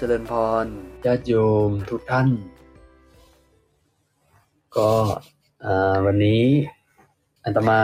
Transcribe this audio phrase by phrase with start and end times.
[0.00, 0.32] เจริญพ
[0.64, 0.66] ร
[1.06, 1.34] ญาติโย
[1.68, 2.28] มทุกท่าน
[4.76, 4.90] ก็
[5.64, 6.42] อ่าวันนี้
[7.44, 7.82] อัตมา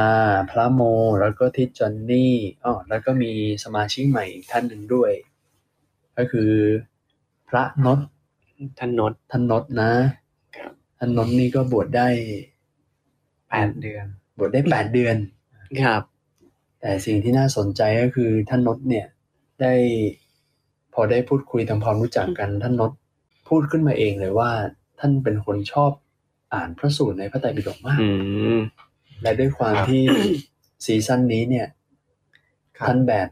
[0.51, 0.83] พระโม
[1.21, 3.33] แล้วก็ทิศจอนนี่อ๋อแล้วก็มี
[3.65, 5.13] สมาชิกใหม่อีกท่านหนึ่งด้วย
[6.17, 6.51] ก็คือ
[7.49, 7.99] พระนศ
[8.79, 9.93] ท่านนศท่านนศนะ
[10.57, 12.09] ครับท่านนศนี่ก็บวชได้
[13.49, 14.05] แปดเดือน
[14.39, 15.17] บวชได้แปดเดือน
[15.83, 16.03] ครับ
[16.81, 19.07] แต่สิ่งที่น่าสนใจก็คือท่านนศเนี่ย
[19.63, 19.75] ได้
[20.95, 22.93] พอได้พูดคุยทำความรู้จักกันท่านนศ
[23.49, 24.51] พูดขึ้นมาเองเลยว่า
[25.01, 25.91] ท่านเป็นคนชอบ
[26.55, 28.11] อ่านพระสูตรในพระไตรปิฎกมากอื
[28.57, 28.59] ม
[29.23, 30.03] และด้วยความที่
[30.85, 31.69] ซีซั่นนี้เนี่ย
[32.79, 33.29] ครับท่านแบบ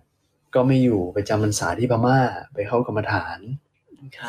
[0.54, 2.18] ก็ไม่อยู่ไปจำพรรษาที่พม่า
[2.54, 3.38] ไปเข้ากรรมฐาน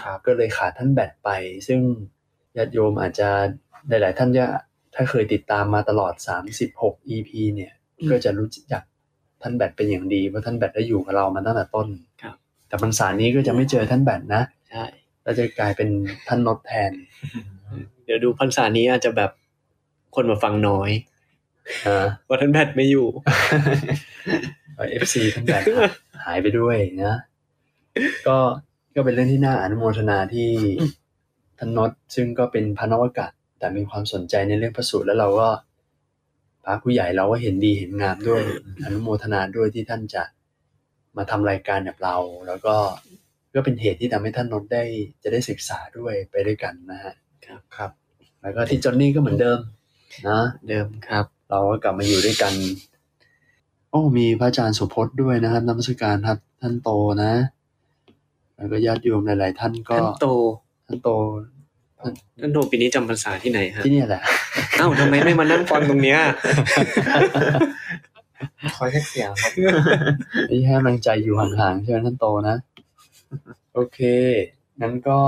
[0.04, 1.30] ครับก็เลยขาดท่านแบดไป
[1.68, 1.80] ซึ่ง
[2.58, 3.30] ญาติโยมอาจจะ
[3.88, 4.46] หลาย ๆ ท่านจะ
[4.96, 6.14] ถ้าเคยติดตามมาตลอด
[6.64, 8.84] 36 EP เนี่ยอืมก็จะรู้จัก
[9.42, 12.13] ท่านแบดเป็นอย่างดีเพราะท่านแบดได้อยู่กับเรามาตั้งแต่ต้นครับ
[12.74, 14.86] แต่พรรษานี้ก็จะไม่เจอท่านแบดนะใช่
[15.24, 15.90] แล้วจะกลายเป็น
[16.28, 16.92] ท่านนดแทน
[18.06, 19.32] เดี๋ยวดูพรรษานี้อาจจะแบบ
[20.16, 20.92] คนมาฟังน้อย
[21.88, 23.08] นะว่าท่านแพทย์ไม่อยู่
[24.90, 25.64] เอฟซีท่านแบด
[26.26, 27.16] หายไปด้วยนะ
[28.28, 28.38] ก็
[28.96, 30.50] ก็เป็นเรื่องที่น่าอนุโมทนาที่
[31.58, 33.28] ท่านนดซึ่งก็เป็นพระนวกะ
[33.60, 35.50] แต่มีความสนใจในเรื่องพระสูตรแล้วเราก็
[36.64, 38.42] พระผู้ใหญ่เราก็เห็นดีเห็นงามด้วย
[38.84, 40.24] อนุโมทนาด้วยที่ท่านจะ
[41.18, 42.16] มาทำรายการแบบเรา
[42.48, 42.76] แล้วก็
[43.56, 44.84] ก็เป็นเหตุที่ทำให้ท่านนดได้
[45.24, 47.14] จะได้ศึกษาด้วยไปด้วยกันนะฮะ
[47.46, 47.92] ครับครับ
[48.42, 49.60] แล้วก็ที่จอนนี่ก็เหมือนเดิม
[50.28, 52.54] นะเดิมครับ เราก็กลับมาอยู่ด้วยกัน
[53.90, 56.90] โอ้มีพระอาจารย์สุพจน์ด้วยนะครับนมัสการครับท่านโต
[57.24, 57.34] นะ
[58.58, 60.28] แล้วก็ญาติโยมหลาย ๆ ท่านก็ท่านโต
[60.88, 61.10] ท่านโต
[62.42, 64.22] ท่านโตปีนี้จำพรรษาที่ไหนฮะที่เนี่ยแหละ
[64.78, 66.20] เอ้าทำไมไม่มานั่งฟังตรงเนี้ย
[68.78, 69.52] คอยแค่เสียงครับ
[70.50, 72.58] นี่ให้กำลังใจอยู่ห่างๆใช่ไหมท่านโตนะ
[73.74, 74.00] โอเค
[74.82, 75.20] งั้นก็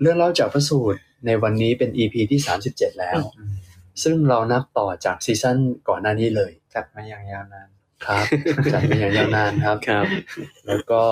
[0.00, 2.40] เรื่องเล่าจากพระสูตรในวันนี้เป็น EP ที่
[2.70, 3.20] 37 แล้ว
[4.02, 5.56] ซึ่งเรานับต่อจากซีซั่น
[5.88, 7.68] ก่อนหน้านี้เลย จัดมาอย่างยาวนาน
[8.06, 8.24] ครับ
[8.72, 10.06] จัดมาอย่างยาวนานครับ ครับ
[10.66, 11.02] แล้วก็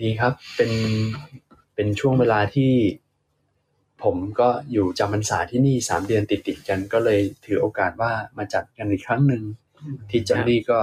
[0.00, 0.70] ดีครับ เป็น
[1.74, 2.72] เป็นช่วงเวลาที่
[4.02, 9.42] ผมก็อยู่จำพรรษาที่นี่สามเดือนติดติดๆกันก็เลยถือโอกาสว่ามาจัดกันอีกครั้งหนึ่ง
[10.10, 10.80] ที่จอนนี่ก็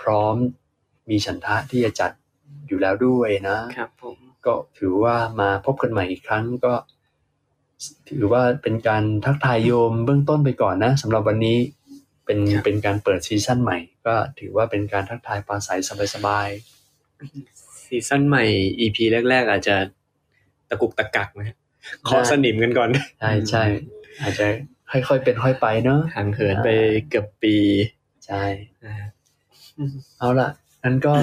[0.00, 0.36] พร้อม
[1.10, 2.10] มีฉันทะที่จะจัด
[2.66, 4.16] อยู่แล้วด้วยนะครับผม
[4.46, 6.74] ก็ถือว่ามาพบกันใหม่อีกครั้งก็
[8.08, 11.58] ถือว่าเป็นการทักทายโยมเบื้องต้นไปก่อนนะสำหรับวันนี้
[12.24, 15.80] เป็นเป็นการเปิดซีซั่นใหม่ ก็ถือว่าเป็นการทักทายปราศัย
[16.14, 16.48] สบาย
[17.86, 18.44] ซีซั่นใหม่
[18.80, 18.96] EP
[19.28, 19.76] แรก ๆ อาจจะ
[20.68, 21.56] ตะกุกตะกักนะ
[22.08, 23.64] ขอสนิมกันก่อนๆใช่ใช่
[24.22, 24.46] อาจจะ
[24.90, 26.68] ค่อยๆเป็นค่อยไปเนอะห่างเหินไป
[27.08, 27.56] เกือบปี
[28.26, 28.44] ใช่
[28.84, 29.08] นะฮะ
[30.18, 30.48] เอาล่ะ
[30.82, 31.14] งั้นก็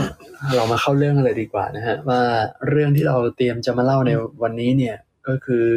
[0.56, 2.22] เรามาเข้าเรื่องกันเลยดีกว่านะฮะ ว่า
[2.70, 4.12] เรื่องที่เราเตรียมจะมาเล่าใน
[4.44, 4.98] วันนี้เนี่ย
[5.28, 5.68] ก็คือ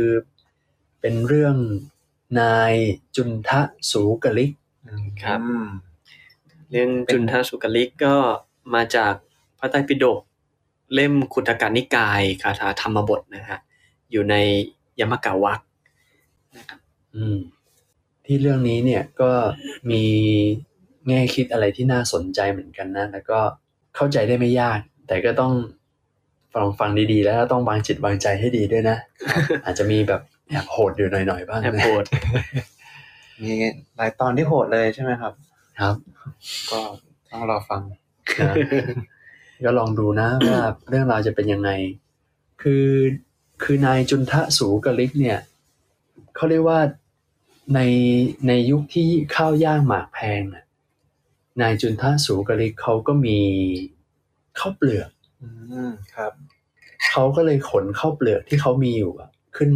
[1.01, 1.57] เป็นเรื่อง
[2.41, 2.75] นาย
[3.17, 3.61] จุนทะ
[3.91, 4.53] สูกลิก
[5.25, 5.41] ครับ
[6.71, 8.15] เรื่องจุนทสุกลิกก็
[8.75, 9.15] มาจาก
[9.59, 10.21] พระไตรปิฎก
[10.95, 13.59] เล่มคุตกานิกายคาถาธรรมบทนะฮะ
[14.11, 14.35] อยู่ใน
[15.01, 15.61] ยมกาวัก
[16.57, 16.79] นะครับ
[17.15, 17.39] อืม
[18.27, 19.31] ที่เรื่องนี้เนี่ยก็
[19.91, 20.05] มี
[21.09, 23.39] แง่คิดอะไรที่น่าสนใจเหมือนกันนะ แล้วก็
[23.97, 25.53] เข้าใจได้ไม่ยาก แต่ก็ต้อง
[26.55, 28.97] ฟังฟังดีๆ แล้วต้องวางจิตวางใจให้ดีด้วยนะ
[29.65, 32.05] อาจจะมีแบบแอบโหดอยู่หน่อยๆบ้างแอบนะโหด
[33.43, 33.53] มี
[33.97, 35.33] หลายตอนที่โหดเลยใช่ไหมครับ
[35.81, 35.97] ครับ
[36.71, 36.79] ก็
[37.31, 38.57] ต้องรอฟังนะ
[39.65, 41.71] ก็ลองดูนะว่าเรื่องราวจะเป็นยังไง
[42.63, 42.87] คือ
[43.63, 45.39] คือนายจุนทะสูกลิกเนี่ย
[46.37, 46.81] เขาเรียกว่า
[47.75, 47.81] ใน
[48.49, 50.65] ในยุคที่ข้าวย่างหมากแพงน่ะ
[51.61, 53.39] นายจุนทะสูกลิกเขาก็มี
[54.59, 55.11] ข้าวเปลือก
[55.43, 55.49] อื
[55.89, 56.33] มครับ
[57.11, 59.73] เขาก็เลยขนข้าวเปลือกที่เขามีอยู่อะขึ้น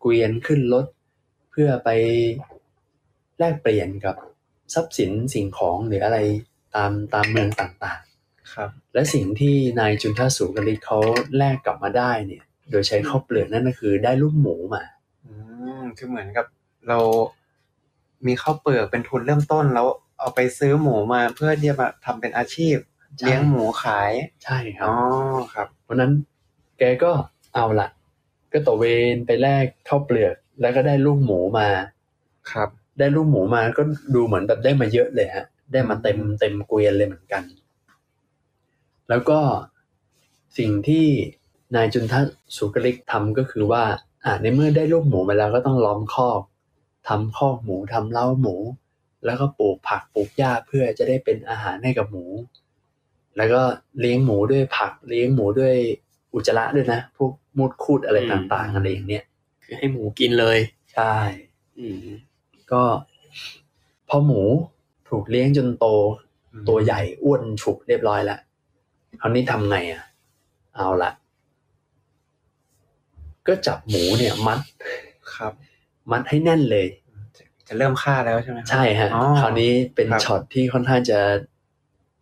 [0.00, 0.86] เกวียนขึ้นรถ
[1.50, 1.88] เพื่อไป
[3.38, 4.16] แลกเปลี่ยนกับ
[4.74, 6.18] ทรัพย์สินสิ่งของหรืออะไร
[6.74, 10.98] ตามตามเมืองต่างๆ ครับ และสิ่งที่นายจุนทสูกลิกเขา
[11.36, 14.82] แลกกลับมาได้เนี่ย โดยใช้ข้าวเปลือกนั่นก็คือได้ลูกหมูมา
[15.24, 15.32] อื
[15.80, 16.46] มคือเหมือนกับ
[16.88, 16.98] เรา
[18.26, 19.88] มีข้าวเปลือกเป็นทุนเริ่มต้นแล้ว
[20.18, 22.76] เอาไปซื้อหมูมาเพื่อที่จะมาทำเป็นอาชีพ
[23.20, 24.12] ใช่ เลี้ยงหมูขาย
[24.44, 24.94] ใช่ครัอ๋บ อ
[25.52, 26.12] ครับ เพราะนั้น
[26.78, 27.12] แกก็
[27.54, 27.88] เอาละ
[28.52, 28.84] ก็ตระเว
[29.14, 31.68] นไปแลกข้าวเปลือก แล้วก็ได้ลูกหมูมา
[32.50, 32.68] ครับ
[32.98, 33.82] ได้ลูกหมูมาก็
[34.14, 37.42] ดูเหมือนแบบได้มาเยอะเลยฮะ ได้มาเต็มเต็มเกวียนเลยเหมือนกัน
[39.08, 39.40] แล้วก็
[40.58, 41.06] สิ่งที่
[41.74, 43.84] นายจุนทัศน์สุกลิกทำก็คือว่า
[44.24, 46.40] อ่าในเมื่อได้ลูกหมูมาแล้วก็ต้องล้อมคอก
[47.08, 48.56] ทำคอกหมูทำเล้าหมู
[49.24, 52.26] แล้วก็ปลูกผักปลูกหญ้าเพื่อจะได้เป็นอาหารให้กับหมู
[53.36, 53.62] แล้วก็
[54.00, 55.74] เลี้ยงหมูด้วยผักเลี้ยงหมูด้วย
[56.34, 59.24] อุจจาระด้วยนะพวกมูดคูดอะไรต่างๆอะไรอย่างเนี้ย
[59.64, 60.58] คือให้หมูกินเลย
[60.94, 61.14] ใช่
[61.78, 61.98] อืม
[62.72, 62.82] ก็
[64.08, 64.42] พอหมู
[65.08, 65.86] ถูกเลี้ยงจนโต
[66.68, 68.40] ตัวใหญ่อ้วนฉุกเรียบร้อยแล้ว
[69.20, 70.02] คราวนี้ทำไงอะ
[70.76, 71.10] เอาละ
[73.46, 74.60] ก็จับหมูเนี่ยมัด
[75.34, 75.52] ครับ
[76.10, 76.86] มัดให้แน่นเลย
[77.68, 81.20] จะเริ่มฆ่าแล้วใช่ไหมครับใช่ฮะอ๋อคราวนี้เป็นครับช็อตที่ค่อนข้างจะ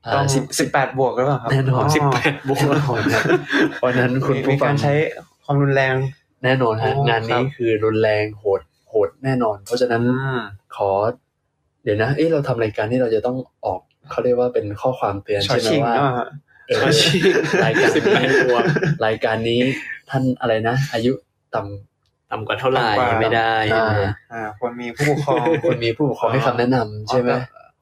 [0.04, 3.22] เอ่อต้องสิบสิบแปดบวกหรือเปล่าครับแน่นอนสิบแปดบวกแน่นอนครับ
[3.76, 4.92] เพราะฉะนั้นคุณมีผู้มีฟักางรใช้
[5.44, 5.94] ความรุนแรง
[6.44, 10.40] แน่นอนฮะอ๋องานนี้ครับคือรุนแรงโหดโหดแน่นอน เพราะฉะนั้นอืม
[10.76, 10.90] ขอ
[11.84, 13.80] เดี๋ยวนะ เอ๊ะเราทำรายการที่เราจะต้องออก
[14.10, 16.28] เขาเรียกว่าเป็นข้อความเตือนช็อตใช่ไหมชิงว่าเนอะฮะ
[16.66, 17.22] เออช็อตชิง
[17.64, 18.64] รายการสิบแปดบวก
[19.06, 19.60] รายการนี้
[20.10, 21.12] ท่านอะไรนะ อายุ
[21.54, 21.60] ต่
[22.32, 27.30] ต่ำกว่าเท่าไหร่ต่ำกว่าไม่ได้อ่านะอ่าควรมีผู้ปกครองำคนมีผู้ปกครองให้คำแนะนำใช่ไหม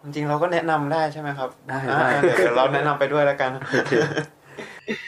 [0.02, 3.50] จริงๆเราก็แนะนำได้ใช่ไหมครับได้อ่าได้เดี๋ยวเดี๋ยวเราแนะนำไปด้วยแล้วกัน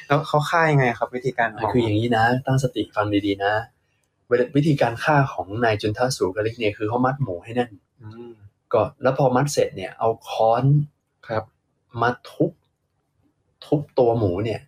[0.07, 3.53] แล้วเขาฆ่ายังไงครับ วิธีการขอะองคืออย่างนี้นะ ตั้งสติฟังดีๆนะ
[4.29, 7.71] เวลาวิธีการฆ่าของนายจุนทัสสูกลิกเนี่ยคือเขามัดหมูให้แน่น
[8.03, 8.33] อืม
[8.75, 10.65] ก่อนแล้วพอมัดเสร็จเนี่ย เอาค้อน
[11.29, 11.45] ครับ
[12.03, 12.51] มาทุบ
[13.67, 14.61] ทุบตัวหมูเนี่ย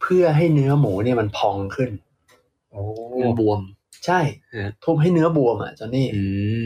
[0.00, 1.90] เพื่อให้เนื้อหมูเนี่ยมันพองขึ้น
[2.70, 2.82] โอ้
[3.22, 3.60] มันบวม
[4.04, 4.20] ใช่
[4.54, 6.22] ฮะทุบให้เนื้อบวมอะจอนนี่อื
[6.62, 6.64] ม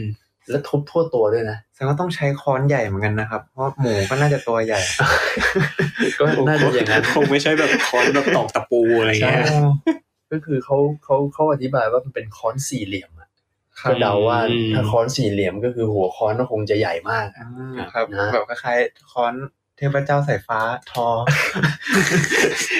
[0.49, 4.79] แล้วทุบทั่วตัวด้วยนะแสดงว่าต้องใช้ค้อนใหญ่เหมือนกันนะครับ เพราะหมูก็น่าจะตัวใหญ่
[6.19, 9.45] ก็น่าจะอย่างนั้นคงไม่ใช่แบบค้อนแบบตอกตะปูอะไรใช่เงี้ย
[10.31, 13.29] ก็คือเขาเขาเขาอธิบายว่ามันเป็นค้อนสี่เหลี่ยมอะ
[13.79, 19.33] ครับก็เดาว่าอืมถ้าค้อนสี่เหลี่ยมก็คือหัวค้อนก็คงจะใหญ่มากอ่อะาครับนะแบบคล้ายๆค้อน
[19.79, 20.59] เทพเจ้าสายฟ้า
[20.91, 21.07] ทอ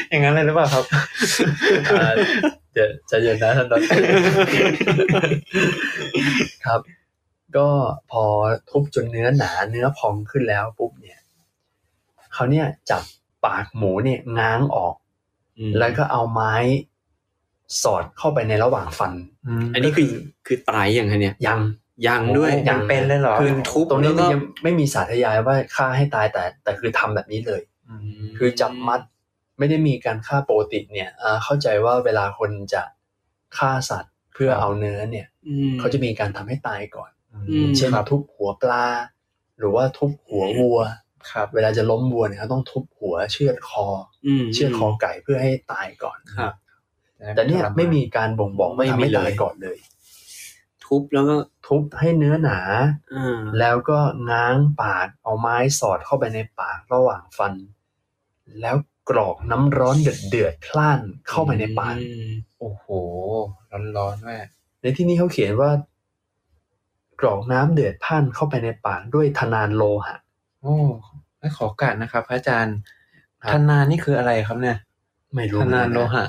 [0.09, 0.85] อย่างนั้นเลยหรือเปล่าครับ
[1.91, 2.13] อ่า
[2.73, 3.81] เดี๋ยวใจะเย็นนะท่านดอก
[6.65, 6.81] ครับ
[7.57, 7.67] ก็
[8.11, 8.23] พอ
[8.69, 11.19] ทุบจนเนื้อหนาเนื้อพองขึ้นแล้วปุ๊บเนี่ย
[12.33, 13.03] เขาเนี่ยจับ
[13.45, 14.95] ปากหมูเนี่ยง้างออก
[15.79, 16.53] แล้วก็เอาไม้
[17.83, 19.13] สอดเข้าไปในระหว่างฟัน
[19.73, 20.11] อันนี้คือ
[20.45, 21.59] คือตายอย่างไงเนี่ยยัง
[22.07, 27.61] ยังด้วยโอ้ยังเป็นเลยเหรอคือทุบตรงนี้แล้วก็ยังไม่มีสาธยายว่าฆ่าให้ตายแต่ แต่คือทำแบบนี้เลย
[28.37, 29.01] คือจับมัด
[29.59, 32.83] ไม่ได้มีการฆ่าปกติเนี่ยอ่าเข้าใจว่าเวลาคนจะ
[33.57, 37.11] ฆ่าสัตว์เพื่อเอาเนื้อเนี่ยอืมเขาจะมีการทำให้ตายก่อน
[37.49, 38.85] อืมเช่นทุบหัวปลา
[39.59, 40.79] หรือว่าทุบหัววัว
[41.31, 43.85] ครับ เวลาจะล้มวัวเนี่ยเขาต้องทุบหัวเชือดคอ
[44.27, 46.53] อืมเชือดคอไก่เพื่อให้ตายก่อนครับ
[47.35, 49.77] แต่เนี่ยไม่มีการบ่งบอกว่าไม่ทำมีให้เลยตายก่อนเลย
[50.85, 51.35] ทุบแล้วก็
[51.69, 52.59] ทุบให้เนื้อหนา
[53.15, 53.99] อ่าแล้วก็
[54.31, 57.53] ง้างปากเอาไม้สอดเข้าไปในปากระหว่างฟัน
[58.61, 58.75] แล้ว
[59.09, 62.29] กรอกน้ำร้อนเดือดเดือดๆพล่านเข้าไปในปากอืม
[62.59, 62.85] โอ้โห
[63.97, 64.37] ร้อนๆแม่
[64.81, 65.71] ในที่นี้เขาเขียนว่า
[67.21, 70.17] กรอกน้ำเดือดพล่านเข้าไปในปากด้วยธนานโลหะ
[70.61, 70.75] โอ้
[71.37, 72.77] ไม่ขอโอกาสนะครับพระอาจารย์
[73.41, 74.77] ครับธนานนี่คืออะไรครับเนี่ย
[75.35, 76.25] ไม่รู้ธเหมือนนากันนโลหะ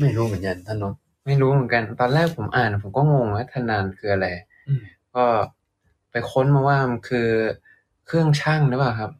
[0.00, 4.26] ไม่รู้เหมือนกันท่านนนท์ ไม่รู้เหมือนกัน ตอนแรกผมอ่าน ผมก็งงว่าธนานคืออะไร
[4.68, 4.82] อืม
[5.14, 5.24] ก็
[6.10, 7.28] ไปค้นมาว่ามันคือ
[8.06, 9.12] เครื่องช่างหรือเปล่าครับ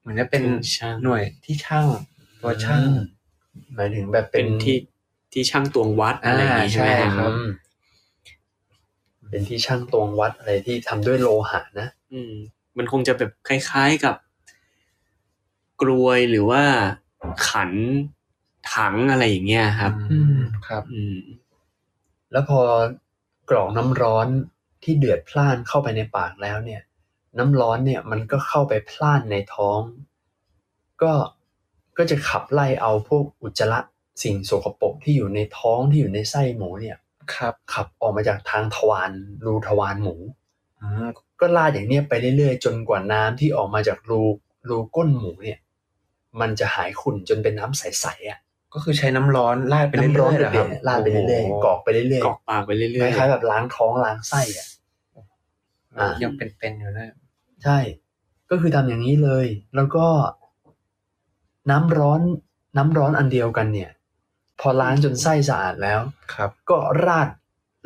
[0.00, 1.86] เหมือนจะเป็นเครื่องช่างหน่วยที่ช่าง
[2.42, 3.00] ตัวช่างอืม
[3.74, 4.76] หมายถึงแบบเป็เป็นนที่
[5.32, 7.50] ที่ช่างตวงวัดอะไรอย่างงี้อ่าใช่ไหมใช่ฮะครับอืม
[9.30, 12.32] เป็นที่ช่างตวงวัดอะไรที่ทำด้วยโลหะนะ อืม
[12.76, 14.14] มันคงจะแบบคล้ายๆกับ
[15.82, 16.62] กลวยหรือว่า
[17.48, 17.70] ขัน
[18.74, 21.18] ถังอะไรอย่างเงี้ยครับ อืมครับ อืม
[22.32, 22.60] แล้วพอ
[23.50, 24.28] กรอกน้ำร้อน
[24.84, 26.82] ที่เดือดพล่านเข้าไปในปากแล้วเนี่ย
[27.38, 29.80] น้ำร้อนเนี่ย มันก็เข้าไปพล่านในท้อง
[31.02, 31.12] ก็
[31.98, 33.80] ก็จะขับไล่เอาพวกอุจจาระ
[34.22, 36.96] สิ่งโสกปรกที่อยู่ในท้องที่อยู่ในไส้หมูเนี่ย
[37.34, 39.10] ครับ ขับออกมาจากทางทวาร
[39.44, 40.16] รูทวารหมู
[40.80, 41.06] อืม
[41.40, 44.22] ก็ลาดอย่างเนี้ยไปเรื่อยๆ จนกว่าน้ำที่ออกมาจากรู
[44.68, 45.58] รูก้นหมูเนี่ย
[46.40, 48.38] มันจะหายขุ่นจนเป็นน้ำใสๆอะ
[48.78, 54.66] ก็คือใช้น้ำร้อนราดไปเรื่น้ำร้อนอยๆเหรอเดืคอรัดบๆลาดไปเรื่อยโโหๆกรอกไปเรื่อยกรอกปากไปเรื่ๆคอยล้ายๆแบบล้างท้องล้างไส้อะ
[55.98, 57.14] อะยังเป็นๆอยู่นะ
[57.64, 57.78] ใช่
[58.50, 60.06] ก็คือทำอย่างนี้เลย แล้วก็
[61.70, 62.20] น้ำร้อน
[62.76, 63.90] น้ำร้อนอันเดียวกันเนี่ย
[64.60, 66.00] พอล้างจนไส้สะอาดแล้ว
[66.34, 67.28] ครับ ก็ราด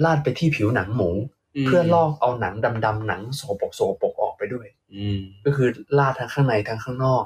[0.04, 2.54] ราดไปที่ผิวหนังหมูๆเพื่อลอกเอาหนัง
[2.84, 5.68] ดำๆหนังโสปรกโสปรกออกไปด้วยอืมก็คือ
[5.98, 7.24] ราดทั้งข้างในทั้งข้างนอก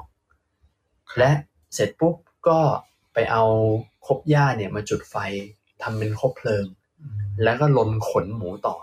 [1.17, 1.31] และ
[1.73, 2.15] เสร็จปุ๊บ
[2.47, 2.59] ก็
[3.15, 3.43] ไปเอา
[4.05, 5.15] คบหญ้าเนี่ยมาจุดไฟ
[5.81, 6.65] ทำเป็นคบเพลิง
[7.43, 8.75] แล้วก็ลนขนหมูต่อ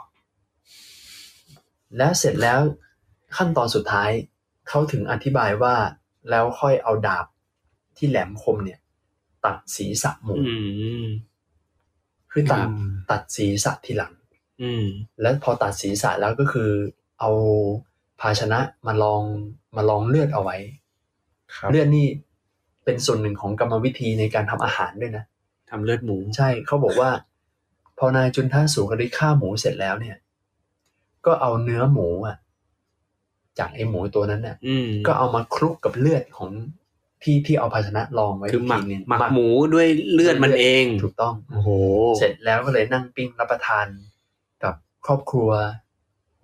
[1.97, 2.61] แล้วเสร็จแล้ว
[3.37, 4.11] ขั้นตอนสุดท้าย
[4.69, 5.75] เขาถึงอธิบายว่า
[6.31, 7.27] แล้วค่อยเอาดาบ
[7.97, 8.79] ที่แหลมคมเนี่ย
[9.45, 10.57] ตัดศีรษะหมูอื
[11.03, 11.05] ม
[12.31, 12.71] คือตัดครับ
[13.11, 14.13] ตัดศีรษะทีหลัง
[14.63, 14.85] อืม
[15.21, 16.71] แล้วพอตัดศีรษะแล้วก็คือ
[17.21, 17.31] เอา
[18.21, 19.23] ภาชนะมาลอง
[19.77, 20.57] มาลองเลือดเอาไว้
[21.57, 22.07] ครับเลือดนี่
[22.85, 25.25] เป็นส่วนหนึ่งของกรรมวิธีในการทำอาหารด้วยนะ
[25.71, 27.11] ทำเลือดหมู ใช่เขาบอกว่า
[27.99, 30.17] พอนายจุนท่าสูกริฆ่าหมูเสร็จแล้วเนี่ย
[31.27, 32.37] ก็เอาเนื้อหมูอะ
[33.59, 36.51] จากไอ้หมูตัวนั้นน่ะอืมก็เอามาคลุกกับเลือดของ
[37.23, 41.71] ที่ที่เอาภาชนะรองไว้คือหมักทีนึงหมักหมูด้วยเลือดมันเอง ถูกต้องโอ้โห
[42.19, 43.87] เสร็จแล้วก็เลยนั่งปิ้งรับประทาน
[44.65, 44.75] กับ
[45.07, 45.51] ครอบครัว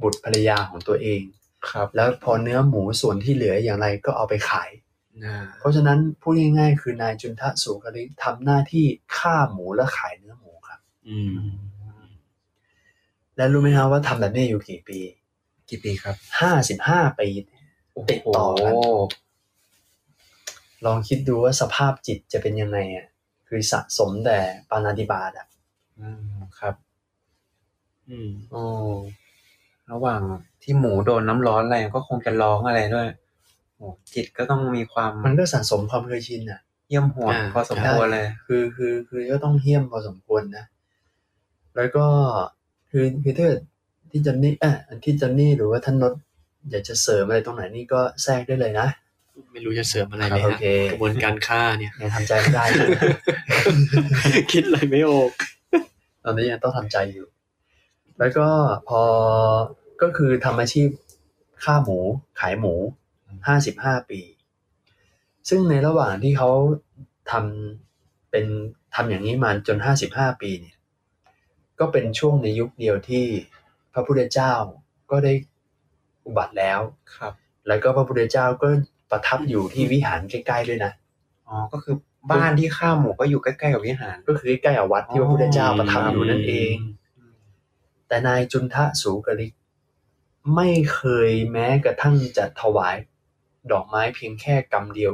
[0.03, 1.23] บุตรภรรยาของตัวเอง
[1.71, 4.88] ครับ แล้วพอเนื้อหมูส่วนที่เหลืออย่างไรก็เอาไปขายอ่า
[5.59, 8.85] เพราะฉะนั้นพูดง่ายๆ คือนายจุนทะสูกริทำหน้าที่
[9.17, 11.39] ฆ่าหมูและขายเนื้อหมูครับอืม
[13.37, 14.99] และรู้ไหมครับว่าทำแบบนี้อยู่กี่ปี
[15.69, 17.29] กี่ปีครับห้าสิบห้าปี
[18.11, 23.07] ติดต่อกันโโหลองคิดดูว่าสภาพจิตจะเป็นยังไงอะ
[23.49, 24.39] คือสะสมแต่
[24.71, 25.47] ปานาติบาตอะ
[26.01, 26.23] อืม
[26.59, 26.75] ครับ
[28.09, 28.63] อืมโอ้
[29.93, 30.23] ระหว่าง
[30.63, 33.28] ที่หมูโดนน้ำร้อนอะไรก็คงจะร้องอะไรด้วยโอ้
[34.15, 40.65] จิตก็ต้องมีความมันก็สะสมความเคยชินอะเยี่ยมโหดพอสมควรเลย คือคือคือก็ต้องเฮี้ยมพอสมควรนะ
[41.77, 42.07] แล้วก็
[42.91, 43.61] คือคือถ้าเกิด
[44.11, 44.73] ที่จอนนี่เอะ
[45.05, 46.13] ที่จอนนี่หรือว่าท่านนศ
[46.71, 48.89] อยากจะเสริมอะไรตรงไหนนี่ก็แทรกได้เลยนะ
[49.53, 52.91] ไม่รู้จะเสริมอะไรครัเลบยโอฮะเคกระบวนการฆ่าเนี่ยยังทำใจไม่ได้เลย
[54.53, 55.31] คิดอะไรไม่ออก
[56.25, 57.27] ตอนนี้ยังต้องทำใจอยู่
[58.19, 58.49] แล้วก็
[58.89, 59.03] พอ
[60.03, 60.89] ก็คือทำอาชีพ
[61.65, 61.99] ฆ่าหมู
[62.41, 62.75] ขายหมู
[63.47, 64.21] ห้าสิบห้าปี
[65.49, 66.51] ซึ่งในระหว่างที่เขา
[67.31, 68.47] ทำเป็น
[68.95, 70.77] ทำอย่างนี้มาจนห้าสิบห้าปีเนี่ย
[71.79, 73.25] ก็เป็นช่วงในยุคเดียวที่
[73.93, 74.53] พระพุทธเจ้า
[75.11, 75.33] ก็ได้
[76.27, 76.81] อุบัติแล้ว
[77.17, 77.33] ครับ
[77.67, 78.69] แล้วก็พระพุทธเจ้าก็
[79.11, 80.93] ประทับอยู่ที่วิหารใกล้ๆด้วยนะ
[81.49, 81.97] อ๋อก็คือ
[82.33, 86.75] บ้านที่ฆ่าหมูก็อยู่ใกล้ๆกับวิหาร ก็คือใกล้ๆกับวัดที่พระพุทธเจ้าประทับอยู่นั่นเอง
[87.19, 87.35] อืม
[88.09, 89.53] แต่นายจุนทะสูกริก
[90.57, 92.97] ไม่เคยแม้กระทั่งจะถวาย
[93.73, 95.13] ดอกไม้เพียงแค่กำเดียว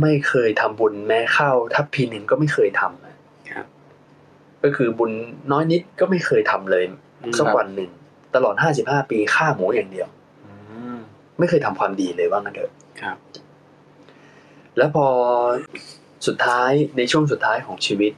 [0.00, 3.16] ไม่เคยทำบุญแม้ข้าวทัพพีหนึ่งก็ไม่เคยทำนะ
[3.50, 3.66] ครับ
[4.62, 5.10] ก็คือบุญ
[5.52, 6.84] น้อยนิดก็ไม่เคยทำเลย
[7.22, 7.90] อืมสักวันหนึ่ง
[8.34, 10.08] ตลอดห้าสิบห้าปีฆ่าหมูอย่างเดียว
[10.44, 10.52] อื
[10.94, 10.98] ม
[11.38, 13.16] ไม่เคยทำความดีเลยว่างั้นเถอะครับ
[14.76, 15.06] แล้วพอ
[16.26, 18.12] สุดท้ายในช่วงสุดท้ายของชีวิต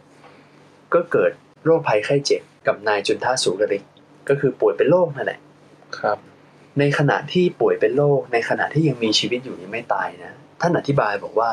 [0.94, 1.32] ก็เกิด
[1.64, 3.82] โรคภัยไข้เจ็บกับนายจุนทาสูกริก
[4.28, 5.40] ก็คือป่วยเป็นโรคนั่นแหละ
[5.98, 6.18] ครับ
[6.78, 11.50] ในขณะที่ป่วยเป็นโรคในขณะที่ยังมีชีวิตอยู่ยังไม่ตายนะท่านอธิบายบอกว่า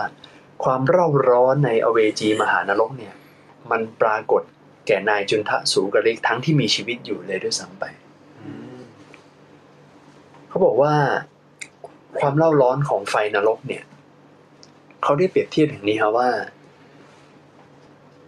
[0.64, 3.14] ความเร่าร้อนในอเวจีมหานรกเนี่ย
[3.72, 4.42] มันปรากฏ
[4.88, 7.84] แก่นายจุนทะสูกริกทั้งที่มีชีวิตอยู่เลยด้วยซ้ำไป
[10.50, 10.94] เขาบอกว่า
[12.20, 13.84] ความเล่าร้อนของไฟนรกเนี่ย
[15.04, 16.30] เขาได้เปรียบเทียบอย่างนี้ครับว่า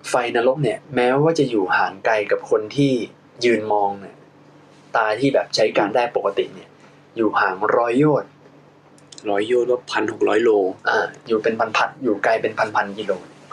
[0.09, 2.91] ไฟนรกเนี่ย แม้ว่าจะอยู่ห่างไกลกับคนที่
[3.45, 4.17] ยืนมองเนี่ย
[4.95, 6.69] ตาที่แบบใช้การได้ปกติเนี่ย
[7.15, 8.29] อยู่ห่างร้อยโยชน์
[9.29, 10.49] ร้อยโยนว่าพันหกร้อยโล
[10.89, 13.11] อ่าอยู่เป็นพันพันอยู่ไกลเป็นพันพันกิโล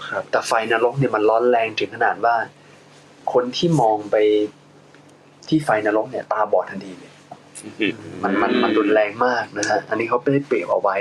[0.08, 2.36] ครับ แต่ไฟนรกเนี่ยมันร้อนแรงถึงขนาดว่า
[3.32, 4.16] คนที่มองไป
[5.48, 7.12] ที่ไฟนรกเนี่ย ตาบอดทันทีเลย
[8.22, 10.96] มันมันมันรุนแรงมากนะฮะอันนี้เขาไม่ได้เปรียบเอาไว้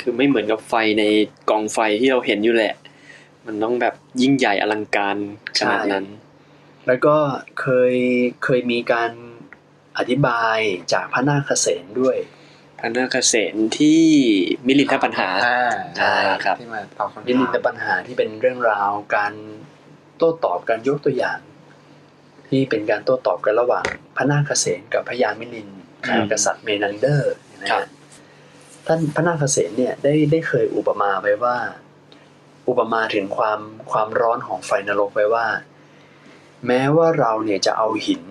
[0.00, 1.04] คือไม่เหมือนกับไฟใน
[1.50, 2.74] กองไฟที่เราเห็นอยู่แหละ
[3.46, 5.16] มันต้องแบบยิ่งใหญ่อลังการ
[5.58, 6.04] ขนาดนั้น
[6.86, 7.16] แล้วก็
[7.60, 7.94] เคย
[8.44, 9.10] เคยมีการ
[9.98, 10.58] อธิบาย
[10.92, 12.16] จากพระนาคเษนด้วย
[12.80, 14.02] พระนาคเษนที่
[14.66, 15.60] มิลินทปัญหาอ่า
[16.02, 19.32] อ่าครับที่มาตอบคำถามมิลินทปัญหาที่เป็นเรื่องราวการ
[20.16, 21.38] โต้ตอบการยกตัวอย่าง
[22.48, 23.84] ที่เป็นการโต้ตอบกันระหว่าง
[24.16, 25.68] พระนาคเสนกับพระยามิลินท์
[26.06, 27.32] ครับกษัตริย์เมนันเดอร์
[27.62, 27.88] นะครัฮะบ
[28.86, 31.56] ท่านพระนาคเสนเนี่ยได้ได้เคยอุปมาไว้ว่า
[32.68, 33.60] อุปมาถึงความ
[33.92, 35.46] ความร้อนของไฟนรกไว้ว่า
[36.66, 38.22] แม้ว่าเราเนี่ยจะเอาหิน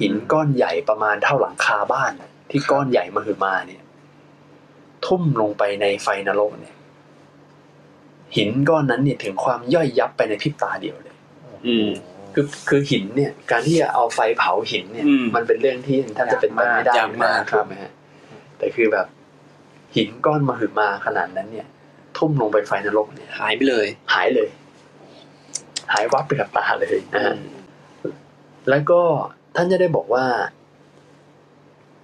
[0.00, 3.82] หินก้อนใหญ่ประมาณเท่าหลังคาบ้านน่ะที่ก้อนใหญ่มาคือมาเนี่ย
[5.06, 6.74] ทุ่มลงไปในไฟนรกเนี่ย
[8.36, 11.16] หินก้อนนั้นเนี่ยถึงความย่อยยับไปในพริบตาเดียวเลย
[11.66, 11.88] อืม
[12.34, 17.92] คือคือหินเนี่ย การที่จะเอาไฟเผาหินเนี่ยอืมมันเป็นเรื่องที่แทบจะเป็นไปไม่ได้ยากมากถูกไหมฮะ
[18.58, 19.06] แต่คือแบบ
[19.96, 21.66] หินก้อนมาหือมาขนาดนั้นเนี่ย
[22.18, 24.48] ทุ่มลงไปไฟนรกเนี่ย หายไปเลย หายเลย
[25.92, 27.38] หายวับไปกับตาเลยนะอืฮะม
[28.70, 29.00] แล้วก็
[29.56, 30.24] ท่านจะได้บอกว่า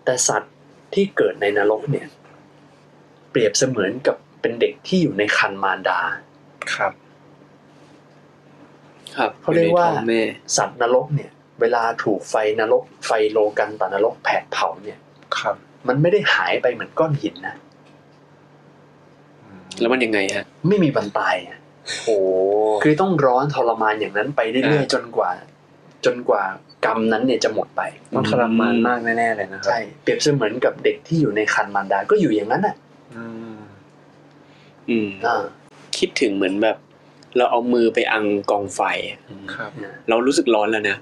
[0.05, 0.55] แต่สัตว์
[0.95, 2.07] ที่เกิดในนรกเนี่ย
[3.31, 6.01] เปรียบเสมือนกับเป็นเด็กที่อยู่ในคันมารดา
[6.75, 6.93] ครับ
[9.17, 10.23] ครับเขาเรียกว่าอในท้องแม่
[10.57, 11.31] สัตว์นรกเนี่ย
[11.61, 14.99] เวลาถูกไฟนรก ไฟโลกันตานรกแผดเผาเนี่ย
[15.39, 15.57] ครับ
[15.89, 17.57] มันไม่ได้หายไปเหมือนก้อนหินนะ
[19.81, 21.59] แล้วมันยังไงฮะ ไม่มีวันตายอะ
[22.05, 22.17] โอ้
[22.83, 25.31] คือต้องร้อนทรมานอย่างนั้นไปเรื่อยอ่าๆจนกว่า
[26.05, 26.43] จนกว่า
[26.85, 27.83] กรรมนั้นเนี่ยจะหมดไป
[28.15, 32.75] ต้องทรมานมากแน่ๆเลยนะครัใช่เปรียบเสมือนกับเด็กที่อยู่ในคันมารดาก็อยู่อย่างนั้นอะ
[33.17, 33.25] อื
[33.55, 33.57] ม
[34.89, 35.43] อืมอ่า
[35.99, 36.77] คิดถึงเหมือนแบบ
[37.37, 38.81] เราเอามือไปอังกองไฟ
[39.55, 39.71] ครับ
[40.09, 40.97] เรารู้สึกร้อนแล้วนะ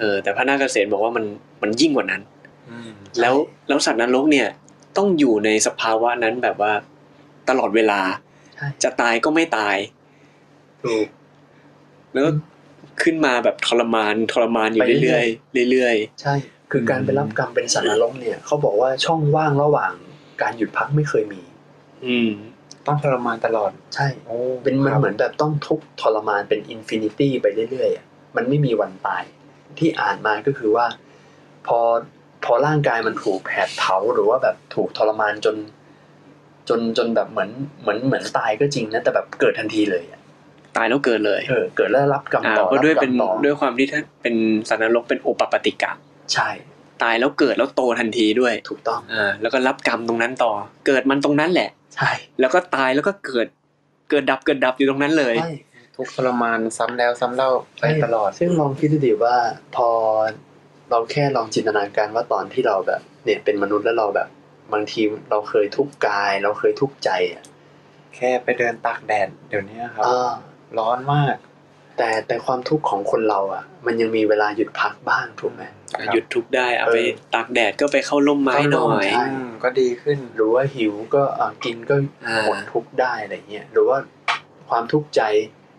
[0.00, 1.24] เออ แต่พระนาคเกษตรบอกว่ามัน
[1.62, 2.22] มันยิ่งกว่านั้น
[2.70, 3.34] อืมแล้ว
[3.68, 4.48] แล้วสัตว์นรกเนี่ย
[4.96, 6.72] ต้องอยู่ในสภาวะนั้นแบบว่า
[7.48, 8.00] ตลอดเวลา
[8.54, 9.76] ใช่จะตายก็ไม่ตาย
[10.84, 11.06] ถูก
[12.12, 12.30] แล้วก็
[13.02, 15.26] ขึ้นมาแบบทรมานทรมานอยู่ไปเรื่เรื่ออย
[15.64, 16.34] ยๆเรื่อยใช่
[16.70, 19.92] คือการไปรับกรรมเป็นสัตว์นรกเนี่ยเขาบอกว่าช่องว่างระหว่าง
[20.42, 22.30] การหยุดพักไม่เคยมีๆอืม
[22.86, 29.24] ต้องทรมานตลอด ใช่โอ้เป็นมันครับเหมือนแบบต้องทุกข์ทรมานเป็น infinity ไปเรื่อยๆอะมันไม่มีวันตาย
[29.78, 30.86] ที่อ่านมาก็คือว่า
[31.66, 31.80] พอ
[32.44, 35.56] พอร่างกายมันถูกแผดเผาหรือว่าแบบถูกทรมานจน
[36.68, 37.50] จนจนแบบเหมือน
[37.82, 40.17] เหมือนเหมือนตายก็จริงนะแต่แบบเกิดทันทีเลยอะ
[40.78, 44.34] ตายแล้วเกิดเลยเออเกิดแล้วรับกรรมอ่าต่อเพราะด้วยรับกรเป็รนมต่อด้วยความที่ถ้าเป็น
[44.68, 45.92] สัตว์นรกเป็นโอปปาติกะ
[46.32, 46.48] ใช่
[47.02, 50.52] ตายแล้วเกิดแล้วโตทันทีด้วยถูกต้องอ่าแล้วก็รับกรรมตรงนั้นต่อ
[50.86, 53.46] เกิดมันตรงนั้นแหละ ใช่ แล้วก็ตายแล้วก็เกิด
[54.10, 55.52] เกิดดับเกิดดับอยู่ตรงนั้นเลยใช่
[55.96, 59.36] ทุกข์ทรมานซ้ำแล้วซ้ำเล่าไปตลอด ซึ่งลองคิดดูดิว่า
[59.76, 59.88] พอ
[60.90, 64.28] เราแค่ลองจินตนาการว่าตอนที่เราแบบ เนี่ยเป็นมนุษย์แล้วเราแบบ
[64.72, 67.44] บางทีเราเคยทุกข์กาย เราเคยทุกข์ใจอะ
[68.16, 70.30] แค่ไปเดินตากแดดเดี๋ยวนี้ครับอ่า
[70.78, 71.36] ร้อนมาก
[71.96, 75.62] แต่แต่ความทุกข์ของคนเราอะ มันยังมีเวลาหยุดพักบ้างถูกไหม
[76.12, 76.98] หยุดทุกข์ได้เอาเออไป
[77.34, 81.96] ตากแดดก็ไปเข้าร่มไม้หน่อยเข้าร่มใช่อืมก็ดีขึ้นหรือว่าหิวก็อะกินก็
[82.26, 83.98] อ่าหมดทุกข์ได้อะไรเงี้ยหรือว่า
[84.68, 85.22] ความทุกข์ใจ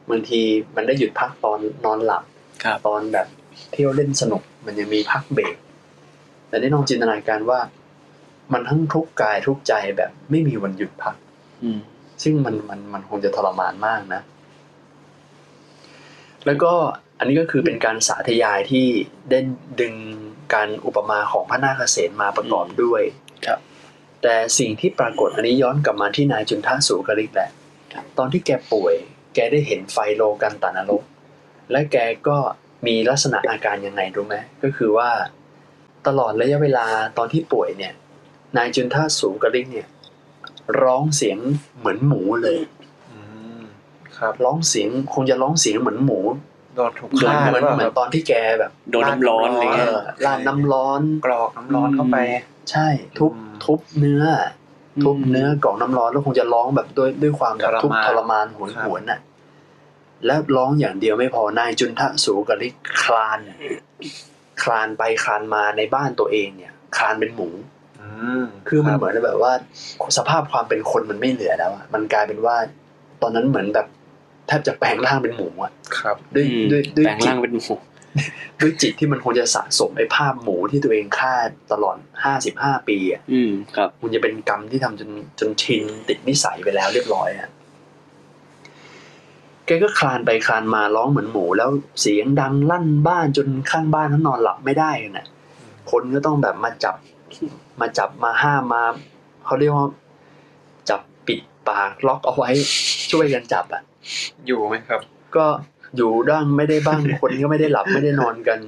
[0.09, 0.41] บางที
[0.75, 2.23] มันได้หยุดพักตอนนอนหลับ
[2.63, 3.27] ครับตอนแบบ
[3.71, 5.55] เที่ยวเล่นสนุกมันยังมีพักเบรก
[6.49, 7.59] แต่ได้ลองจินตนาการว่า
[8.53, 11.15] มันทั้งทุกข์กายทุกข์ใจแบบไม่มีวันหยุดพัก
[11.63, 11.79] อืม
[12.23, 14.21] ซึ่งมันมันมันคงจะทรมานมากนะ
[16.45, 16.73] แล้วก็
[17.19, 18.85] อันนี้ก็คือเป็นการสาธยายที่
[19.29, 19.39] ได้
[19.81, 19.93] ดึง
[20.53, 23.01] การอุปมาของพระนาคเษนมาประกอบด้วย
[23.45, 23.59] ครับ
[24.23, 27.49] แต่สิ่งที่ปรากฏอันนี้ย้อนกลับมาที่นายจุนทาสูกริกแหละ
[28.17, 28.93] ตอนที่แกป่วย
[29.35, 31.03] แกได้เห็นไฟโลกันตานรก
[31.71, 31.97] และแก
[32.27, 32.37] ก็
[32.87, 35.09] มีลักษณะอาการยังไงรู้ไหมก็คือว่า
[36.07, 36.85] ตลอดระยะเวลา
[37.17, 37.93] ตอนที่ป่วยเนี่ย
[38.57, 39.87] นายจุนทาสูกริกเนี่ย
[40.81, 41.37] ร้องเสียง
[41.77, 42.78] เหมือนหมูเลยอืม
[44.19, 46.19] ครับร้องเสียงคงจะร้องเสียงเหมือนหมู
[46.75, 52.17] โดนถูกเหมือนฆ่าเหมือนหรือเหมืเปอนล่าตอนที่แกแบบโดนน้ำร้อนอะไรเอเงี้ยอราดน้ำร้อนกรอกน้ำร้อนเข้าไป
[52.71, 59.19] ใช่ ทุบอืมทุบเนื้ออทุบเนื้อกล่องน้ำร้อนแล้วคงจะร้องแบบด้วยด้วยความแบบทรมานทุกข์ทรมานโหยหวนน่ะ
[60.25, 63.39] แล้วร้องอย่างเดียวไม่พอนายจุนทะสูกริกคลาน
[64.63, 67.49] คลานไปคลานมาในบ้านตัวเองเนี่ย คลานเป็นหมู
[68.01, 68.07] อื
[68.41, 69.53] มคือมันรับเหมือนแบบว่า
[70.17, 72.55] สภาพความเป็นคนมันไม่เหลือแล้วอะมันกลายเป็นว่า
[73.21, 73.87] ตอนนั้นเหมือนแบบ
[74.49, 77.75] แทบจะแปลงร่างเป็นหมูอะครับ ด้วยอืมด้วยด้วยแปลงจิร่าตงเป็นหมู
[78.61, 81.33] ด้วยจิตที่มันคงจะสะสมไอ้ภาพหมูที่ตัวเองฆ่า
[81.71, 85.09] ตลอดห้าสิบห้าปีอะอืมครับมันจะเป็นกรรมที่ทำจน
[85.39, 87.49] จนชินติดนิสัยไปแล้วเรียบร้อยอะ
[89.65, 91.69] แกก็คลานไปคลานมาร้องเหมือนหมู แล้ว
[92.01, 95.25] เสียงดังลั่นบ้านจนข้างบ้านนั้นนอนหลับไม่ได้กันน่ะ
[95.91, 96.95] คนก็ต้องแบบมาจับ
[97.81, 98.83] มาจับมาห้ามมา
[99.45, 99.87] เขาเรียกว่า
[100.89, 102.49] จับปิดปากล็อกเอาไว้
[103.11, 103.81] ช่วยกันจับอะ
[104.47, 105.01] อยู่ไหมครับ
[105.35, 105.45] ก็
[105.97, 108.59] อยู่ด้างไม่ได้บ้างคนก็ไม่ได้หลับไม่ได้นอนกัน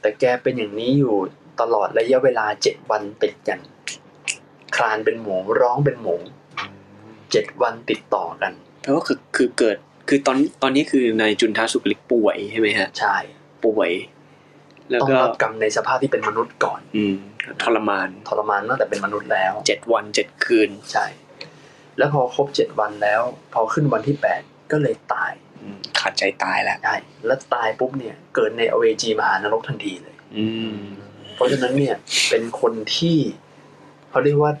[0.00, 1.16] แต่แกเป็นอย่างนี้อยู่
[1.60, 3.58] ตลอดระยะเวลาเจ็ดวันติดกัน
[4.76, 6.16] คลานเป็นหมูร้องเป็นหมู
[7.32, 9.76] เจ็ดวันติดต่อกันแปลว่าคือคือเกิด
[10.08, 13.16] คือตอนตอนนี้คือนายจุนทาสุกลิกป่วยใช่ไหมฮะใช่
[13.64, 13.90] ป่วย
[14.90, 17.16] แล้วต้องก็รับกรรมในสภาพที่เป็นมนุษย์ก่อน อืม
[17.62, 21.06] ทรมานทรมานตั้งแต่เป็นมนุษย์แล้วเจ็ดวันเจ็ดคืนใช่
[21.98, 23.20] แล้วพอครบเจ็ดวันแล้ว
[23.52, 30.76] พอขึ้นวันที่แปด ก็เลยตายอืมขาดใจตายแล้วใช่แล้วตายปุ๊บเนี่ย เกิดในอเวจีมหานรกทันทีเลย อืม
[31.34, 31.96] เพราะฉะนั้นเนี่ย
[32.28, 33.16] เป็นคนที่
[34.10, 34.52] เขาเรียกว่า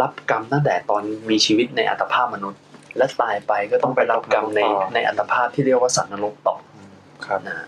[0.00, 2.60] รับกรรมตั้งแต่ตอนมีชีวิตในอัตภาพมนุษย์
[2.96, 4.60] และตายไปก็ต้องไปรับกรรมใน
[4.94, 6.56] ในอัตภาพที่เรียกว่าสัตว์นรกต่อ
[7.26, 7.66] ครับนะ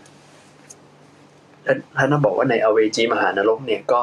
[1.65, 4.01] และท่านบอกว่าในอเวจีมหานรกเนี่ยก็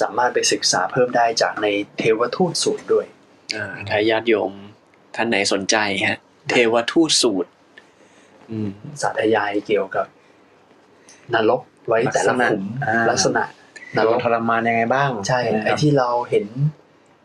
[0.00, 1.66] สามารถไปศึกษาเพิ่มได้จากใน
[1.98, 3.06] เทวทูตสูตรด้วย
[3.56, 4.52] อ่าถ้าญาติโยม
[5.14, 5.76] ท่านไหนสนใจ
[6.08, 7.50] ฮะ เทวทูตสูตร
[8.50, 8.70] อืม
[9.02, 10.06] สาธยายเกี่ยวกับ
[11.34, 13.42] นรกไว้แต่ละขุมอ่าลักษณะ
[13.96, 16.46] นโดรนกทรมานยังไงบ้าง ใช่นะคไอ้รับที่เราเห็น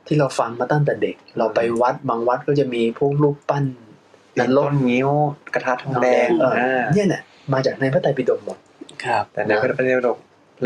[0.08, 3.66] ที่เราฟังมาตั้งแต่เด็ก เราไปวัดบางวัดก็จะมีพวกรูปปั้น
[4.40, 5.10] นันนรรกกนิ้ว
[5.54, 8.58] กระทะทองแดงเอออ่าเนี่ยเนี่ยมาจากในพระไตรปิฎกหมด
[9.06, 10.18] ครับ แต่ในพระไตรปิฎก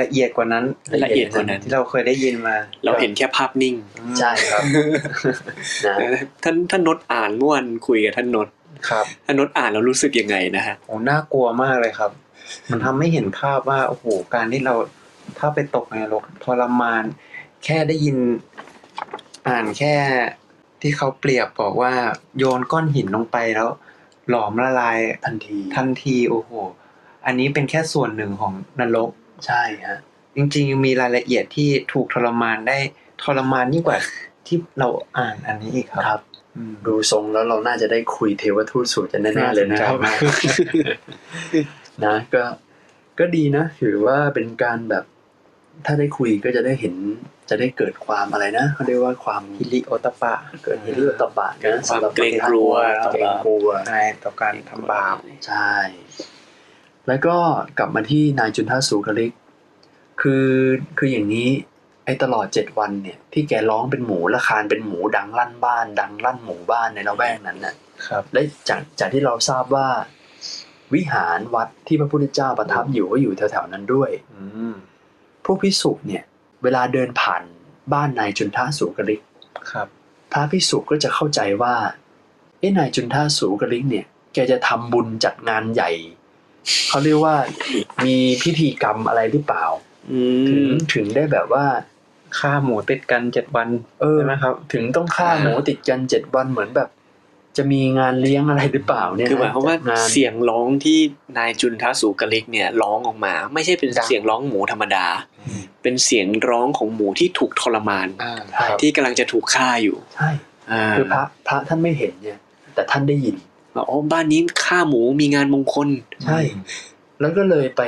[0.01, 0.65] ละเอียดกว่านั้น
[1.03, 3.75] ละเอียดกว่านั้นที่เราเคยได้ยินมา เราเห็นแค่ภาพนิ่ง
[4.19, 4.63] ใช่ครับ
[5.85, 5.95] นะ
[6.43, 8.47] ท่านท่านนดอ่านเมื่อวันคุยกับท่านนด
[8.89, 12.11] ครับท่านนดอ่านแล้วรู้สึกยังไงนะฮะโอ้น่ากลัวมากเลยครับ
[12.71, 14.75] มันทำให้เห็นภาพว่าโอ้โหการที่เรา
[15.39, 17.03] ถ้าไปตกในนรกทรมาน
[17.65, 18.17] แค่ได้ยิน
[19.47, 19.95] อ่านแค่
[20.81, 21.93] ที่เขาเปรียบบอกว่า
[22.37, 23.69] โยนก้อนหินลงไปแล้ว
[24.29, 26.51] หลอมละลายทันที ทันทีโอ้โห
[27.25, 29.09] อันนี้เป็นแค่ส่วนหนึ่งของนรก
[29.45, 29.99] ใช่ฮะ
[30.35, 32.77] จริงๆมีรายละเอียดที่ถูกทรมานได้
[33.23, 33.97] ทรมานยิ่งกว่า
[34.47, 36.21] ที่เราอ่านอันนี้อีกครับครับ
[36.57, 40.83] อืมดูทรงแล้วเราน่าจะได้คุยเทวทูตสูตรกันแน่ๆเลยนะครับน่าสนใจมา
[41.65, 41.67] ก
[42.05, 42.43] นะก็
[43.19, 45.03] ก็ดีนะถือว่าเป็นการแบบ
[45.85, 46.95] ถ้าได้คุยก็จะได้เห็น
[47.49, 52.73] จะได้เกิดความอะไรนะเขาเรียกว่าความฮิริโอตปะ เกิดฮิริโอตปะนะความสำหรับเกรงกลัว
[53.13, 55.15] เกรงกลัวในต่อการทำบาป
[55.47, 55.71] ใช่
[57.07, 57.37] แล้วก็
[57.77, 59.31] กลับมาที่นายจุนทาสูกลิก
[60.21, 60.47] คือ
[60.97, 61.49] คืออย่างนี้
[62.05, 67.75] ไอ้ตลอดเจ็ดวันเนี่ยที่แกร้องเป็นหมูและคานเป็นหมูดังลั่นบ้าน ดังลั่นหมู่บ้านในละแวกนั้นน่ะ
[68.07, 69.87] ครับ และจากจากที่เราทราบว่า
[70.93, 74.41] วิหารวัดที่พระพุทธเจ้าประทับอยู่ก็อยู่แถวๆนั้นด้วย อื
[74.71, 74.73] ม
[75.45, 76.23] พวกพิสุเนี่ย
[76.63, 77.43] เวลาเดินผ่าน
[77.93, 79.21] บ้านนายจุนทาสูกลิก
[79.71, 79.87] ครับ
[80.31, 81.75] พระพิสุก็จะเข้าใจว่า
[82.59, 85.91] เอ้นายจุนท่าสูกลิกเนี่ย แกจะทำบุญจัดงานใหญ่
[86.89, 87.35] เขาเรียกว่า
[88.05, 89.65] มีพิธีกรรมอะไรหรือเปล่า
[90.11, 91.65] อืถึงมถึงได้แบบว่า
[92.39, 93.67] ฆ่าหมูติดกันเจ็ดวัน
[94.01, 96.89] เออใช่ไหมครับ ถึงต้องฆ่าหมูติดกันเจ็ดวันเหมือนแบบ
[97.57, 100.99] จะมีงานเลี้ยงอะไรหรือเปล่าเนี่ยคือหมายความว่าจัดงานเสียงร้องที่
[101.37, 105.05] นายจุนทาสูกลิกเนี่ยร้องออกมา ไม่ใช่เป็นดังเสียงร้องหมูธรรมดา
[105.81, 110.29] เป็นเสียงร้องของหมูที่ถูกทรมานอ่าใช่ที่กำลังจะถูกฆ่าอยู่ใช่
[110.71, 112.39] อ่าคือพระพระท่านไม่เห็นเนี่ย
[112.75, 113.35] แต่ท่านได้ยิน
[113.77, 115.87] ว่าอ๋อบ้านนี้ฆ่าหมูมีงานมงคล
[116.25, 116.39] ใช่
[117.19, 117.83] แล้วก็เลยไป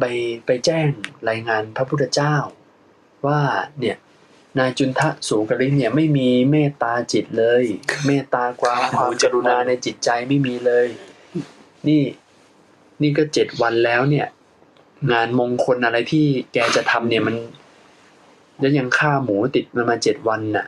[0.00, 0.04] ไป
[0.46, 0.86] ไปแจ้ง
[1.28, 2.34] รายงานพระพุทธเจ้า
[3.26, 3.40] ว่า
[3.80, 3.96] เนี่ย
[4.58, 7.64] นายจุนทะสูงกลิกเนี่ยไม่มีเมตตาจิตเลย
[8.06, 10.86] เมตตาความครับความกรุณาในจิตใจไม่มีเลย
[11.88, 12.02] นี่
[13.02, 14.26] นี่ก็เจ็ดวันแล้วเนี่ย
[15.12, 17.36] งานมงคลอะไรที่แกจะทำเนี่ยมัน
[18.60, 20.66] แล้วยังฆ่าหมูติดมันมาเจ็ดวันน่ะ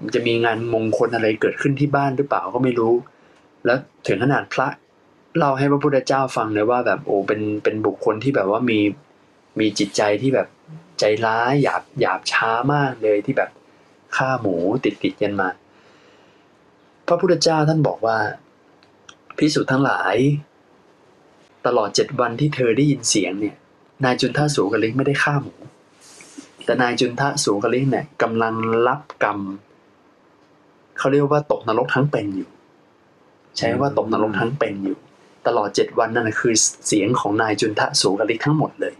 [0.00, 2.94] มันจะมีงานมงคลอะไรเกิดขึ้นที่บ้านหรือเปล่าก็ไม่รู้
[3.64, 4.68] แล้วถึงขนาดพระ
[5.36, 8.78] เล่าให้พระพุทธเจ้าฟังเลยว่าแบบโอ้เป็นเป็นบุคคลที่แบบว่ามี
[9.60, 10.48] มีจิตใจที่แบบ
[10.98, 13.50] ใจร้ายหยาบหยาบช้ามากเลยที่แบบ
[14.16, 15.48] ฆ่าหมูติดติดกันมา
[17.06, 18.18] พระพุทธเจ้าท่านบอกว่า
[19.38, 20.16] พิสุทั้งหลาย
[21.66, 23.56] ตลอดเจ็ดวันที่เธอได้ยินเสียงเนี่ย
[24.04, 25.54] นายจุนทะสูกลิกไม่ได้ฆ่าหมู
[26.64, 28.54] แต่นายจุนทะสูกลิกเนี่ยกำลัง
[28.86, 29.38] รับกรรม
[30.98, 32.48] เขาเรียกว่าตกนรกทั้งเป็นอยู่
[33.58, 34.98] ใช้ว่าตกนรกทั้งเป็นอยู่
[35.46, 36.54] ตลอดเจ็ดวันนั่นนะคือ
[36.86, 38.94] เสียงของนายจุนทะสูกลิกทั้งหมดเลย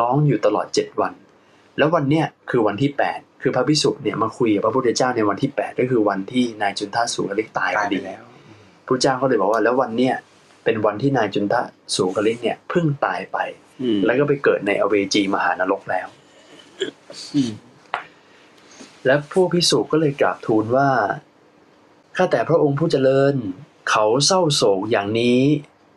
[0.00, 1.12] ร้องอยู่ตลอดเจ็ดวัน
[1.78, 8.22] แล้ววันเนี้ยคือวันที่แปดคือพระพิสุเนี่ยมาคุยกับพระพุทธเจ้าในวันที่แปดก็คือวันที่นายจุนทะสูกลิกตายพตายอไปดีแล้ว
[8.86, 10.14] พระเจ้าก็เลยบอกว่า แล้ววันเนี้ย
[10.64, 11.60] เป็นวันที่นายจุนทะ
[11.96, 13.38] สูกลิกเนี่ยเพิ่งตายไป
[13.82, 16.06] อืมแล้วก็ไปเกิดในอเวจีมหานรกแล้ว
[17.34, 17.52] อืม
[19.06, 20.88] และพวกพิสุก็เลยกราบทูลว่า
[22.16, 23.34] ข้าแต่พระองค์ผู้เจริญ
[23.98, 25.40] เขาเศร้าโศกอย่างนี้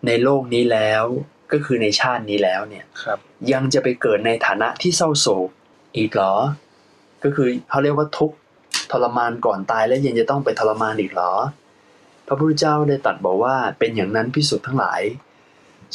[0.07, 1.03] ในโลกนี้แล้ว
[1.51, 3.19] ก็คือในชาตินี้แล้วเนี่ยครับ
[3.51, 5.49] ยังจะไปเกิดในฐานะที่เศร้าโศก
[5.97, 6.35] อีกเหรอ
[7.23, 8.37] ก็คือเขาเรียกว่าทุกข์
[8.91, 11.33] ทรมานก่อนตายแล้วยังจะต้องไปทรมานอีกเหรอ
[12.27, 15.01] พระพุทธเจ้าได้ตรัดบอกว่าเป็นอย่างนั้นพิสุทธ์ทั้งหลาย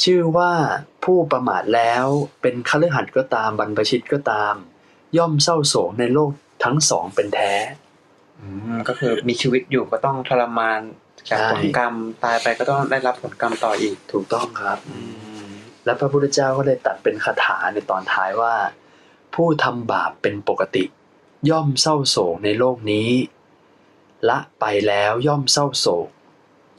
[0.03, 0.51] ชื่อว่า
[1.03, 2.05] ผู้ประมาทแล้ว
[2.41, 4.53] เป็นคฤหัสถ์ก็ตามบรรพชิตก็ตาม
[5.17, 6.31] ย่อมเศร้าโศกในโลก
[6.63, 7.53] ทั้งสองเป็นแท้
[8.39, 10.81] อืมก็คือมีชีวิตอยู่ก็ต้องทรมาน
[11.29, 14.99] จากใช่ผลกรรมตายไปก็ต้องได้รับผลกรรมต่ออีก ถูกต้องครับอื
[15.47, 15.51] ม
[15.85, 18.55] และพระพุทธเจ้าก็เลยตัดเป็นคาถาในตอนท้ายว่า
[19.35, 20.83] ผู้ทำบาปเป็นปกติ
[21.49, 23.09] ย่อมเศร้าโศกในโลกนี้
[24.29, 26.07] ละไปแล้วย่อมเศร้าโศก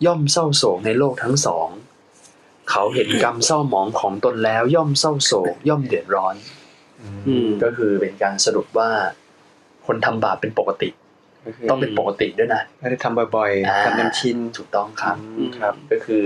[0.06, 1.68] ย่อมเศร้าโศกในโลกทั้งสอง
[2.70, 6.34] เขาเห็นกรรมเศร้าหมองของตนแล้วย่อมเศร้าโศก ย่อมเดือดร้อน
[7.26, 8.90] อืมก็คือเป็นการสรุปว่า
[9.86, 10.88] คนทำบาปเป็นปกติ
[11.46, 16.24] ก็คือต้องเป็นปกติด้วยนะไม่ได้ทำบ่อยอ่าๆทำจนชินถูกต้องครับอืมครับ ก็คือ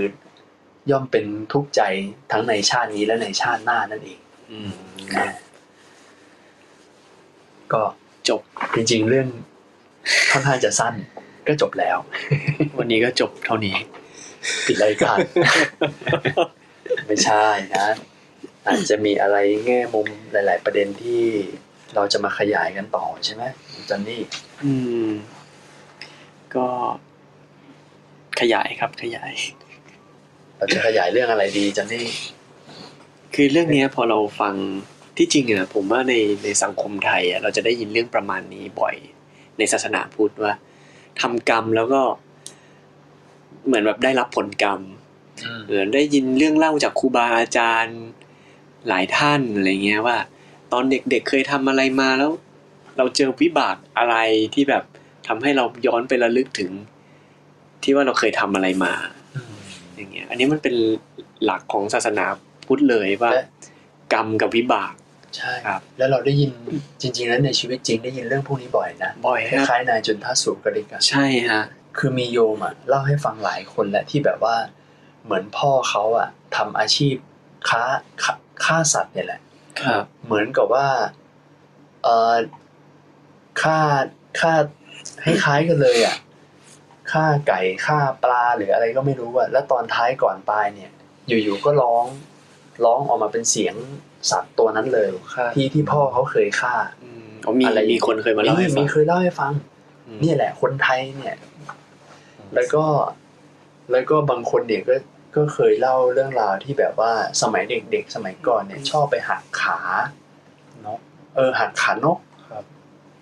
[0.90, 1.82] ย่อมเป็นทุกข์ใจ
[2.30, 4.70] ทั้งในชาตินี้และในชาติหน้านั่นเองอืม
[5.18, 5.30] นะ
[7.72, 7.82] ก็
[8.28, 8.40] จบ
[8.74, 9.28] จริง ๆ เรื่อง
[10.30, 10.94] ค่อนข้างจะสั้น
[11.48, 11.96] ก็จบแล้ว
[12.78, 13.76] วันนี้ก็จบเท่านี้
[14.66, 15.16] ปิดรายการ
[17.06, 17.88] ไม่ใช่นะ
[18.66, 21.24] อาจจะมีอะไรแง่มุมหลาย ๆ ประเด็นที่
[21.94, 23.44] เราจะมาขยายกันต่อใช่ไหม
[23.90, 24.22] จันนี่
[24.64, 24.72] อื
[25.06, 25.08] ม
[26.54, 26.66] ก็
[28.40, 29.32] ขยายครับขยาย
[30.56, 32.04] เราจะขยายเรื่องอะไรดีจันนี่
[33.34, 34.54] คือเรื่องเนี้ยพอเราฟัง
[35.16, 38.94] ที่จริงอะผมว่าในในสังคมไทยอะเราจะได้ยินเรื่องประมาณนี้บ่อย
[39.58, 40.54] ในศาสนาพุทธว่า
[41.20, 42.02] ทำกรรมแล้วก็
[43.66, 44.80] เหมือนแบบได้รับผลกรรม
[45.66, 47.98] เหมือนได้ยินเรื่องเล่าจากครูบาอาจารย์
[48.88, 50.16] หลายท่านอะไรเงี้ยว่า
[50.72, 52.32] ตอนเด็กๆเคยทำอะไรมาแล้ว
[53.00, 54.16] เราเจอวิบากอะไร
[54.54, 54.84] ที่แบบ
[55.28, 56.70] ทำให้เราย้อนไประลึกถึง
[57.82, 58.92] ที่ว่าเราเคยทำอะไรมา
[59.96, 60.74] อย่างเงี้ย อันนี้มันเป็น
[61.44, 62.24] หลักของศาสนา
[62.66, 63.44] พุทธเลยว่าและ
[64.12, 64.92] กรรมกับวิบาก
[65.36, 66.50] ใช่ครับ แล้วเราได้ยิน
[67.00, 71.62] จริง ๆ แล้วในชีวิตจริงได้ยินเรื่องพวกนี้บ่อยนะบ่อยคครับล้ายๆนายจุนทัสสุกริกันใช่ฮะ
[71.98, 74.56] คือมีโยมอะเล่าให้ฟังหลายคนแหละที่แบบว่า
[75.24, 77.14] เหมือนพ่อเขาอะทำอาชีพ
[77.68, 77.82] ค้า
[78.22, 78.34] ค้า
[78.64, 79.40] ฆ่าสัตว์เนี่ยแหละ
[79.80, 80.86] ครับ เหมือนกับว่า
[82.02, 82.34] เอ่อ
[83.62, 83.78] ฆ่า
[84.40, 84.52] ฆ่า
[85.22, 86.16] ให้คล้ายกันเลยอะ
[87.12, 90.90] ฆ่าไก่ฆ่าปลาหรืออะไรก็ไม่รู้อะแล้วตอนท้ายก่อนตายเนี่ย
[91.28, 92.04] อยู่ๆก็ร้อง
[92.84, 93.74] ร้องออกมาเป็นเสียง
[94.30, 99.52] สัตว์ตัวนั้นเลยค่ะที่ที่พ่อเขาเคยฆ่าอืมเขามีอะไรอย่างมีคนเคยมาเล่าให้ฟัมีงเคยเล่าให้ฟัง
[100.06, 101.36] อืมเนี่ยแหละ คนไทยเนี่ย
[102.54, 102.84] แล้วก็
[103.90, 104.94] แล้วก็บางคนเนี่ยก็
[105.36, 109.78] ก็เคยเล่าเรื่องราวที่แบบว่าสมัยเด็กๆสมัยก่อนเนี่ย ชอบไปหักขา
[110.86, 111.00] นก
[111.36, 112.29] เออหักขานกครับ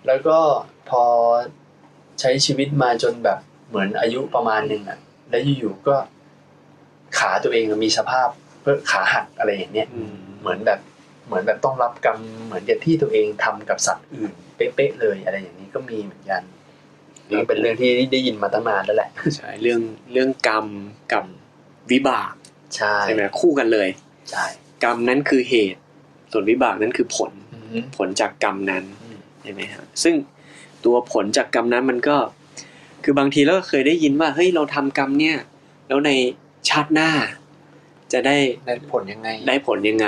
[0.09, 0.37] แล้วก็
[0.89, 1.03] พอ
[2.19, 5.95] ใช้ชีวิตมาจนแบบเหมือนอายุประมาณหนึ่งอะ แล้วอยู่ๆก็
[7.17, 8.27] ขาตัวเองมีสภาพ
[8.61, 10.79] เพื่อขาหักอะไรอย่างเนี้ยอืมเหมือนแบบ
[11.27, 16.41] เหมือนแบบต้องรับกรรมเหมือนกับที่ตัวเองทำกับสัตว์อื่นเป๊ะๆเลยอะไรอย่างนี้ก็มีเหมือนกัน
[17.31, 19.81] นี่เป็นเรื่องที่ได้ยินมาตั้งนานแล้วแหละใช่เรื่อง
[20.13, 20.65] เรื่องกรรม
[21.13, 21.23] กับ
[21.91, 22.33] วิบาก
[22.75, 23.89] ใช่ใช่ไหมคู่กันเลย
[24.31, 24.45] ใช่
[24.83, 25.81] กรรมนั้นคือเหตุ
[26.31, 29.08] ส่วนวิบากนั้นคือผลอืมผลจากกรรมนั้นอืม
[29.43, 30.15] ใช่ไหมครับซึ่ง
[30.85, 32.17] ตัวผลจากกรรมนั้นมันก็
[33.03, 35.37] คือบางทีเราก็เคยได้ยินว่าเฮ้ยเราทำกรรมเนี่ย
[35.87, 36.11] แล้วใน
[36.69, 37.09] ชาติหน้า
[38.13, 40.07] จะได้ได้ผลยังไง ได้ผลยังไง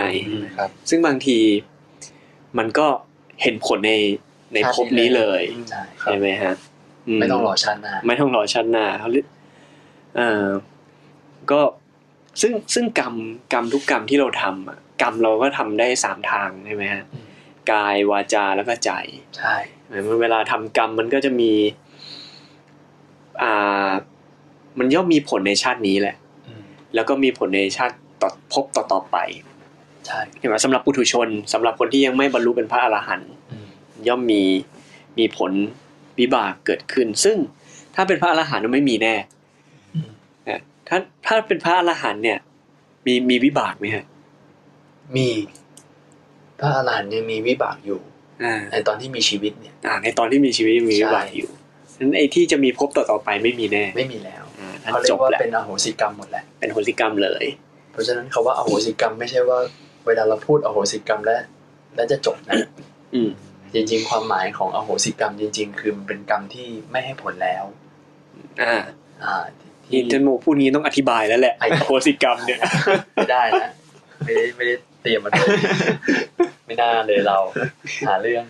[0.58, 1.38] ครับ ซึ่งบางที
[2.58, 2.88] มันก็
[3.42, 3.94] เห็นผลใน
[4.54, 6.54] ในชาติภพนี้เลยใช่ใช่ไหมฮะ
[7.20, 9.26] ไม่ต้องรอชาติหน้าไม่ต้องรอชาติหน้าเขาเรียก
[10.16, 10.48] เอ่อ
[11.52, 11.62] ก็
[12.42, 13.16] ซึ่งซึ่งกรรม
[13.54, 17.26] กรรมทุกกรรมที่เราทำอะกรรมเราก็ทำได้สามทางใช่ไหมฮะอืม
[17.72, 18.92] กายวาจาแล้วก็ใจ
[19.38, 19.56] ใช่
[19.86, 21.52] เหมือนเวลาทำกรรมมันก็จะมี
[23.42, 23.92] อ่า
[24.80, 26.16] มันย่อมมีผลในชาตินี้แหละ
[26.48, 29.18] อืมแล้วก็มีผลในชาติต่อภพต่อต่อๆไป
[30.08, 33.68] ใช่เห็นไหมสำหรับปุถุชนสำหรับคนที่ยังไม่บรรลุเป็นพระอรหันต์อืม
[34.08, 34.44] ย่อมมี
[35.18, 35.52] มีผล
[36.20, 37.38] วิบากเกิดขึ้น ซึ่ง
[37.96, 39.16] ถ้าเป็นพระอรหันต์ไม่มีแน่
[39.96, 40.10] อืม
[40.48, 42.40] นะถ้าถ้าเป็นพระอรหันต์เนี่ย
[43.06, 44.06] มีมีวิบากไหมฮะ
[45.18, 45.28] มี
[46.62, 48.00] พระอรหันต์ยังมีวิบากอยู่
[48.44, 51.50] อ่าในตอนที่มีชีวิตเนี่ยอ่าในตอนที่มีชีวิตยังมีวิบากใช่อยู่
[52.00, 57.46] นั้นไอ้ที่จะมีภพต่อต่อๆไปไม่มีแน่ ไม่มีแล้วอ่าท่านเขาเรีจยบกว่าแหละเป็นอโหสิกรรมหมดแหละเป็นโหสิกรรมเลย
[57.92, 59.60] เพราะฉะนั้นคาว่าอโหสิกรรมไม่ใช่ว่า
[60.06, 61.42] เวลาเราพูดอโหสิกรรมแล้ว
[61.96, 62.56] แล้วจะจบนะ
[63.16, 63.30] อืม
[63.74, 67.64] จริง ๆ ความหมายของอโหสิกรรมจริง ๆ คือมันเป็นกรรมที่ไม่ให้ผลแล้ว
[68.62, 68.76] อ่า
[69.26, 69.36] อ่า
[69.86, 72.60] ที่ท่านโมพูดนี้ต้องอธิบายแล้วแหละไอ้โหสิกรรมเนี่ย
[73.16, 73.70] ไม่ได้นะ
[74.26, 75.48] ไม่ได้ไม่ได้ เตรียมมาด้วย
[76.66, 77.38] ไม่น่าเลยเรา
[78.08, 78.44] หาเรื่อง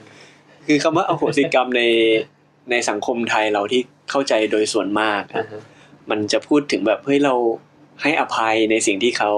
[0.68, 1.82] คือคำว่าอโหสิกรรมใน
[2.72, 5.46] ในสังคมไทยเราที่เข้าใจโดยส่วนมากอะ
[6.10, 7.34] มันจะพูดถึงแบบเฮ้ยเรา
[8.02, 9.32] ให้อภัยในสิ่งที่เขา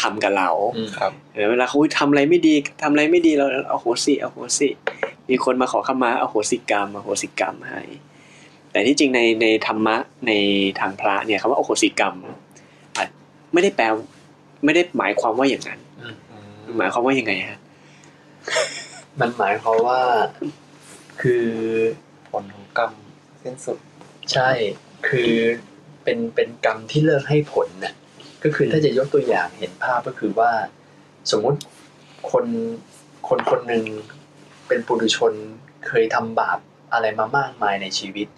[0.00, 4.68] ทำกับเราอืมครับเออเวลาเขาทำอะไรไม่ดีทำอะไรไม่ดีเราเอาโหสิเอาโหสิ
[5.30, 7.82] มีคนมาขอขมาเอาโหสิกรรมเอาโหสิกรรมให้
[8.72, 10.32] แต่ที่จริงในในธรรมะใน
[10.80, 12.14] ทางพระเนี่ยคำว่าอโหสิกรรม
[12.96, 13.08] อาจ
[13.52, 13.84] ไม่ได้แปล
[14.64, 15.80] ไม่ได้หมายความว่าอย่างนั้น
[16.76, 17.58] หมายความว่ายังไงฮะ
[19.20, 20.00] มันหมายความว่า
[21.22, 21.46] คือ
[22.30, 22.92] ผลของกรรม
[23.42, 23.78] สิ้นสุด
[24.32, 24.50] ใช่
[25.08, 25.32] คือ
[26.04, 27.94] เป็นเป็นกรรมที่เลิกให้ผลน่ะ
[28.42, 30.50] ก็คือถ้าจะยกตัวอย่างเห็นภาพก็คือว่า
[31.30, 31.60] สมมุติ
[32.30, 32.46] คน
[33.28, 33.84] คนคนหนึ่ง
[34.68, 35.32] เป็นปุถุชน
[35.86, 36.58] เคยทำบาป
[36.92, 38.28] อะไรมามากมายในชีวิต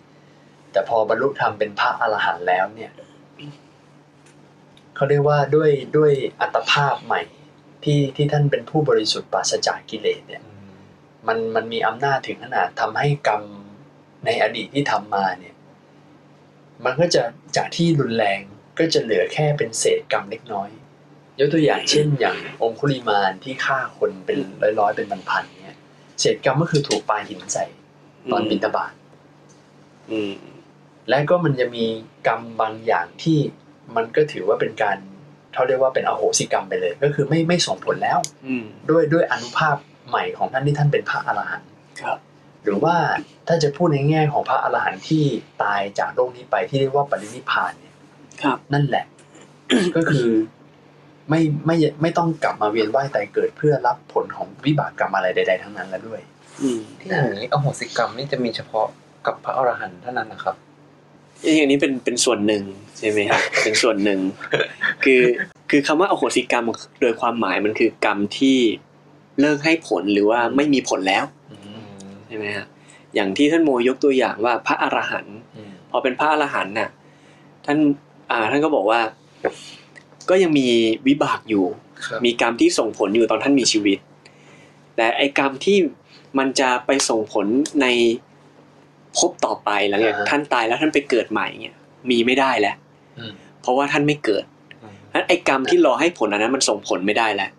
[0.72, 2.92] แต่พอบรรลุธรรมเป็นพระอรหันต์แล้วเนี่ย
[4.94, 7.22] เขาเรียกว่าด้วยด้วยอัตภาพใหม่
[7.84, 10.42] ที่ที่ท่านเป็นผู้บริสุทธิ์ปราศจากกิเลสเนี่ย
[11.26, 13.42] มันมันมีอำนาจถึงขนาดทำให้กรรม
[14.24, 15.54] ในอดีตที่ทำมาเนี่ย
[16.84, 17.22] มันก็จะ
[17.56, 18.40] จากที่รุนแรง
[18.78, 20.70] ก็จะเหลือแค่เป็นเศษกรรมเล็กน้อย
[21.38, 24.38] ยกตัวอย่างเช่น อย่างองคุลิมานที่ฆ่าคนเป็น
[24.80, 25.78] ร้อยๆเป็นพันๆเนี่ย
[26.20, 27.64] เศษกรรมก็คือถูกปาหินใส่
[28.30, 28.92] ตอนบิณฑบาต
[30.10, 30.34] อืม
[31.08, 31.84] และก็มันจะมี
[32.26, 33.38] กรรมบางอย่างที่
[33.96, 34.98] มันก็ถือว่าเป็นการ
[35.54, 39.76] เขาเรียกว่าเป็นอโหสิกรรมไปเลย ก็คือไม่ไม่ส่งผลแล้วอืมด้วยด้วยอนุภาพ
[40.08, 41.68] ใหม่ของท่านที่ท่านเป็นพระอรหันต์
[42.00, 42.18] ครับ
[42.64, 42.96] หรือว่า
[43.48, 45.24] ถ้าจะพูดในแง่ของพระอรหันต์ที่
[45.62, 47.94] ตายจากโลกนี้ไปที่เรียกว่าปรินิพพานเนี่ย
[48.42, 49.04] ครับ นั่นแหละ
[49.96, 50.28] ก็คือ
[51.30, 56.20] ไม่ไม่ไม่ต้องกลับมาเวียนว่ายตายเกิดเพื่อรับผลของวิบากกรรมอะไรใด ๆ ทั้งนั้นแล้วด้วย
[56.62, 58.86] อืมที่อย่างนี้อโหสิกรรมนี่จะมีเฉพาะ
[59.26, 60.56] กับพระอรหันต์เท่านั้นนะครับ
[61.44, 62.62] อย่างนี้เป็นเป็นส่วนหนึ่ง
[62.98, 64.20] ใช่ไหมครับเป็นส่วนหนึ่ง
[65.04, 65.20] คือ
[65.70, 66.64] คือคำว่าอโหสิกรรม
[67.00, 68.58] โดยความหมายมันคือกรรมที่
[69.40, 71.24] เลิกให้ผลหรือว่าไม่มีผลแล้ว
[72.28, 72.66] ใช่ไหมฮะ
[73.14, 75.36] อย่างที่ท่านโมยกตัวอย่างว่าพระอรหันต์
[75.90, 76.90] พอเป็นพระอรหันต์น่ะ
[77.66, 77.78] ท่าน
[78.30, 79.00] อ่าท่านก็บอกว่า
[80.30, 80.68] ก็ยังมี
[81.06, 81.64] วิบากอยู่
[82.06, 83.98] ครับมีกรรมที่ส่งผลอยู่ตอนท่านมีชีวิต
[84.96, 85.78] แต่ไอ้กรรมที่
[86.38, 87.46] มันจะไปส่งผล
[87.82, 87.86] ใน
[89.18, 91.76] ภพต่อไปหลังจากอ่าท่านตายแล้วท่านไปเกิดใหม่เนี่ย
[92.10, 92.76] มีไม่ได้แล้ว
[93.18, 94.44] อืมเพราะว่าท่านไม่เกิด
[95.14, 97.50] นั้นไอ้กรรมที่รอให้ผลอันนั้นมันส่งผลไม่ได้แล้ว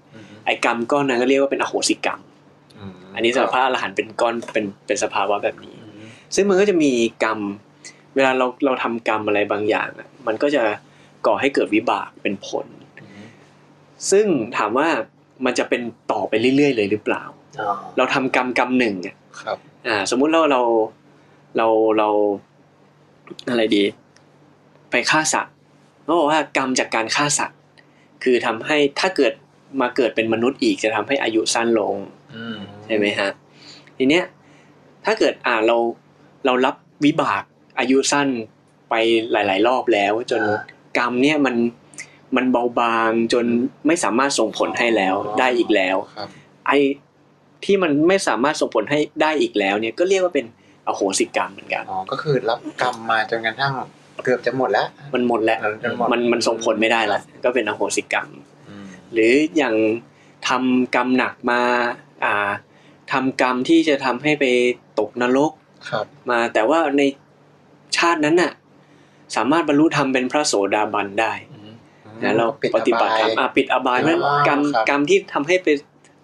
[0.46, 2.20] ไอ้กรรมก้อนนั้นก็เรียกว่าเป็นอโหสิกรรม
[3.16, 5.76] อันนี้สำหรับพระอรหันต์เป็นก้อนเป็นเป็นสภาวะแบบนี้
[6.36, 6.92] ซึ่งมันก็จะมี
[7.24, 7.40] กรรม
[8.16, 10.64] เวลาเราเราทำกรรมอะไรบางอย่างอะมันก็จะ
[11.26, 12.66] ก่อให้เกิดวิบากเป็นผล
[14.12, 14.26] ซึ่ง
[14.58, 14.88] ถามว่า
[15.46, 17.24] มันจะเป็นต่อไปเรื่อยๆเลยหรือเปล่า
[17.60, 20.62] อ๋อเราทำกรรมกรรมหนึ่งอะครับอ่าสมมุติเราเรา
[21.58, 22.10] เราเรา
[23.50, 23.84] อะไรดี
[24.92, 25.54] ไปฆ่าสัตว์
[26.04, 27.58] เขาบอกว่ากรรมจากการฆ่าสัตว์
[28.24, 29.34] คือทำให้ถ้าเกิด
[29.82, 31.96] มาเกิดเป็นมนุษย์อีกจะทำให้อายุสั้นลง
[32.86, 33.30] ใช่ไหมฮะ
[33.98, 34.26] ทีเนี้ย
[35.06, 35.78] ถ้าเกิดอ่าเรา
[36.46, 37.44] เรารับวิบาก
[37.80, 38.28] อายุสั้น
[38.90, 38.94] ไป
[39.32, 40.60] หลาย ๆ รอบแล้ว จนอ่า
[40.98, 41.56] กรรมเนี่ยมัน
[42.36, 43.46] มันเบาบางจน
[43.88, 46.30] ไม่สามารถส่งผลให้แล้วอ๋อได้อีกแล้วครับ
[46.68, 46.78] ไอ้
[47.66, 50.46] ที่มันไม่สามารถส่งผลให้ได้อีกแล้ว เนี่ยก็เรียกว่าเป็น
[50.88, 53.74] อโหสิกรรมเหมือนกันอ๋อก็คือรับกรรมมาจนกระทั่ง
[54.24, 58.28] เกือบจะหมดแล้ว มันหมดแล้วมันจะหมดมันมันส่งผลไม่ได้แล้วก็เป็นอโหสิกรรม
[58.70, 59.76] อืมหรืออย่าง
[60.48, 61.62] ทำกรรมหนักมา
[62.26, 62.50] อ่า
[63.12, 64.46] ทำกรรมที่จะทำให้ไป
[65.00, 65.52] ตกนรก
[65.90, 67.02] ครับ มาแต่ว่าใน
[67.98, 68.52] ชาตินั้นน่ะ
[69.36, 71.34] สามารถบรรลุธรรมเป็นพระโสดาบันได้
[72.24, 75.68] นะเราปิดปฏิบัติธรรมอบายอะปิดอบายเพราะฉะนั้นอ่ากรรมครับกรรมที่ทำให้ไป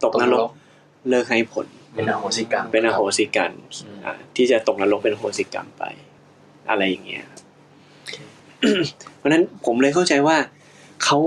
[0.04, 0.50] ตกนรก
[1.10, 3.52] เลิกให้ผล เป็นอโหสิกรรมเป็นอโหสิกรรม
[3.86, 5.84] อืมอะที่จะตกนรกเป็นอโหสิกรรมไป
[6.70, 7.26] อะไรอย่างเงี้ย
[9.18, 10.38] เพราะฉะนั้นผมเลยเข้าใจว่า
[11.04, 11.18] เขา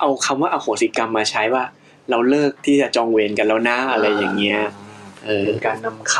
[0.00, 1.62] เอาคำว่าอโหสิกรรมมาใช้ว่า
[2.10, 4.60] เราเลิกที่จะจองเวรกันแล้วนะอะไรอย่างเงี้ย
[5.24, 6.14] เออเป็นการนำค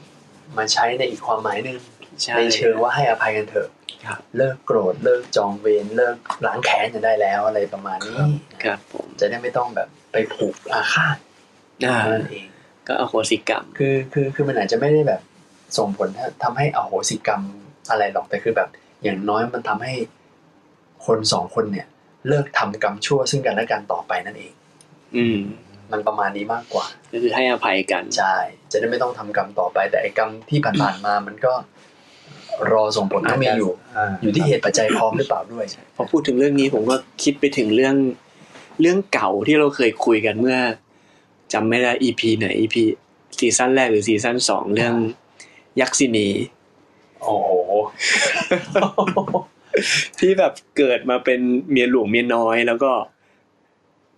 [0.00, 1.78] ำมาใช้ในอีกความหมายหนึ่ง
[2.22, 3.68] ใช่ในเชิงว่าให้อภัยกันเถอะ
[4.04, 8.20] ครับเลิกโกรธเลิกจองเวรเลิกล้างแค้นกันได้แล้วอะไรประมาณนี้
[8.62, 11.16] ครับผมจะได้ไม่ต้องแบบไปผูกอาฆาต
[11.86, 12.46] อ่าเท่านั้นเอง
[12.90, 15.20] ก็อโหสิกรรม คือคือคือมันอาจจะไม่ได้แบบ
[15.78, 16.08] ส่งผล
[16.44, 17.42] ทำให้อโหสิกรรม
[17.90, 18.68] อะไรหรอกแต่คือแบบ
[19.02, 19.94] อย่างน้อยมันทำให้
[21.06, 21.86] คนสองคนเนี่ย
[22.28, 24.52] เลิกทำกรรมชั่วซึ่งกันและกันต่อไปนั่นเอง
[25.16, 25.38] อืม
[25.92, 28.36] มันประมาณนี้มากกว่า ก็คือให้อภัยกันใช่
[28.72, 31.52] จะได้ไม่ต้องทำกรรมต่อไป แต่ไอ้กรรมที่ผ่านๆมามันก็
[32.72, 33.70] รอส่งผลก็มีอยู่
[34.22, 35.64] อยู่ที่เหตุปัจจัยพร้อมหรือเปล่าด้วย
[35.96, 37.96] พอพูดถึงเรื่องนี้ผมก็คิดไปถึงเรื่อง
[38.80, 40.58] เรื่องเก่าที่เราเคยคุยกันเมื่อ
[41.52, 42.76] จำไม่ได้ EP ไหน EP
[43.38, 44.94] ซีซั่นแรกหรือซีซั่นสองเรื่อง
[45.80, 46.28] ยักษินี
[47.22, 47.50] โอ้โห
[50.18, 52.92] ที่แบบเกิดมาเป็นเมียหลวงเมียน้อย แล้วก็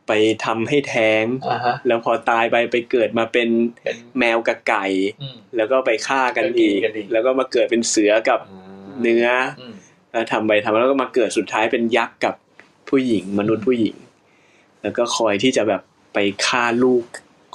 [0.08, 0.12] ไป
[0.44, 3.48] ทำให้แท้งอ่าฮะแล้วพอตายไปไปเกิดมาเป็น
[3.82, 4.84] เป็นแมวกับไก่
[5.22, 8.40] อืมแล้วก็ไปฆ่ากันอีกไปกินกันอีก แล้วก็มาเกิดเป็นเสือกับ
[9.02, 9.26] เนื้อ
[9.60, 9.74] อืม
[10.12, 12.34] แล้วทำไปทำแล้วก็มาเกิดสุดท้ายเป็นยักษ์กับ
[12.88, 13.96] ผู้หญิง มนุษย์ผู้หญิง
[14.82, 17.04] แล้วก็คอยที่จะแบบ ไปฆ่าลูก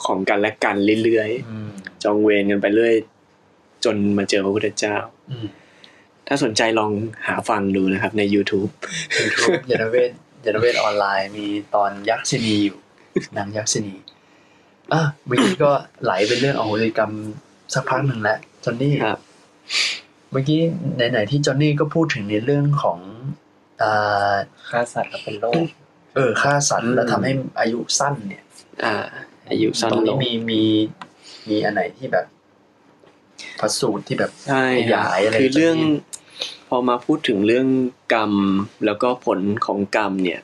[0.06, 2.96] ของกันและกันเรื่อยอืมๆจองเวรกันไปเรื่อย
[3.86, 4.96] จนมาเจอพระพุทธเจ้า
[5.32, 5.48] อืม
[6.28, 6.92] ถ้าสนใจลอง
[7.28, 8.70] หาฟังดูนะครับ ใน YouTube
[9.20, 10.12] ยูทูบยานเวท
[10.46, 12.78] ยานเวทออนไลน์มีตอนยักษินีอยู่
[13.38, 13.96] นางยักษินี
[14.94, 15.72] อะเมื่อกี้ก็
[16.04, 17.12] ไหลเป็นเรื่องอโหสิกรรม
[17.74, 19.20] สักพักหนึ่งแล้วจอนนี่ครับ
[20.32, 20.62] เมื่อกี้
[20.96, 23.00] ไหนๆที่จอนนี่ก็พูดถึงในเรื่องของ
[23.82, 24.34] อ่า
[24.70, 25.66] ฆ่าสัตว์แล้วเป็นโรค
[26.16, 28.44] เออฆ่าสัตอืว์มแล้วทำให้อายุสั้นเนี่ย
[28.84, 28.96] อ่า
[29.50, 30.62] อายุสั้นตรงลนี้งมีมี
[31.50, 32.26] มีอันไหนที่แบบ
[33.60, 35.92] พระสูตรที่แบบ ใช่ขยายอะไรคือเรื่องจนนี่
[36.70, 37.68] พอมาพูดถึงเรื่อง
[38.14, 38.34] กรรม
[38.86, 40.40] แล้วก็ผลของกรรมเนี่ย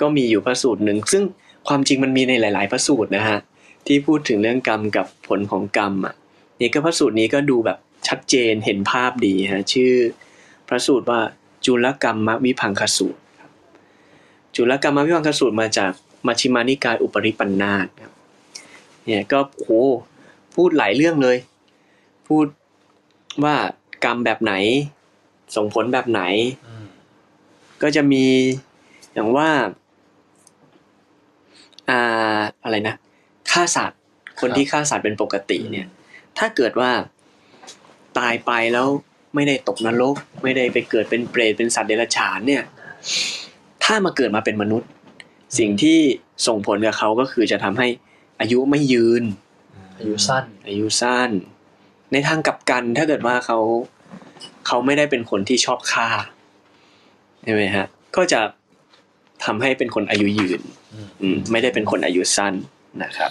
[0.00, 1.22] ก็มีอยู่พระสูตรหนึ่ง ซึ่ง
[1.68, 3.38] ความจริงมันมีในหลาย ๆ พระสูตรนะฮะ
[3.86, 6.14] ที่พูดถึงเรื่องกรรมกับผลของกรรมอะ
[6.60, 7.78] นี่ก็พระสูตรนี้ก็ดูแบบ
[8.08, 9.92] ชัดเจนเห็นภาพดีฮะชื่อ
[10.68, 11.20] พระสูตรว่า
[11.66, 13.50] จุลกรรมวิพังคสูตรครับ
[14.56, 15.92] จุลกรรมวิพังคสูตรมาจาก
[16.26, 18.12] มัชฌิมานิกายอุปริปันธาสครับ
[19.06, 19.70] เนี่ยก็โห
[20.54, 21.36] พูดหลายเรื่องเลย
[22.28, 22.46] พูด
[23.44, 23.56] ว่า
[24.04, 24.52] กรรมแบบไหน
[25.56, 26.22] ส่งผลแบบไหน
[26.66, 26.86] อืม
[27.82, 28.26] ก็จะมี
[29.12, 29.50] อย่างว่า
[31.88, 32.94] อ่าอะไรนะ
[33.50, 34.00] ฆ่าสัตว์
[34.40, 35.86] คนที่ฆ่าสัตว์เป็นปกติเนี่ย
[36.38, 36.90] ถ้าเกิดว่า
[38.18, 38.86] ตายไปแล้ว
[39.34, 42.62] ไม่ได้ตกนรก ไม่ได้ไปเกิดเป็นเปรตเป็นสัตว์เดรัจฉานเนี่ย
[43.84, 44.88] ถ้ามาเกิดมาเป็นมนุษย์
[45.58, 45.98] สิ่งที่
[46.46, 47.88] ส่งผลกับเขาก็คือจะทำให้
[48.40, 49.22] อายุไม่ยืน
[49.98, 51.30] อายุสั้น อายุสั้น
[52.12, 53.58] ในทางกลับกันถ้าเกิดว่าเขา
[54.66, 56.08] เขาไม่ได้เป็นคนที่ชอบฆ่า
[57.44, 57.86] ใช่ไหมฮะ
[58.16, 58.40] ก็จะ
[59.44, 60.60] ทำให้เป็นคนอายุยืน
[60.94, 62.54] อืมอืมไม่ได้เป็นคนอายุสั้น
[63.02, 63.30] นะครับ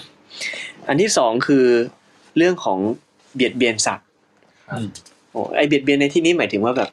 [0.88, 1.66] อันที่สองคือ
[2.38, 2.80] เรื่องของ
[3.36, 4.08] เบียดเบียนสัตว์
[4.70, 4.82] ครับ
[5.32, 6.90] โอ้ไอเบียดเบียนในที่นี้หมายถึงว่าแบบ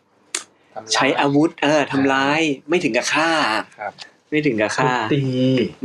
[0.74, 3.30] ทำร้ยใช้อาวุธเออทำร้ายไม่ถึงกับฆ่า
[3.80, 3.92] ครับ
[4.30, 5.24] ไม่ถึงกับทุฆ่าบตี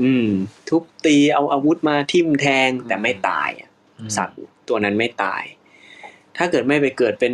[0.01, 0.27] อืม
[0.69, 3.69] ทุบตีเอาอาวุธมาทิ่มแทงแต่ไม่ตายอะ
[3.99, 4.37] อืมสัตว์
[4.67, 5.43] ตัวนั้นไม่ตาย
[6.37, 7.33] ถ้าเกิดไม่ไปเกิดเป็น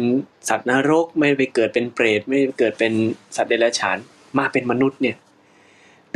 [0.49, 2.93] สัตว์นรก ไม่ไปเกิดเป็นเปรตไม่ไปเกิดเป็น
[3.35, 3.97] สัตว์เดรัจฉาน
[4.37, 5.17] มาเป็นมนุษย์เนี่ย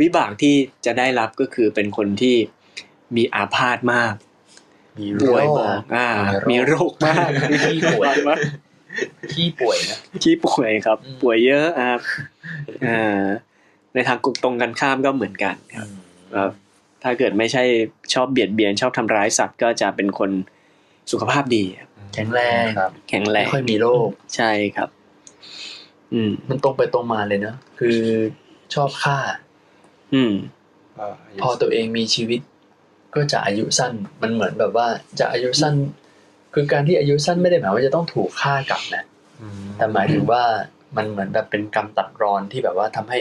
[0.00, 0.54] วิบากที่
[0.86, 2.36] จะได้รับก็คือเป็นคนที่
[3.16, 4.14] มีอาพาธมาก
[4.98, 6.08] มีป่วยโรคบอกอ่า
[6.50, 7.28] มีมีโรโรคคมาก
[7.64, 8.38] ขี้ป่วยมาก
[9.32, 12.00] ขี้ป่วยนะขี้ป่วยครับอืมป่วยเยอะครับ
[12.88, 13.22] อ่า
[13.94, 15.88] ในทางตรงกันข้ามก็เหมือนกันครับ
[16.36, 16.50] ครับ
[17.02, 17.64] ถ้าเกิดไม่ใช่
[18.14, 20.30] ชอบเบียดเบียนชอบทำร้ายสัตว์ก็จะเป็นคน
[21.10, 24.88] สุขภาพดีครับแข็งแรงครับ แข็งแรไม่งค่อยมีโรคใช่ครับ
[26.12, 27.98] อืม มันตรงไปตรงมาเลยเนอะคือ
[28.74, 29.18] ชอบฆ่า
[30.14, 30.32] อืม
[30.98, 32.40] ก็ายุพอตัวเองมีชีวิต
[33.14, 34.86] ก็จะอายุสั้น มันเหมือนแบบว่า
[35.18, 35.74] จะอายุสั้น
[36.54, 39.04] คือการที่อายุสั้นไม่ได้หมายว่าจะต้องถูกฆ่ากลับนะ
[39.40, 40.42] อืมแต่หมายถึงว่า
[40.96, 43.18] มันเหมือนแบบเป็นกรรมตัดรอนที่แบบว่าทำให้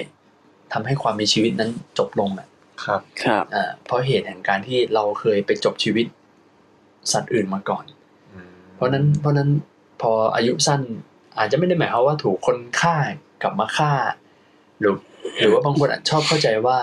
[0.74, 2.47] ทำให้ความมีชีวิตนั้นจบลงอะ
[2.84, 6.05] ครับ ครับอ่าเพราะเหตุแห่งการที่เราเคยไปจบชีวิต
[7.11, 7.84] สัตว์อื่นมาก่อน
[8.34, 9.49] อืมเพราะนั้นเพราะนั้น
[10.01, 10.82] พออายุสั้น
[11.38, 12.95] อาจจะไม่ได้หมายความว่าถูกคนฆ่า
[13.41, 13.91] กลับมาฆ่า
[14.80, 14.93] หรือ
[15.39, 16.78] หรือว่าบางคนอาจชอบเข้าใจว่า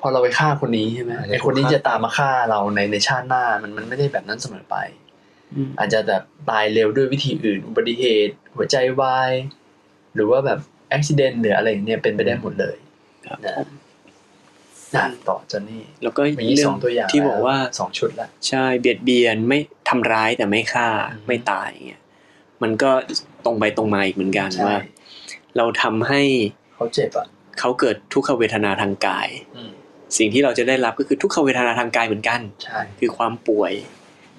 [0.00, 4.76] พอเราไปฆ่าคนนี้ใช่ไหมไอคนนี้จะตามมาฆ่าเราในในชาติหน้ามันมันไม่ได้แบบนั้นเสมอไป
[5.54, 9.32] อืมอาจจะแบบตายเร็วด้วยวิธีอื่น อุบัติเหตุ หัวใจวาย
[10.14, 10.58] หรือว่าแบบ
[10.92, 12.76] อุบิเหตุหรืออะไรอย่างเนี้ยเป็นไปได้หมดเลย
[13.28, 13.68] ครับนะผม
[14.96, 19.58] อะต่อจอนนี่แล้วก็มีเรื่สองตัวอย่างที่บอกว่าสองชุดละใช่เบียดเบียนไม่
[19.88, 22.02] ทำร้ายแต่ไม่ฆ่าอืมไม่ตายอย่างเงี้ย
[22.62, 22.90] มันก็
[23.44, 24.78] ตรงไปตรงมาอีกเหมือนกันใช่ว่า
[25.56, 26.22] เราทำให้
[26.74, 27.26] เขาเจ็บอะ
[27.58, 29.70] เขาเกิดทุกขเวทนาทางกายอืม
[30.18, 33.72] สิ่งที่เราจะได้รับก็คือทุกขเวทนาทางกายเหมือนกันใช่คือความป่วย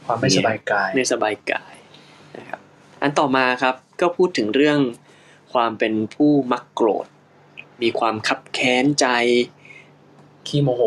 [0.05, 1.73] ความไม่สบายกายไม่สบายกาย
[2.37, 2.59] นะครับ
[3.01, 4.79] อันต่อมาครับก็พูดถึงเรื่อง
[5.53, 7.05] ความเป็นผู้มักโกรธ
[7.81, 9.07] มีความคับแค้นใจ
[10.47, 10.83] ขี้โมโห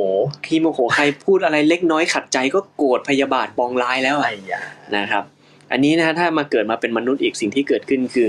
[0.47, 4.62] ขี้โมโหใครพูดอะไรเล็กน้อยขัดใจก็โกรธพยาบาทปองร้ายแล้วไอ้อะยา
[4.97, 5.24] นะครับ
[5.72, 8.28] อันนี้นะถ้ามาเกิดมาเป็นมนุษย์อีกสิ่งที่เกิดขึ้นคือ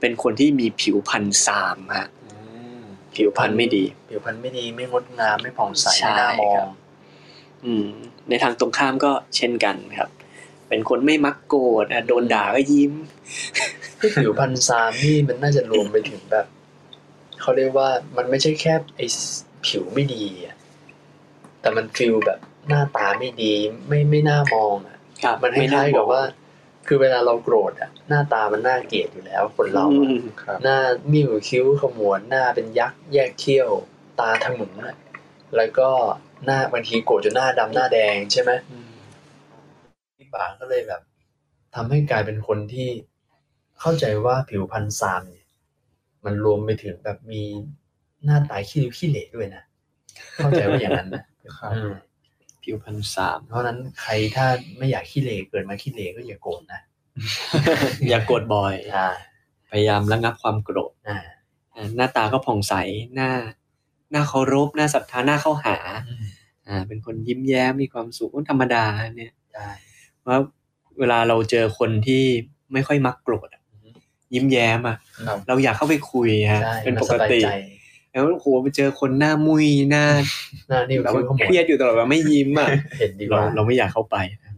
[0.00, 2.36] เป็นคนที่มีผิวพรรณซามฮะอื
[2.80, 2.82] ม
[3.14, 6.68] ผิวพรรณไม่ดี ผิวพรรณไม่ดีไม่งดงามไม่ผ่องใสใช่ไม่น่ามอครังบ
[7.64, 7.88] อืม
[8.28, 10.10] ในทางตรงข้ามก็เช่นกันครับ
[10.68, 12.92] เป็นคนไม่มักโกรธอะโดนด่าก็ยิ้ม
[13.98, 16.46] ที่ผิวพรรณซามนี่มันน่าจะรวมไปถึงแบบ
[17.44, 19.06] เขาเรียกว่ามันไม่ใช่แค่ไอ้
[19.66, 20.56] ผิวไม่ดีอะ
[21.60, 22.38] แต่มันฟิลแบบ
[22.68, 23.52] หน้าตาไม่ดี
[23.88, 26.22] ไม่ไม่น่ามองอะครับมันคล้ายๆกับว่า
[26.86, 30.78] คือเวลาเราโกรธอะ หน้าตามันน่าเกลียดอยู่แล้ว คนเราอือะมครับหน้า
[31.14, 33.70] นิ่วคิ้วขมวดหน้าเป็นยักษ์แยกเขี้ยว
[34.20, 34.96] ตาทะมึงอะ
[35.56, 35.88] แล้วก็
[36.44, 38.50] หน้าบางทีโกรธจนหน้าดำหน้าแดงใช่ไหม
[40.16, 41.02] พี่บางก็เลยแบบ
[41.74, 42.88] ทำให้กลายเป็นคนที่
[43.80, 45.33] เข้าใจว่าผิวพรรณซามเนี่ย
[46.24, 47.42] มันรวมไปถึงแบบมี
[48.24, 49.62] หน้าตาขี้ริ้วขี้เหร่ด้วยนะ
[50.36, 51.92] เข้าใจว่าอย่างนั้นนะครับอืม
[52.62, 54.46] ผิวพรรณสาม เพราะฉะนั้นใครถ้า
[54.78, 56.80] ไม่อยากขี้เหร่เกิดมาขี้เหร่ก็อย่าโกรธนะ
[58.08, 59.06] อย่าโกรธบ่อยอ่า
[59.70, 61.18] พยายามระงับความโกรธอ่า
[61.74, 62.74] อ่าหน้าตาก็ผ่องใส
[63.14, 63.30] หน้า
[64.10, 65.76] หน้าเคารพหน้าศรัทธาหน้าเข้าหา
[66.68, 68.84] อ่า เป็นคนยิ้มแย้มมีความสุขธรรมดา
[69.16, 69.68] เนี่ยได้
[70.26, 70.38] ว่า
[70.98, 72.24] เวลาเราเจอคนที่
[72.72, 73.63] ไม่ค่อยมักโกรธอะอือฮึ
[74.34, 74.96] ยิ้มแย้มอะ
[75.26, 77.50] ครับเราอยากเข้าไปคุยฮะใช่เป็นมัปสกบายติใจ
[78.10, 80.04] แล้วโอ้โหไปเจอคนหน้ามุยหน้า
[80.68, 82.68] หน้านิ่วแบบคิ้ว่าวขมวเคดรียดอยู่ตลอดเวลาไม่ยิ้มอะ
[82.98, 84.52] เห็นดีกเราว่าเราไม่อยากเข้าไปนะ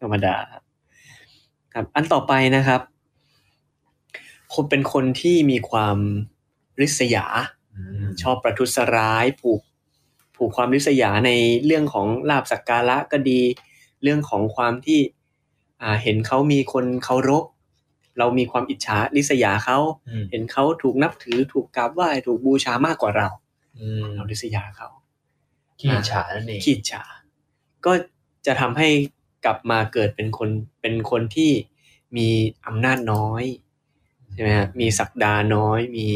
[0.00, 0.36] ธรรมดา
[1.74, 2.80] ครับ อันต่อไปนะครับ
[4.54, 5.98] คนเป็นคนที่มีความ
[6.80, 7.26] ริษยา
[8.22, 9.60] ชอบประทุษร้ายผูก
[10.36, 11.30] ผูกความริษยาใน
[11.64, 13.40] เรื่องของลาบสักการะก็ดี
[14.02, 15.00] เรื่องของความที่
[15.82, 17.44] อ่าเห็นเขามีคนเคารพ
[18.18, 23.28] เรามีความอิจฉาริษยาเขาอืมเห็นเขาถูกนับถือถูกกราบไหว้ถูกบูชามากกว่าเรา
[23.78, 24.88] อืมเราริษยาเขา
[25.78, 27.04] ขี้อิจฉานั่นเองขีดฉา
[27.86, 27.92] ก็
[28.46, 28.88] จะทำให้
[29.44, 30.50] กลับมาเกิดเป็นคน
[30.80, 31.52] เป็นคนที่
[32.16, 32.28] มี
[32.66, 33.44] อำนาจน้อย
[34.32, 36.08] ใช่ไหมฮะมีศักดาน้อย มี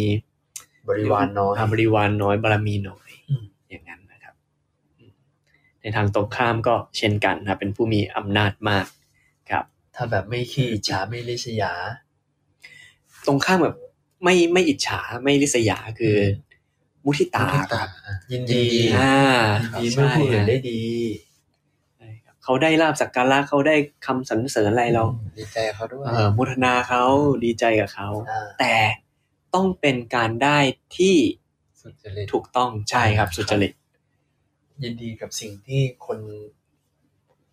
[0.89, 4.35] บริวารน้อยบริวารน้อยบารมีน้อยอืมอย่างนั้นนะครับ
[4.99, 5.13] อืม
[5.81, 9.00] ในทางตรงข้ามก็เช่นกันครับเป็นผู้มีอำนาจมากครับ
[10.03, 11.73] ถ้าแบบไม่ขี้อิจฉาไม่ริษยา
[13.27, 13.77] ตรงข้ามแบบ
[14.25, 16.17] ไม่ไม่อิจฉาไม่ริษยาคือ
[17.05, 17.91] มุทิตามุทิตาครับ
[18.33, 18.65] ยินดี
[18.99, 19.15] อ่า
[19.83, 20.83] ยินดีเมื่อผู้อื่นได้ดี
[21.97, 23.77] ใช่ครับเขาได้ลาบสักการะเขาได้
[24.07, 25.05] คำสรรเสริญอะไรเรา
[25.39, 27.03] ดีใจเขาด้วยเออมุทนาเขา
[27.45, 28.75] ดีใจกับเขาอ่าแต่
[29.55, 30.59] ต้องเป็นการได้
[30.99, 31.17] ที่
[31.81, 33.73] สุจริตถูกต้องใช่ครับสุจริต
[34.83, 36.19] ยินดีกับสิ่งที่คน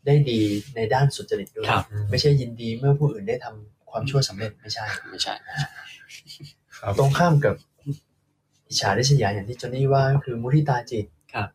[0.07, 0.41] ได้ดี
[0.75, 5.33] ในด้านสุจริตด้วย ครับ ไม่ใช่ยินดีเมื่อผู้อื่นได้ทำความชั่วสำเร็จไม่ใช่ ไม่ใช่
[6.77, 7.55] ครับ ตรงข้ามกับ
[8.67, 11.49] อิจฉาริษยาอย่างที่จอนนี่ว่าก็คือมุทิตาจิตครับ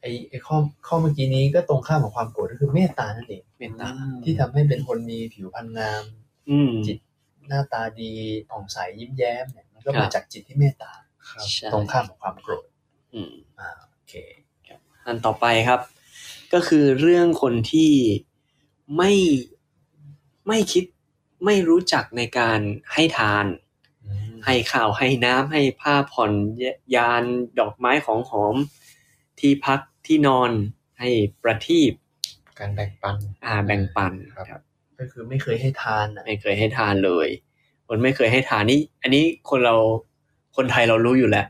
[0.00, 0.56] ไอไอข้อ
[0.86, 3.88] ข้อเมื่อกี้นี้ก็ตรงข้ามกับความโกรธก็คือเมตตานั่นเองเมตตา
[4.24, 6.04] ที่ทำให้เป็นคนมีผิวพรรณงาม
[6.50, 6.98] อืม จิต
[7.48, 8.10] หน้าตาดี
[8.48, 10.92] ผ่องใสยิ้มแย้มเนี่ยมันก็ครัมาบ จากจิตที่เมตตา
[11.30, 12.66] ครับใช่ตรงข้ามกับความโกรธ
[13.14, 14.14] อืมอ่าโอเค
[15.06, 15.80] อันต่อไปครับ
[16.52, 17.92] ก็คือเรื่องคนที่
[18.96, 19.12] ไม่
[20.48, 20.84] ไม่คิด
[21.44, 22.60] ไม่รู้จักในการ
[22.92, 23.46] ให้ทาน
[24.44, 26.32] ให้ข้าวให้น้ำให้ผ้าผ่อน
[26.96, 27.22] ยาน
[27.58, 28.56] ดอกไม้ของหอม
[29.40, 30.50] ที่พักที่นอน
[30.98, 31.08] ให้
[31.42, 31.92] ประทีป
[32.58, 34.62] การแบ่งปัน อ่าแบ่งปันครับครับ
[34.98, 37.28] ก็คือไม่เคยให้ทานอะไม่เคยให้ทานเลย
[37.86, 39.76] คนไม่เคยให้ทานนี่อันนี้คนเรา
[40.56, 41.46] คนไทยเรารู้อยู่แล้ว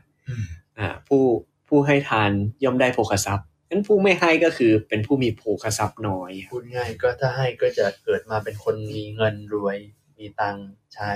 [0.77, 1.23] อ่าผู้
[1.67, 2.29] ผู้ให้ทาน
[2.63, 9.77] ย่อมได้โภคทรัพย์ งั้นผู้ไม่ให้ก็คือเป็นผู้มีโภคทรัพย์น้อยพูดง่ายก็ถ้าให้ก็จะเกิดมาเป็นคนมีเงินรวย
[10.17, 11.11] มีตังค์ใช้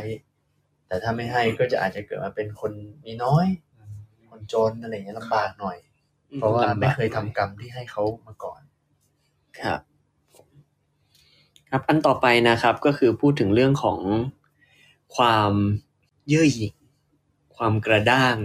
[0.87, 2.71] แต่ถ้าไม่ให้ก็จะอาจจะเกิดมาเป็นคน
[3.05, 3.47] มีน้อย
[4.29, 5.77] คนจนอะไรอย่างเงี้ยลำบากหน่อย
[6.35, 8.61] เพราะว่าไม่เคยทำกรรมที่ให้เขามาก่อน
[9.61, 9.81] ครับ
[11.69, 13.99] ครับอันต่อไปนะครับ ก็คือพูดถึงเรื่องของ
[15.15, 15.51] ความ
[16.27, 16.73] เย่อหยิ่ง
[17.57, 18.35] ความกระด้าง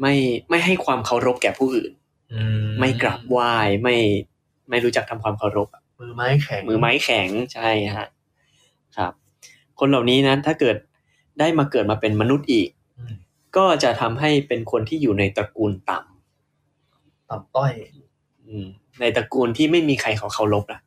[0.00, 0.14] ไม่
[0.50, 1.92] ไม่ให้ความเคารพแก่ผู้อื่น
[2.80, 3.52] ไม่กราบไหว้
[3.82, 3.96] ไม่
[4.70, 5.68] ไม่รู้จักทำความเคารพ
[6.00, 8.08] มือไม้แข็งมือไม้แข็งใช่ฮะ
[8.96, 9.12] ครับ
[9.78, 10.76] คนเหล่านี้นะถ้าเกิด
[11.38, 12.68] ได้มาเกิดมาเป็นมนุษย์อีก
[12.98, 13.14] อืม
[13.56, 17.72] ก็จะทำให้เป็นคนที่อยู่ในตระกูลต่ำต่ำต้อย
[18.46, 18.66] อืม
[19.00, 20.80] ในตระกูลที่ไม่มีใครเขาเคารพนะ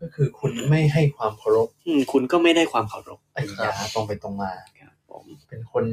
[0.00, 5.84] ก็คือคุณไม่ให้ความเคารพอืมคุณก็ไม่ได้ความเคารพไอ้ยาตรงไปตรงมาครับผมเป็นคน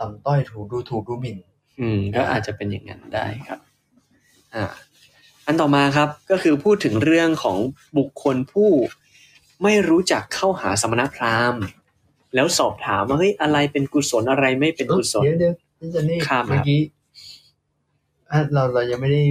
[0.00, 1.38] ต่ำต้อยถูกดูถูกดูหมิ่น
[1.80, 3.60] อืม ก็อาจจะเป็นอย่างนั้นได้ครับ
[4.54, 4.64] อ่า
[5.46, 7.58] อันต่อมาครับ ก็คือพูดถึงเรื่องของ
[7.98, 8.70] บุคคลผู้
[9.62, 11.62] ไม่รู้จักเข้าหาสมณพราหมณ์
[12.34, 16.80] แล้วสอบถามว่าเฮ้ยอะไรเป็นกุศลอะไรไม่เป็นกุศลเดี๋ยวเดี๋ยวที่เจนนี่ข้ามครับเมื่อกี้
[18.30, 19.22] อะเราเรายังไม่ได้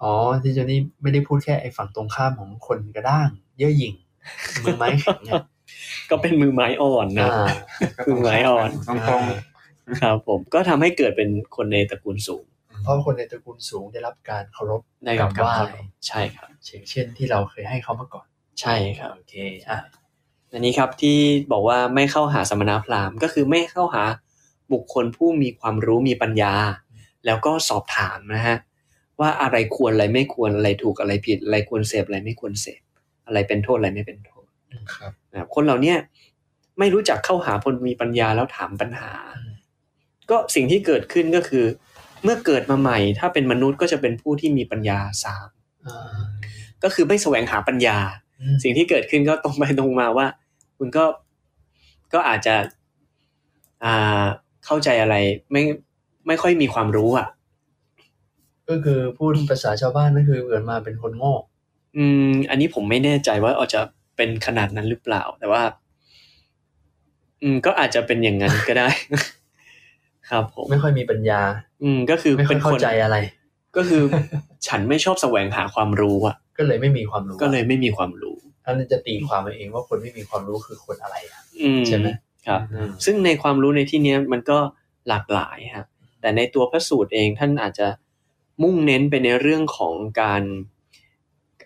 [0.00, 0.12] อ๋อ
[0.42, 3.28] ที่เจนนี่ไม่ได้พูดแค่ไอ้ฝั่งตรงข้ามของคนกระด้าง
[3.58, 3.94] เย่อหยิ่ง
[4.62, 5.42] มือไม้แข็งเนี่ย
[6.10, 7.46] ก็เป็นมือไม้อ่อนนะอ่า
[8.04, 9.22] คือไม้อ่อนตรงตรง
[10.00, 12.44] ครับผมก็ทำให้เกิดเป็นคนในตระกูลสูง
[12.82, 18.26] เพราะคนในตระกูลสูงได้รับการเคารพได้รับกราบไหว้การเคารพใช่ครับเช่นเช่นที่เราเคยให้เขามาก่อน
[18.60, 19.34] ใช่ครับโอเค
[19.68, 19.78] อะ
[20.52, 21.18] อันนี้ครับที่
[21.52, 24.02] บอกว่าไม่เข้าหาสมณพราหมณ์ก็คือไม่เข้าหา
[24.72, 26.54] บุคคลผู้มีความรู้มีปัญญา
[27.26, 28.56] แล้วก็สอบถามนะฮะ
[29.20, 32.80] ว่าอะไรควรอะไรไม่ควรอะไรถูกอะไรผิด อะไรควรเสพอะไรไม่ควรเสพ
[33.26, 34.46] อะไรเป็นโทษอะไรไม่เป็นโทษ
[34.94, 35.96] ครับนะครับคนเหล่าเนี้ย
[36.78, 39.10] ไม่รู้จักเข้าหาคนมีปัญญาแล้วถามปัญหา
[40.30, 41.64] ก็สิ่งที่เกิดขึ้นก็คือ
[42.22, 45.48] เมื่อเกิดมาใหม่ ถ้าเป็นมนุษย์ก็จะเป็นผู้ที่มีปัญญาสาม
[45.86, 46.18] อ่า
[46.82, 47.98] ก็คือไม่แสวงหาปัญญา
[48.40, 50.26] อืมสิ่งที่เกิดขึ้นก็ตรงไปตรงมาว่า
[50.78, 51.04] คุณก็
[52.12, 52.54] ก็อาจจะ
[53.84, 54.24] อ่า
[54.66, 55.14] เข้าใจอะไร
[55.52, 55.62] ไม่
[56.26, 57.28] ไม่ค่อยมีความรู้อะ
[58.68, 61.34] ก็คือพูดภาษาชาวบ้านก็คือเกิดมาเป็นคนโง่
[61.96, 63.80] อืม อันนี้ผมไม่แน่ใจว่าอาจจะ
[64.16, 65.62] เป็นขนาดนั้นหรือเปล่า แต่ว่า
[67.42, 68.88] อืม ก็อาจจะเป็นอย่างนั้นก็ได้
[70.30, 71.40] ครับผมไม่ค่อยมีปัญญา
[71.82, 73.16] อืมก็คือไม่ค่เป็อยนเข้าคนใจอะไร
[73.76, 74.02] ก็คือ
[74.66, 82.06] ฉันไม่ชอบแสวงหาความรู้อะ ก็เลยไม่มีความรู้ ก็เลยไม่มีความรู้ท่านจะตีความมาเองว่าคนไม่มีความรู้คือคนอะไรอะอืมใช่ไหม
[82.46, 84.58] ครับอืมซึ่งในความรู้ในที่เนี้ยมันก็
[85.08, 85.86] หลากหลายฮะ
[86.20, 87.88] แต่ในตัวพระสูตรเองท่านอาจจะ
[88.62, 90.42] มุ่งเน้นไปในเรื่องของการ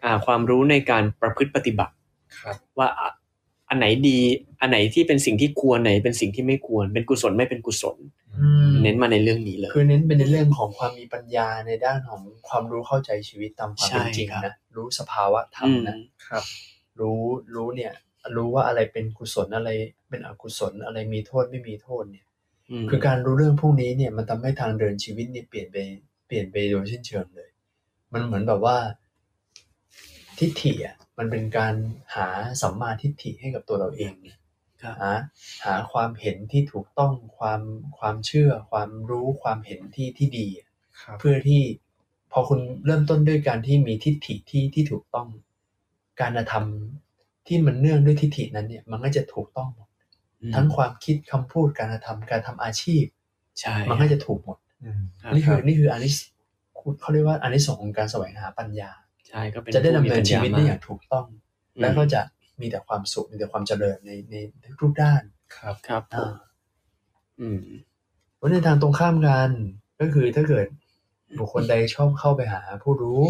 [0.04, 1.94] อ่าความรู้ในการประพฤติปฏิบัติ
[2.40, 3.11] ครับว่าอะ
[3.68, 4.18] อันไหนดี
[4.61, 7.96] อันไหนที่เป็นสิ่งที่ควรไหนเป็นสิ่งที่ไม่ควร เป็นกุศลไม่เป็นกุศล
[8.28, 8.30] อืม
[8.82, 16.45] เน้นมาในเรื่องนี้เลย คือเน้นเป็นในเรื่องของความมีปัญญาในด้านของความรู้เข้าใจชีวิตตามความเป็นจริงใช่ครับนะรู้สภาวะธรรมอืมนะครับ
[17.01, 17.22] รู้
[17.55, 17.93] รู้เนี่ย
[18.36, 19.70] รู้ว่าอะไรเป็นกุศลอะไร
[20.09, 22.26] เป็นอกุศลอะไรมีโทษไม่มีโทษเนี่ย
[22.82, 25.76] มคือการรู้เรื่องพวกนี้เนี่ยมันทำให้ทางเดินชีวิตเนี่ยเปลี่ยนไป
[26.26, 27.51] เปลี่ยนไปโดยสิ้นเชิงเลย
[28.12, 28.76] มันเหมือนแบบว่า
[30.38, 31.74] ทิฏฐิอะมันเป็นการ
[32.14, 32.28] หา
[32.62, 34.39] สัมมาทิฏฐิให้กับตัวเราเองเนี่ยครับ
[34.85, 35.12] หา
[35.64, 37.61] หาความเห็นที่ถูกต้องความ
[37.99, 40.68] ความเชื่อ ความรู้ความเห็นที่ที่ดีอะ
[41.03, 41.62] ครับเพื่อที่
[42.33, 45.28] พอคุณเริ่มต้นด้วยการที่มีทิฏฐิที่ที่ถูกต้อง
[46.20, 49.89] การกระทำที่มันเนื่องด้วยทิฏฐินั้นเนี่ย มันก็จะถูกต้องหมด
[50.55, 53.05] ทั้งความคิดคำพูดการกระทำการทำอาชีพ
[53.61, 54.59] ใช่มันก็จะถูกหมด
[55.24, 56.11] รับนี่คือรับนี่คืออันนี้
[57.01, 58.91] เขาเรียกว่าอันนี้ส่งส์ของการแสวงหาปัญญา
[59.28, 61.26] ใช่ก็เป็นจะได้ดำผู้มีเนินปัญชีญาวิตได้มอย่างถูกต้อง
[61.76, 62.20] อืมแล้วก็จะ
[62.62, 64.34] มีแต่ความสุขมีแต่ความเจริญในใน
[64.80, 65.22] ทุกด้าน
[65.56, 66.32] ครับครับผมอ่า
[67.40, 67.62] อืม
[68.36, 69.50] เพราะในทางตรงข้ามกัน
[70.00, 70.66] ก็คือถ้าเกิด
[71.38, 73.20] บุคคลใดชอบเข้าไปหา ผู้รู้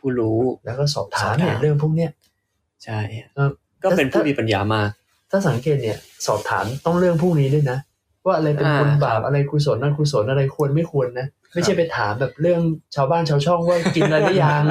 [0.00, 2.10] ผู้รู้แล้วก็สอบถามสอบถามเนี่ยเรื่องพวกเนี้ย
[2.84, 2.98] ใช่
[3.34, 3.50] เออ
[3.82, 4.90] ก็เป็นผู้มีปัญญามาก
[5.30, 7.78] ถ้าสังเกตเนี่ย สอบถามต้องเรื่องพวกนี้ด้วยนะ
[8.26, 12.60] ว่าอะไรเป็นอ่าบุญบาปอะไรกุศลนั่นกุศลอะไรควรไม่ควรนะไม่ใช่ไปถามแบบเรื่อง
[12.94, 14.62] ชาวบ้านชาวช่องว่ากินอะไรหรือยัง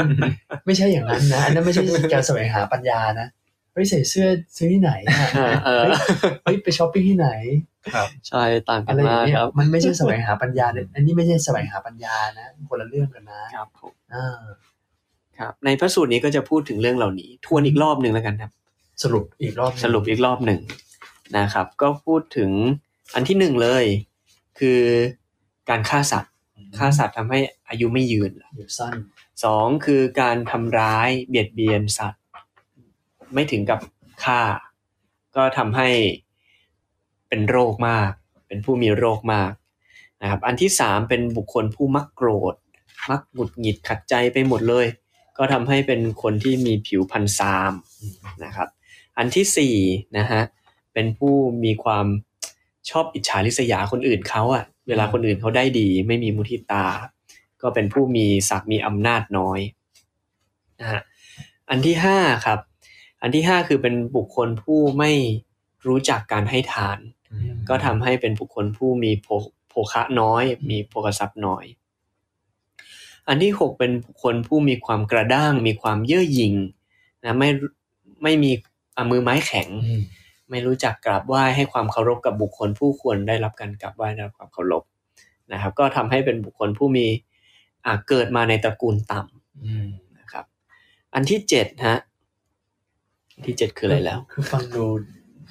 [0.66, 5.84] ไม่ใช่อย่างนั้นนะอันนั้นไม่ใช่การแสวงหาปัญญานะเฮ้ยใส่เสื้อซื้อที่ไหนอะอ่าเออ
[6.44, 7.30] เฮ้ยไปช้อปปิ้งที่ไหน
[8.28, 14.42] ใช่ต่างกัอะนไรอย่ามางกเงี้ยครับมันไม่ใช่แสวงหาปัญญาเนี่ยอันนี้ไม่ใช่แสวงหาปัญญานะคนละเรื่องกันนะครับผมอ่า
[15.40, 18.52] ครับ ในพระสูตรนี้ก็จะพูดถึงเรื่องเหล่านี้ ทวนอีกรอบหนึ่งแล้วกันครับ
[19.04, 20.62] สรุปอีกรอบหนึ่งสรุปอีกรอบหนึ่ง
[21.38, 22.52] นะครับ ก็พูดถึง
[23.14, 23.84] อันที่หนึ่งเลย
[24.60, 24.82] คือ
[25.70, 26.34] การฆ่าสัตว์
[26.78, 28.96] ฆ่าสัตว์ทำให้อายุไม่ยืนอยู่สั้น
[29.44, 32.22] สองคือการทำร้ายเบียดเบียนสัตว์
[33.34, 33.80] ไม่ถึงกับ
[34.24, 34.42] ฆ่า
[35.36, 35.90] ก็ทำให้
[37.30, 38.12] เป็นโรคมาก
[38.48, 39.52] เป็นผู้มีโรคมาก
[40.22, 42.56] นะครับ อันที่สามเป็นบุคคลผู้มักโกรธ
[43.10, 44.86] มักหงุดหงิดขัดใจไปหมดเลย
[45.38, 47.72] ก็ทำให้เป็นคนที่มีผิวพันซาม
[48.46, 48.68] นะครับ
[49.18, 49.76] อันที่สี่
[50.18, 50.42] นะฮะ
[50.94, 52.06] เป็นผู้มีความ
[52.90, 56.86] ชอบอิจฉาริษยาคนอื่นเขาอะเวลาคนอื่นเขาได้ดี ไม่มีมุทิตา
[57.62, 59.60] ก็เป็นผู้มีศักดิ์มีอำนาจน้อย
[60.80, 61.02] นะฮะ
[61.70, 62.60] อันที่ห้าครับ
[63.22, 65.12] อันที่ห้าคือเป็นบุคคลผู้ไม่
[65.88, 67.00] รู้จักการให้ทาน
[67.70, 69.28] ก็ทำให้เป็นบุคคลผู้มีโภ
[69.70, 71.66] โภคะน้อย มีโภคทรัพย์น้อย
[73.28, 76.54] อันที่หกเป็นบุคคลผู้มีความกระด้าง มีความเย่อหยิ่ง
[77.24, 77.50] นะไม่
[78.24, 78.52] ไม่มี
[78.96, 79.70] อะมือไม้แข็ง
[80.50, 84.84] ไม่รู้จักกราบไหว้ให้ความเคารพกับบุคคลผู้ควรได้รับการกราบไหว้ได้รับความเคารพ
[85.52, 87.06] นะครับ ก็ทำให้เป็นบุคคลผู้มี
[87.86, 90.46] อะเกิดมาในตระกูลต่ำนะครับ
[91.14, 92.17] อันที่เจ็ดฮะอัน
[93.44, 94.86] ที่เจ็ดคืออะไรแล้ว คือฟังดู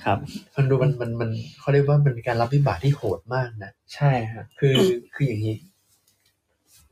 [0.05, 0.18] ครับ
[0.55, 1.30] ฟังดูมันมันมัน
[1.61, 4.74] เขาเรียกว่ามันเป็นการรับวิบากที่โหดมากนะ ใช่ครับคือ
[5.14, 5.57] คืออย่างนี้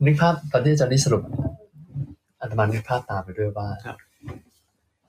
[0.05, 1.23] นึกภาพตอนที่อาจารย์นี่สรุป
[2.39, 3.97] อาตมานึกภาพตามไปด้วยว่าครับ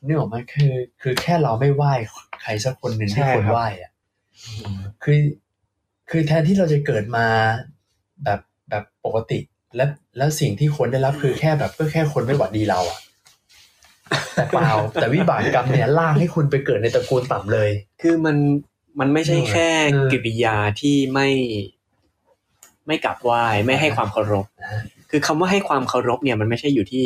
[0.06, 0.72] นึกออกไหมคือ
[1.02, 1.92] คือแค่เราไม่ไหว้
[2.42, 3.92] ใครสักคนหนึ่งที่ควรไหว้อะ
[5.02, 5.18] คือ
[6.10, 7.26] คือแทนที่เราจะเกิดมา
[8.24, 9.38] แบบแบบปกติ
[9.76, 12.98] แล้วแล้วสิ่งที่ควรได้รับคือแค่แบบก็แค่คนไม่หวัดดีเราอะ
[14.34, 17.70] แต่เปล่าแต่วิบากกรรมเนี่ยลากให้คุณไปเกิดในตระกูลต่ำเลย
[18.02, 18.36] คือมัน
[19.00, 21.28] มันไม่ใช่แค่เออกิริยาที่ไม่
[22.86, 27.04] ไม่กราบไหว้ไม่ให้ความเคารพนะคือคำว่าให้ความเคารพเนี่ยมันไม่ใช่อยู่ที่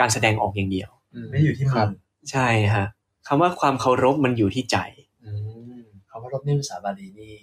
[0.00, 0.90] การแสดงออกอย่างเดียว
[1.30, 1.88] ไม่อยู่ที่มัน
[2.32, 2.86] ใช่ฮะ
[3.28, 4.78] คำว่าความเคารพมันอยู่ที่ใจ
[5.24, 5.30] อื
[5.78, 7.34] มคำว่ารบนี่ภาษาบาลีนี่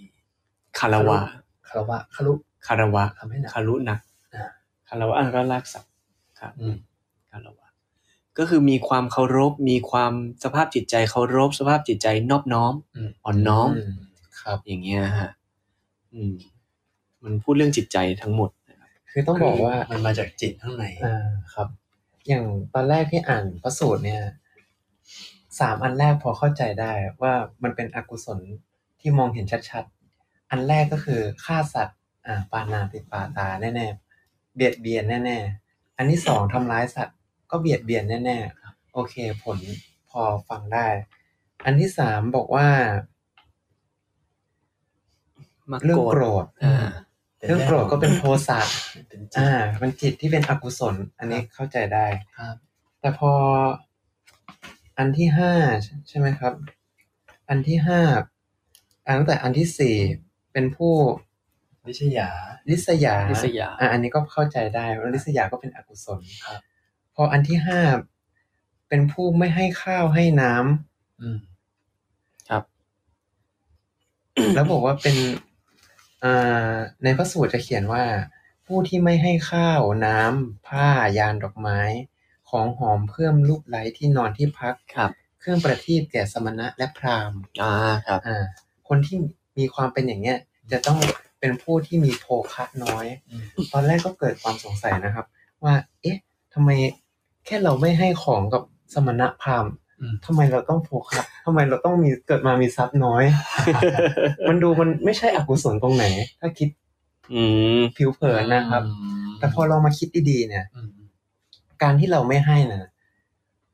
[0.80, 1.20] คารวะ
[1.68, 2.34] คารวะคารุ
[2.68, 4.00] คารวะทำให้หนักคารุหนัก
[4.36, 4.46] อ่า
[4.90, 5.92] คารวะอะก็ลากศัพท์
[6.40, 6.76] ครับอืม
[7.32, 7.63] คารวะ
[8.38, 10.14] ก็คือมีความเคารพ มีความ
[10.44, 13.70] สภาพจิตใจเคารพ สภาพจิตใจนอบน้อมอืมอ่อนน้อม
[14.42, 15.32] ครับ อย่างเงี้ยฮะ
[16.14, 16.34] อืม
[17.24, 21.68] มันพูดเรื่องจิตใจทั้งหมดนะครับคือต้องบอกว่ามันมาจากจิตข้างในอ่าครับ
[22.28, 24.22] อย่างตอนแรกที่อ่านพระสูตรเนี่ย
[25.60, 28.40] สามอันแรกพอเข้าใจได้ว่ามันเป็นอกุศล
[29.00, 37.18] ที่มองเห็นชัดๆ อันแรกก็คือฆ่าสัตว์ อ่าปานาติปาตาแน่ๆเบียดเบียนแน่ๆ อันที่สองทำร้ายสัตว์
[37.54, 39.58] ก็เบียดเบียนแน่ๆ โอเค ผล
[40.10, 40.88] พอฟังได้
[41.66, 42.68] อันที่สามบอกว่า
[45.72, 46.76] มักเรื่องโกรธอ่า
[47.48, 48.60] เรื่องโกรธก็เป็นโทสะ
[49.10, 49.52] เป็นจิตอ่า
[49.82, 52.06] มันจิตที่เป็นอกุศล อันนี้เข้าใจได้
[52.38, 52.56] ครับ
[53.00, 53.32] แต่พอ
[54.98, 55.54] อันที่ห้า
[56.10, 56.54] ใช่ไหมครับ
[57.50, 58.02] อันที่ห้า
[59.06, 59.98] อันตั้งแต่อันที่สี่
[60.54, 60.94] เป็นผู้
[61.88, 62.30] วิชยา
[62.70, 66.60] ลิษยาลิษยาอะอันนี้ก็เข้าใจได้ว่าลิษยาก็เป็นอกุศลครับ
[67.16, 67.82] พออันที่ห้า
[68.90, 71.38] เป็นผู้ไม่ให้ข้าวให้น้ำอืม
[72.50, 72.64] ครับ
[74.56, 75.18] แล้วบอกว่าเป็น
[76.24, 78.04] อ่าในพระสูตรจะเขียนว่า
[78.68, 80.88] ผู้ที่ไม่ให้ข้าวน้ำผ้า
[81.18, 81.80] ยานดอกไม้
[82.50, 87.74] ของหอมเพิ่มรูปไล้ที่นอนที่พักครับ เครื่องประทีปแก่สมณะและพราหมณ์อ่า
[88.08, 88.44] ครับอ่า
[88.88, 89.18] คนที่
[89.58, 90.38] มีความเป็นอย่างเงี้ย
[90.72, 90.98] จะต้อง
[91.40, 95.26] เป็นผู้ที่มีโภคะน้อยอืมตอนแรกก็เกิดความสงสัยนะครับ
[95.64, 96.18] ว่า เอ๊ะ
[96.54, 96.70] ทำไม
[97.46, 98.64] แค่เราไม่ให้ของกับ
[98.94, 103.24] สมณะพราหมณ์อืมทำไมเราต้องโภคะทำไมเราต้องมีเกิดมามีทรัพย์น้อย
[104.50, 106.06] มันดูมันไม่ใช่อกุศลตรงไหน
[106.40, 106.70] ถ้าคิด
[107.34, 107.42] อื
[107.78, 108.92] มผิวเผินนะครับอื
[109.26, 110.90] มแต่พอเรามาคิดดีๆเนี่ยอืม
[111.82, 112.90] การที่เราไม่ให้นะ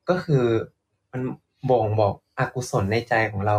[0.09, 0.43] ก็คือ
[1.11, 1.21] มัน
[1.69, 3.57] บ่งบอกอกุศลในใจของเรา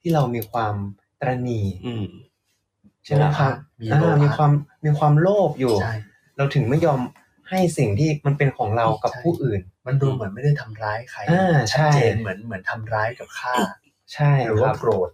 [0.00, 0.74] ที่เรามีความ
[1.20, 2.06] ตระหนี่อืม
[3.04, 4.52] ใช่ไหมครับมีอ่าโลภะมีความ
[4.84, 5.94] มีความโลภอยู่ใช่
[6.36, 7.00] เราถึงไม่ยอม
[7.50, 13.54] ให้สิ่งที่มันเป็นของเรากับใช่ผู้อื่น มันดูเหมือนไม่ได้ทำร้ายใครอ่าใช่ชัดเจนเหมือนเหมือนทำร้ายกับข้า
[14.14, 15.10] ใช่หรือคว่ารับโกรธ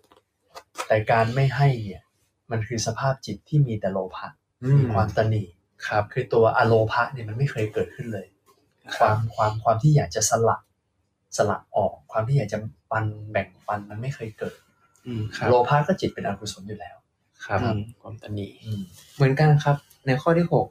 [0.89, 2.03] แต่การไม่ให้เนี่ย
[2.51, 4.29] มันคือสภาพจิตที่มีแต่โลภะ
[4.63, 5.45] อืมีความตนี
[5.87, 8.27] ครับ คือตัวอโลภะเนี่ยมันไม่เคยเกิดขึ้นเลย
[8.99, 10.61] ความความความที่อยากจะสลัด
[11.37, 12.59] สลัดออก ความที่อยากจะ
[12.91, 14.57] ปันแบ่งปันมันไม่เคยเกิด
[15.07, 16.97] อืมครับโลภะก็จิตเป็นอกุศลอยู่แล้ว
[17.45, 18.83] ครับอืมความตนีอืม
[19.17, 19.77] เหมือนกันครับ
[20.07, 20.67] ในข้อที่หก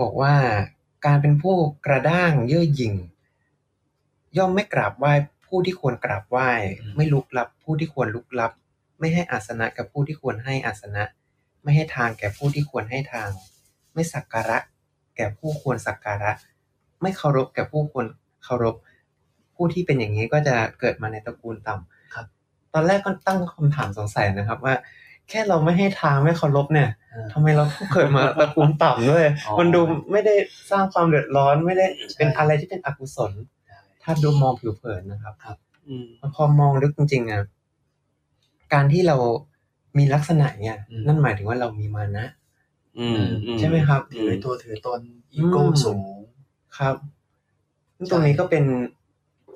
[0.00, 0.34] บอกว่า
[1.06, 1.54] การเป็นผู้
[1.86, 2.94] กระด้างเย่อหยิ่ง
[4.36, 5.12] ย่อมไม่กราบไหว้
[5.46, 6.48] ผู้ที่ควรกราบไหว้
[6.96, 8.52] ไม่ลุกลับผู้ที่ควรลุกลับ
[8.98, 11.02] ไม่ให้อาสนะกับผู้ที่ควรให้อาสนะ
[11.62, 13.28] ไม่ให้ทางแก่ผู้ที่ควรให้ทาง
[13.94, 14.58] ไม่สักการะ
[15.16, 16.32] แก่ผู้ควรสักการะ
[17.02, 18.06] ไม่เคารพแก่ผู้ควร
[18.44, 18.74] เคารพ
[19.54, 22.26] ผู้ที่เป็นอย่างนี้ก็จะเกิดมาในตระกูลต่ำครับ
[22.74, 24.74] ตอนแรกก็ตั้งคำถามสงสัยนะครับว่า
[25.30, 29.80] แค่เราไม่ให้ทางไม่เคารพเนี่ยอ่าทำไมเราเกิดมาตระกูลต่ำด้วยอ๋อมันดู
[30.12, 30.34] ไม่ได้
[30.70, 33.32] สร้างความเดือดร้อนไม่ได้เป็นใช่อะไรที่เป็นอกุศล
[34.02, 35.34] ถ้าดูมองผิวเผินนะครับ
[35.88, 37.42] อืมพอมองลึกจริงๆอะ
[38.72, 39.16] การที่เรา
[39.98, 42.26] มีลักษณะเนี่ยอืมนั่นหมายถึงว่าเรามีมานะ
[42.98, 45.00] อืมอืใช่ไหมครับถือตัวถือตน
[45.32, 45.98] อีโก้อืมสูง
[46.78, 46.96] ครับ
[47.96, 48.64] ซึ่งตรงนี้ก็เป็น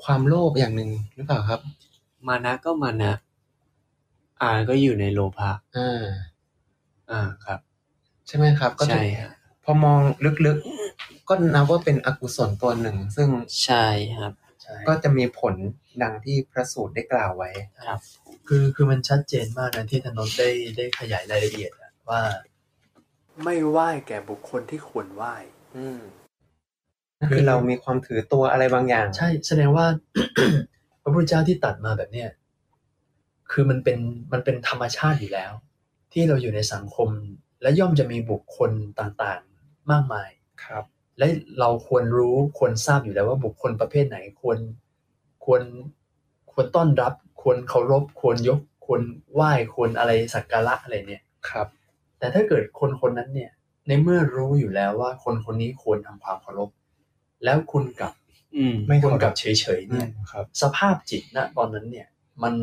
[0.04, 1.60] ความโลภอย่างหนึ่งหรือเปล่าครับ
[2.28, 3.12] มานะก็มานะ
[4.42, 6.06] อ่าก็อยู่ในโลภะอ่า
[7.10, 7.58] อ่าครับ
[8.26, 9.32] ใช่ไหมครับ ก็ใช่ถูกฮะ
[9.64, 10.00] พอมอง
[10.46, 13.28] ลึกๆ ก็นับว่าเป็นอกุศลตัวหนึ่ง ซึ่ง
[13.64, 13.86] ใช่
[14.18, 14.32] ครับ
[14.62, 15.54] ใช่ก็จะมีผล
[16.02, 17.50] ดังที่พระสูตรได้กล่าวไว้
[17.88, 18.00] ครับ
[18.48, 22.20] คือคือมันชัดเจนมากนะที่ธนนท์ได้ได้ขยายรายละเอียดอะว่า
[23.44, 25.34] ไม่ไหว้แก่บุคคลที่ควรไหว้
[25.76, 26.00] อืม
[27.18, 29.86] นั่นคือเรามีความถือตัวอะไรบางอย่าง ใช่ แสดงว่า
[31.02, 32.28] พระพุทธเจ้าที่ตัดมาแบบเนี้ย
[33.50, 33.98] คือมันเป็น
[34.32, 35.52] มันเป็นธรรมชาติอยู่แล้ว
[36.12, 37.08] ที่เราอยู่ในสังคม
[37.62, 40.30] และย่อมจะมีบุคคลต่างๆมากมาย
[40.64, 40.84] ครับ
[41.18, 41.26] และ
[41.60, 44.58] เราควรรู้ควรทราบอยู่แล้วว่าบุคคลประเภทไหนควร
[45.44, 45.62] ควร
[46.52, 51.66] ควรต้อนรับ ควรเคารพ ควรยก ควรไหว้ควรอะไรสักการะอะไรเนี่ยครับ
[52.18, 53.50] แต่ถ้าเกิดคนคนนั้นเนี่ย
[53.86, 56.70] ในเมื่อรู้อยู่แล้วว่าคนคนนี้ควรทำความเคารพ
[57.44, 58.14] แล้วคุณกลับ
[58.56, 59.44] อืมไม่คุณเคารพกลับเฉ
[59.78, 62.08] ยๆเนี่ยครับสภาพจิตณตอนนั้นเนี่ย
[62.42, 62.54] มัน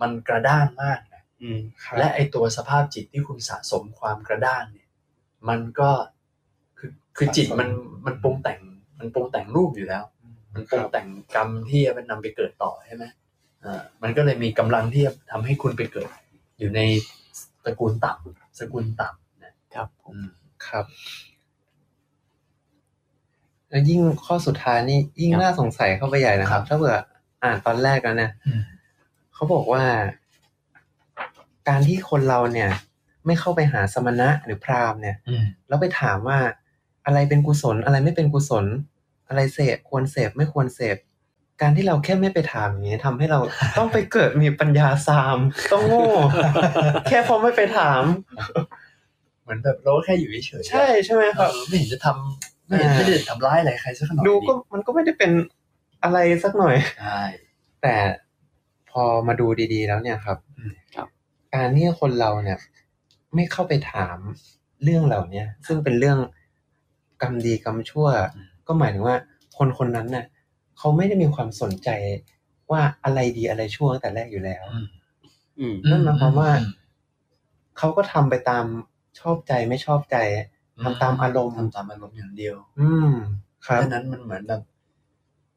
[0.00, 4.88] มันกระด้างมากนะอืมครับและไอตัวสภาพจิตที่คุณสะสมความกระด้างเนี่ย
[5.48, 5.90] มันก็
[6.78, 7.68] คือคือจิตมัน
[8.06, 8.60] มันปรุงแต่ง
[8.98, 10.04] มันปรุงแต่งรูปอยู่แล้ว
[10.54, 13.04] มันปรุงแต่งกรรมที่จะนำไปเกิดต่อใช่ไหม
[13.64, 16.08] อ่ามันก็เลยมีกำลังที่จะทำให้คุณไปเกิด
[16.58, 16.80] อยู่ใน
[17.64, 20.28] ตระกูลต่ำสกุลต่ำนะครับผมอืม
[20.66, 20.84] ครับ
[23.70, 26.96] แล้วยิ่งข้อสุดท้ายนี่ยิ่งน่าสงสัยเข้าไปใหญ่นะครับ ถ้าเผื่อ
[27.42, 28.62] อ่านตอนแรกแล้วเนี่ยอืม
[29.44, 29.84] เขาบอกว่า
[31.68, 32.70] การที่คนเราเนี่ย
[33.26, 36.38] ไม่เข้าไปหาสมณะหรือพราหมณ์เนี่ยอืมแล้วไปถามว่า
[37.06, 38.64] อะไรเป็นกุศล อะไรไม่เป็นกุศล
[39.28, 40.96] อะไรเสพควรเสพไม่ควรเสพ
[41.60, 43.40] การที่เราแค่ไม่ไปถามอย่างนี้ทำให้เรา
[43.78, 45.38] ต้องไปเกิดมีปัญญาซาม
[45.72, 46.08] ต้องโง่
[47.08, 48.02] แค่เพราะไม่ไปถาม
[49.42, 55.30] เหมือนแบบเราก็แค่อยู่เฉยๆใช่ใช่ไหมครับเออไม่เห็นจะทำไม่เห็นอ่าไม่ได้ทำร้ายอะไรใครสักหน่อยดูก็มันก็ไม่ได้เป็น
[56.02, 57.22] อะไรสักหน่อยใช่
[57.82, 57.94] แต่
[58.94, 61.08] พอมาดูดีๆแล้วเนี่ยครับอืมครับ
[61.54, 62.58] การที่คนเราเนี่ย
[63.34, 64.18] ไม่เข้าไปถาม
[64.82, 66.18] เรื่องเหล่าเนี้ยซึ่งเป็นเรื่อง
[67.22, 68.06] กรรมดีกรรมชั่ว
[68.66, 69.16] ก็หมายถึงว่า
[69.56, 70.26] คนคนนั้นน่ะ
[70.78, 71.88] เขาไม่ได้มีความสนใจ
[72.70, 74.86] ว่าอะไรดีอะไรชั่วตั้งแต่แรกอยู่แล้วอืม
[75.58, 76.50] อืมนั่นหมายความว่า
[77.78, 78.64] เขาก็ทำไปตาม
[79.20, 80.16] ชอบใจไม่ชอบใจ
[80.82, 83.10] ทำตามอารมณ์ทำตามอารมณ์อย่างเดียว อืม
[83.66, 84.62] ครับดังนั้นมันเหมือนแบบ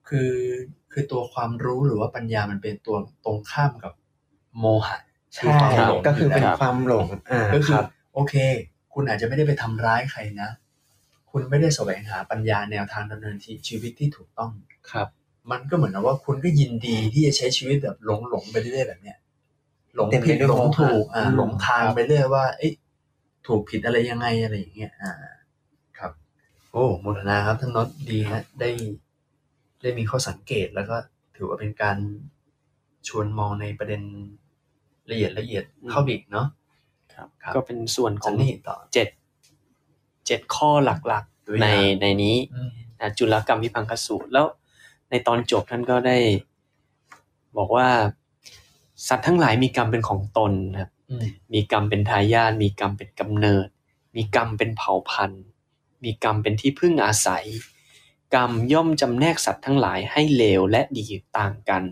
[0.08, 0.32] คือ
[0.92, 3.94] คือตัวความรู้หรือว่าปัญญามันเป็นตัวตรงข้ามกับ
[4.60, 4.98] โมหะ
[5.34, 8.36] ใช่ความหลงก็คือเป็นยู่แล้วความหลงอ่าก็คืคอรับโอเค
[8.94, 10.50] คุณอาจจะไม่ได้ไปทำร้ายใครนะ
[11.32, 13.36] คุณไม่ได้แสวงหาปัญญาแนวทางดำเนิน
[13.68, 14.52] ชีวิตที่ถูกต้อง
[14.92, 15.08] ครับ
[15.52, 19.18] มันก็เหมือนกับว่าคุณก็ยินดีที่จะใช้ชีวิตแบบหลงหลงไปเรื่อยๆแบบเนี้ย
[19.96, 22.74] หลงเต็มไปผิดด้วยหลงโมหะถูกอ่าอืมหลงทางครับไปเรื่อยว่า เอ้ย
[23.48, 25.12] ถูกผิดอะไรยังไงอะไรอย่างเงี้ยอ่า
[25.98, 26.12] ครับ
[26.72, 28.70] โอ้โมทนาครับท่านน็อตดีฮะได้
[29.82, 30.98] ได้มีข้อสังเกต แล้วก็
[31.36, 31.98] ถือว่าเป็นการ
[33.08, 34.02] ชวนมองในประเด็น
[35.12, 36.48] ละเอียดละเอียดเข้าไปอีกเนาะ
[37.14, 39.08] ครับครับก็เป็นส่วนขจัอนงนี่ต่อเจ็ด
[40.26, 42.70] เจ็ดข้อหลักตัวๆในอย่างในนี้อืม
[43.00, 44.46] นะจุลกรรมวิพังคสูตรแล้ว
[45.10, 46.18] ในตอนจบท่านก็ได้
[47.58, 47.88] บอกว่า
[49.08, 53.68] สัตว์ทั้งหลายมีกรรมเป็นของตนครับอืมมีกรรมเป็นทายาทมีกรรมเป็นกำเนิด
[54.16, 55.44] มีกรรมเป็นเผ่าพันธุ์
[56.04, 57.46] มีกรรมเป็นที่พึ่งอาศัย
[58.34, 61.06] กรรมย่อมจำแนกสัตว์ทั้งหลายให้เลวและดี
[61.38, 61.84] ต่างกัน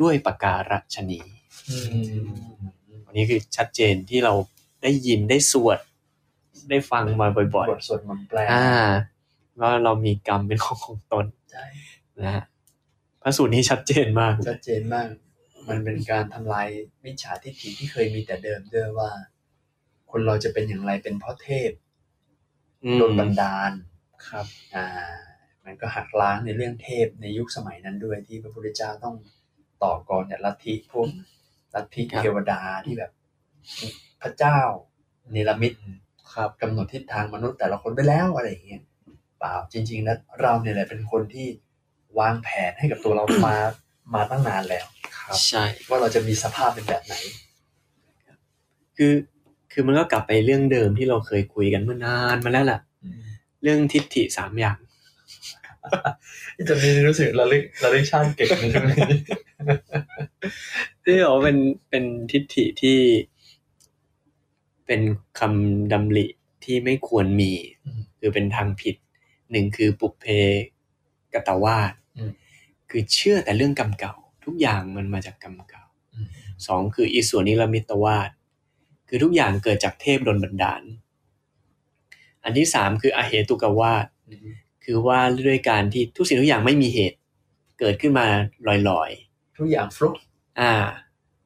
[0.00, 1.20] ด้วยประการฉนี
[1.70, 1.78] อื
[2.22, 2.26] ม
[3.06, 4.34] อันนี้คือชัดเจนที่เรา
[4.82, 5.78] ได้ยินได้สวด
[6.70, 8.68] ได้ฟังมาบ่อยบทสวดมนต์แปลๆอ่า
[9.60, 11.64] ว่าเรามีกรรมเป็นของของตนใช่
[12.20, 12.44] นะฮะ
[13.22, 15.08] พระสูตรนี้ชัดเจนมาก ชัดเจนมาก
[15.68, 16.68] มันเป็นการทำลาย
[17.04, 19.10] มิจฉาทิฏฐิที่เคยมีแต่เดิมด้วยว่า
[20.10, 21.70] คนเราจะเป็นอย่างไรเป็นเพราะเทพ
[22.84, 23.72] อืมโดนบันดาล
[24.28, 24.86] ครับ อ่า
[25.64, 29.14] มันก็หักล้างในเรื่องเทพในยุคสมัยนั้นด้วยที่พระพุทธเจ้าต้อง
[29.82, 31.08] ต่อกรจากลัทธิพวก
[31.74, 33.10] ลัทธิครับเทวดาที่แบบ
[34.22, 34.58] พระเจ้า
[35.32, 35.72] เนรมิต
[36.34, 38.82] ครับกำหนดทิศทางมนุษย์แต่ละคนไปแล้วอะไรอย่างเงี้ย
[39.38, 41.46] เปล่าจริงๆแล้วเราเนี่ยแหละเป็นคนที่
[42.18, 43.56] วางแผนให้กับตัวเรามา
[44.14, 44.86] มาตั้งนานแล้ว
[45.18, 47.14] ครับใช่ว่าเราจะมีสภาพเป็นแบบไหน
[48.96, 49.12] คือ
[49.72, 52.80] คือมันก็กลับไปเรื่องเดิมที่เราเคยคุยกันเมื่อนานมาแล้วล่ะ
[53.62, 54.91] เรื่องทิฏฐิสามอย่างที่
[56.68, 59.04] จะมีรู้สึกระลึกระลึกชาติเก่งในช่วงนี้
[61.04, 61.58] ที่บอกว่าเป็น
[61.90, 62.98] เป็นทิฏฐิที่
[64.86, 65.00] เป็น
[65.38, 66.26] คำดำริ
[66.64, 67.52] ที่ไม่ควรมี
[67.84, 68.96] อืมคือเป็นทางผิด
[69.50, 70.26] หนึ่งคือปุเพ
[71.34, 72.32] กตวาสอืม
[72.90, 74.14] คือเชื่อแต่เรื่องกรรมเก่า
[74.44, 76.26] ทุกอย่างมันมาจากกรรมเก่าอืม
[76.66, 78.30] สองคืออิสวนิรมิตวาส
[79.08, 80.82] คือทุกอย่างเกิดจากเทพดลบันดาล
[82.44, 84.06] อันที่สามคืออเหตุกวาส
[84.84, 87.16] คือว่าด้วยการที่ทุกสิ่งทุกอย่างไม่มีเหตุ
[87.80, 88.26] เกิดขึ้นมา
[88.88, 89.10] ลอย
[89.58, 90.72] ทุกอย่างฟลุกๆอ่า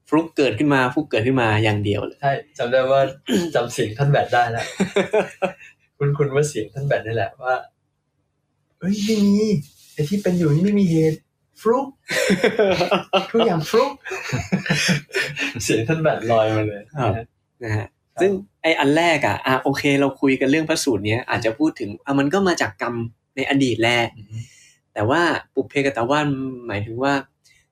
[0.09, 3.01] ฟลุกเกิดขึ้นมาฟลุกเกิดขึ้นมาอย่างเดียวเลยใช่จำได้ว่า
[3.55, 4.66] จำเสียงท่านแบดได้แล้ว
[5.99, 7.55] คุณคุณว่าเสียงท่านแบดนี่แหละว่า
[8.78, 9.47] เฮ้ยไม่มี
[9.95, 11.18] ไอ้ที่เป็นอยู่นี่ไม่มีเหตุ
[11.61, 11.87] ฟลุก
[13.32, 13.93] ทุกอย่างฟลุก
[15.64, 17.12] เสียงท่านแบดลอยมาเลยครับ
[17.64, 17.87] นะฮะ
[18.20, 18.30] ซึ่ง
[18.62, 22.95] ไออันแรกอะอะโอเค เราคุยกันเรื่องพระสูตรเนี้ยอาจจะพูดถึงอะมันก็มาจากกรรม
[23.37, 24.43] ในอดีตแหละอืม
[24.95, 25.22] แต่ว่า
[25.55, 26.26] ปุเพกตวาส
[26.66, 27.12] หมายถึงว่า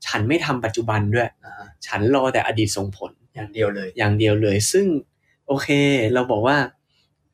[0.07, 4.87] ฉันไม่ทำปัจจุบันด้วยอ่าฉันรอแต่อดีตส่งผลอย่างเดียวเลย อย่างเดียวเลย ซึ่ง
[5.47, 5.69] โอเค
[6.15, 6.57] เราบอกว่า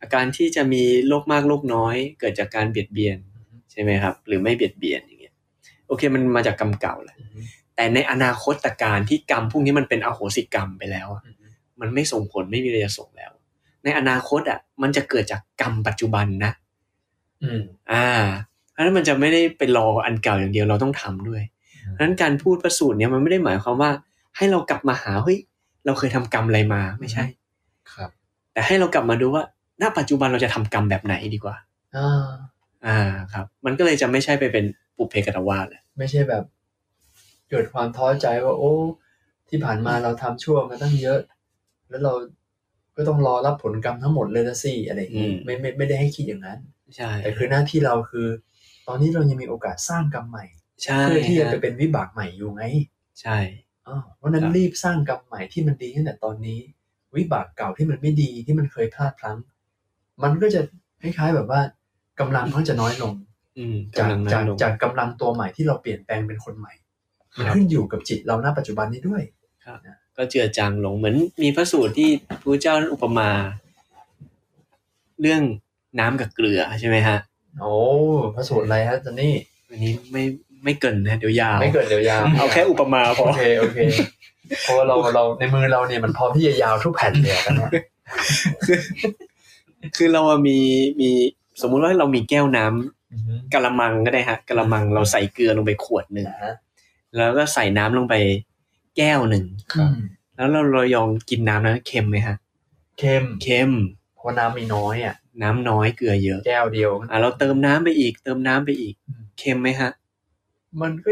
[0.00, 3.16] อาการที่จะมีโรคมากโรคน้อย เกิดจากการเบียดเบียน
[3.70, 5.34] ใช่ไหมครับ หรือไม่เบียดเบียนอย่างเงี้ย
[5.86, 7.16] โอเคมันมาจากกรรมเก่าแหละ
[7.76, 11.22] แต่ในอนาคตการที่กรรมพวกนี้มันเป็นอโหสิกรรมไปแล้วอะ
[11.80, 13.32] มันไม่ส่งผลไม่มีอะไรจะส่งแล้ว
[13.84, 16.52] ในอนาคตอะมันจะเกิดจากกรรมปัจจุบันนะ
[17.42, 17.60] อืม
[17.92, 18.08] อ่า
[18.72, 21.42] เพราะฉะนั้นมันจะไม่ได้ไปรออันเก่าอย่างเดียวเราต้องทำด้วย
[21.84, 23.90] อืมเพราะฉะนั้นการพูดประสูตรเนี่ยมันไม่ได้หมายความว่า
[24.36, 25.38] ให้เรากลับมาหาเฮ้ย
[25.86, 27.24] เราเคยทำกรรมอะไรมาไม่ใช่
[27.94, 28.10] ครับ
[28.52, 29.42] แต่ให้เรากลับมาดูว่า
[29.82, 31.56] ณปัจจุบันเราจะทำกรรมแบบไหนดีกว่า
[31.96, 32.26] อ่า
[32.86, 32.98] อ่า
[33.32, 34.64] ครับ มันก็เลยจะไม่ใช่ไปเป็น
[34.96, 36.44] ปุเพกตวาสแหละไม่ใช่แบบ
[37.50, 38.72] เกิดความท้อใจว่า โอ้
[39.48, 41.20] ที่ผ่านมาเราทำชั่วมาตั้งเยอะ
[41.88, 42.12] แล้วเรา
[42.96, 46.58] ก็ต้องรอรับผลกรรมทั้งหมดเลยละสิอะไรอย่างนี้ไม่ไม่ไม่ได้ให้คิดอย่างนั้น
[46.96, 48.26] ใช่แต่คือหน้าที่เราคือ
[48.86, 50.44] ตอนนี้เรายังมีโอกาสสร้างกรรมใหม่
[50.84, 52.62] ใช่เพื่อที่จะไปฮะเป็นวิบากใหม่อยู่ไง
[53.20, 53.38] ใช่
[53.86, 56.58] อ้าวเพราะฉะนั้นครับรีบสร้างกรรมใหม่ที่มันดีตั้งแต่ตอนนี้
[57.16, 59.38] วิบากเก่าที่มันไม่ดีที่มันเคยพลาดพลั้ง
[60.22, 60.60] มันก็จะ
[61.02, 61.60] คล้ายๆแบบว่า
[62.20, 63.12] กำลังเขาจะน้อยลง
[63.58, 66.72] อืมจากกำลังน้อจากยลงจากกำลังตัวใหม่ที่เราเปลี่ยนแปลงเป็นคนใหม่
[67.36, 69.22] มันครับขึ้นอยู่กับจิตเราณปัจจุบันนี้ด้วย
[70.16, 72.10] ก็เจือจางลงเหมือนมีพระสูตรที่
[72.42, 73.28] พระเจ้าอุปมา
[75.20, 75.42] เรื่อง
[75.98, 77.18] น้ำกับเกลือใช่ไหมฮะ
[77.60, 77.74] โอ้
[78.34, 79.32] พระสูตรอะไรฮะตอนนี้
[79.70, 80.22] อันนี้ไม่
[80.64, 83.78] ไม่เกินนะเดี๋ยวยาวไม่เกิดเดี๋ยวยาวเอาแค่อุปมาพอโอเคโอเค
[84.62, 87.70] เพราะว่าเราเราในมือเราเนี่ยมันพร้อมที่จะยาวทุกแผ่นเลยอะกันนะ
[89.96, 90.58] คือเราอะมี
[91.00, 91.10] มี
[91.60, 96.54] สมมุติว่าเรามีแก้วน้ำกะละมังก็ได้ฮะกะละมังเราใส่เกลือลงไปขวดหนึ่งนะฮะ
[97.16, 98.14] แล้วก็ใส่น้ำลงไป
[98.96, 99.90] แก้วหนึ่งครับ
[100.36, 102.36] แล้วเราเรายองกินน้ำนั้นเค็มไหมฮะ
[102.98, 103.70] เค็มเค็ม
[104.16, 109.90] เพราะน้ำมีน้อยอะ น้ำน้อยเกลือเยอะแก้วเดียวอะเราเติมน้ำไปอีก เติมน้ำไปอีกอืมเค็มไหมฮะ
[110.82, 111.10] มันก็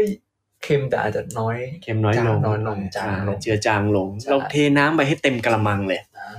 [0.63, 6.29] เค็มแต่อาจจะน้อยเค็มน้อยลงจางน้อยลงจางลงอ่เจือจางลงใช่เราเทน้ำไปให้เต็มกระมังเลยนะ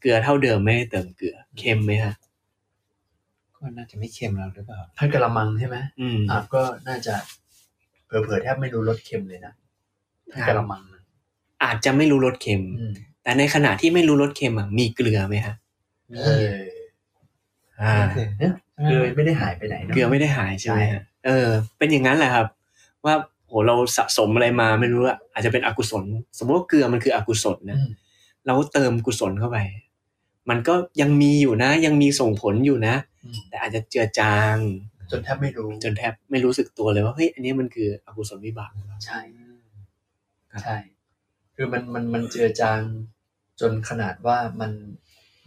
[0.00, 2.14] เกลือเท่าเดิมไม่ได้เติมเกลือ เค็มไหมฮะ
[3.56, 7.14] ก็น่าจะไม่เค็มแล้วหรือเปล่าถ้ากระมังใช่ไหมอืมอะก็น่าจะ
[8.06, 9.52] เผลอๆแทบไม่รู้รสเค็มเลยนะ
[10.32, 11.02] ถ้ากระมังมัน
[11.64, 15.54] อาจจะไม่รู้รสเค็มอืมแต่ในขณะที่ไม่รู้รสเค็มอะมีเกลือไหมฮะ
[16.16, 17.94] เอออ่า
[18.38, 18.52] เนี่ย
[18.84, 21.48] เกลือไม่ได้หายไปไหนนะเกลือไม่ได้หายใช่ไหมฮะเออ
[21.78, 22.46] เป็นอย่างนั้นแหละครับ
[23.04, 23.14] ว่า
[23.46, 26.04] โหเราสะสมอะไรมาไม่รู้อะอาจจะเป็นอกุศล
[26.38, 27.90] สมมติว่าเกลือมันคืออกุศลนะอืม
[28.46, 29.58] เราเติมกุศลเข้าไป
[30.50, 34.56] มันก็ยังมีอยู่นะ ยังมีส่งผลอยู่นะอืมแต่อาจจะเจือจาง
[35.10, 39.20] จนแทบไม่รู้ จนแทบไม่รู้สึกตัวเลยว่าเฮ้ยอันนี้มันคืออกุศลวิบากของเราใช่
[40.52, 40.76] ครับใช่
[41.54, 42.80] คือมันมันมันเจือจาง
[43.60, 44.72] จนขนาดว่ามัน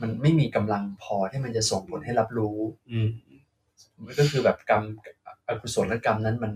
[0.02, 2.58] มันไม่มีกำลังพอที่มันจะส่งผลให้รับรู้
[2.92, 3.10] อืม
[4.06, 4.84] มันก็คือแบบกรรม
[5.48, 6.52] อกุศลกรรมนั้นมัน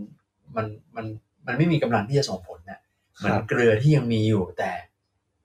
[0.55, 0.65] มัน
[0.95, 1.05] มัน
[1.45, 2.79] มันไม่มีกำลังที่จะส่งผลน่ะ
[3.17, 4.71] เหมือนเกลือที่ยังมีอยู่แต่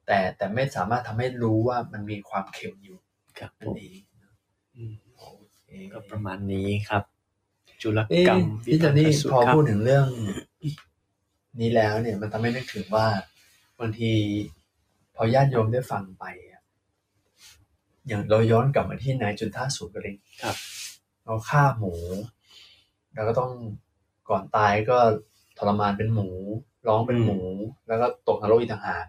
[0.07, 2.99] แต่แต่ไม่สามารถทำให้รู้ว่ามันมีความเค็มอยู่
[3.39, 4.01] ครับผนั่นมเอง
[4.77, 5.23] อืมโอ
[5.57, 7.03] เคก็ประมาณนี้ครับ
[7.83, 10.09] จุลเอ๊ะกรรมพี่จอนนี่วิพอพังคสูตรครับพูดถึงเรื่อง
[11.61, 13.07] นี้แล้วเนี่ย มันทำให้นึกถึงว่า
[13.81, 14.13] บางที
[15.17, 16.25] พอญาติโยมได้ฟังไป
[18.11, 20.57] อะอย่างเราย้อนกลับมาที่นายจุนท่าสุกริกครับ
[21.25, 21.95] เราฆ่าหมู
[23.15, 23.51] แล้วก็ต้อง
[24.29, 24.99] ก่อนตายก็
[25.59, 26.29] ทรมานเป็นหมู
[26.89, 27.39] ร้องเป็นหมู
[27.89, 29.07] แล้วก็ตกนรกอีกต่างหาก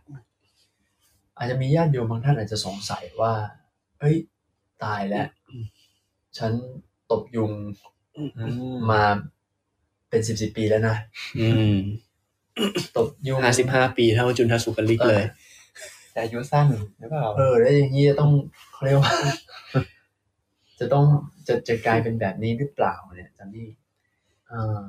[1.38, 3.34] อาจจะมีญาติโยมบางท่านอาจจะสงสัยว่า
[4.00, 4.16] เฮ้ย
[4.84, 5.28] ตายแล้ว
[6.38, 6.52] ฉัน
[7.12, 7.52] ตบยุง
[8.92, 9.04] มา
[10.10, 10.96] เป็นสิบสิบปีแล้วนะ
[11.40, 11.76] อืม
[12.98, 15.24] ตบยุงห้าสิบห้าปีเท่าจุนทสุกลิกเลย
[16.12, 16.68] แต่อายุสั้น
[17.00, 18.32] หรือเปล่าเออแล้วอย่างนี้จะต้อง
[18.74, 19.16] เขาเรียกว่า
[20.80, 21.06] จะต้อง
[21.48, 23.68] จะจะกลายเป็นแบบนี้หรือเปล่าเนี่ยจันนี่
[24.52, 24.84] อ่า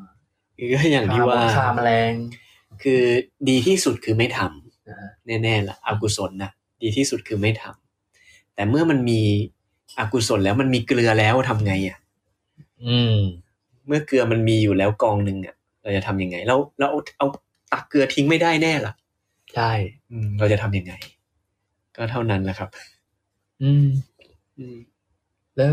[0.72, 2.12] ก็อย่างที่ว่าฆ่าแมลง
[2.82, 3.02] คือ
[3.48, 5.10] ดีที่สุดคือไม่ทำนะฮะ
[5.42, 6.50] แน่ๆล่ะอกุศลนะ
[6.82, 9.20] ดีที่สุดคือไม่ทำแต่เมื่อมันมี
[9.98, 11.98] อกุศลแล้วมันมีเกลือแล้วทำไงอะ
[12.84, 13.16] อืม
[13.86, 17.26] เมื่อเกลือมันมีอยู่แล้วกองหนึ่งอะ เราจะทำยังไง เราเราเอาเอา
[17.72, 18.92] ตักเกลือทิ้งไม่ได้แน่ล่ะ
[19.54, 19.70] ใช่
[20.10, 20.92] อืมเราจะทำยังไง
[21.96, 22.70] ก็เท่านั้นแหละครับ
[23.62, 23.86] อืม
[24.58, 24.76] อืม
[25.56, 25.72] แล้ว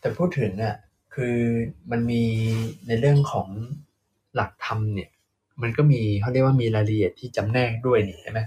[0.00, 0.76] แต่พูดถึงอะ
[1.14, 1.36] คือ
[1.90, 2.22] มันมี
[2.88, 3.48] ในเรื่องของ
[4.34, 5.10] หลักธรรมเนี่ย
[5.62, 8.40] มันก็มีเขาเรียกว่ามีรายละเอียดที่จำแนกด้วยนี่ใช่ไหม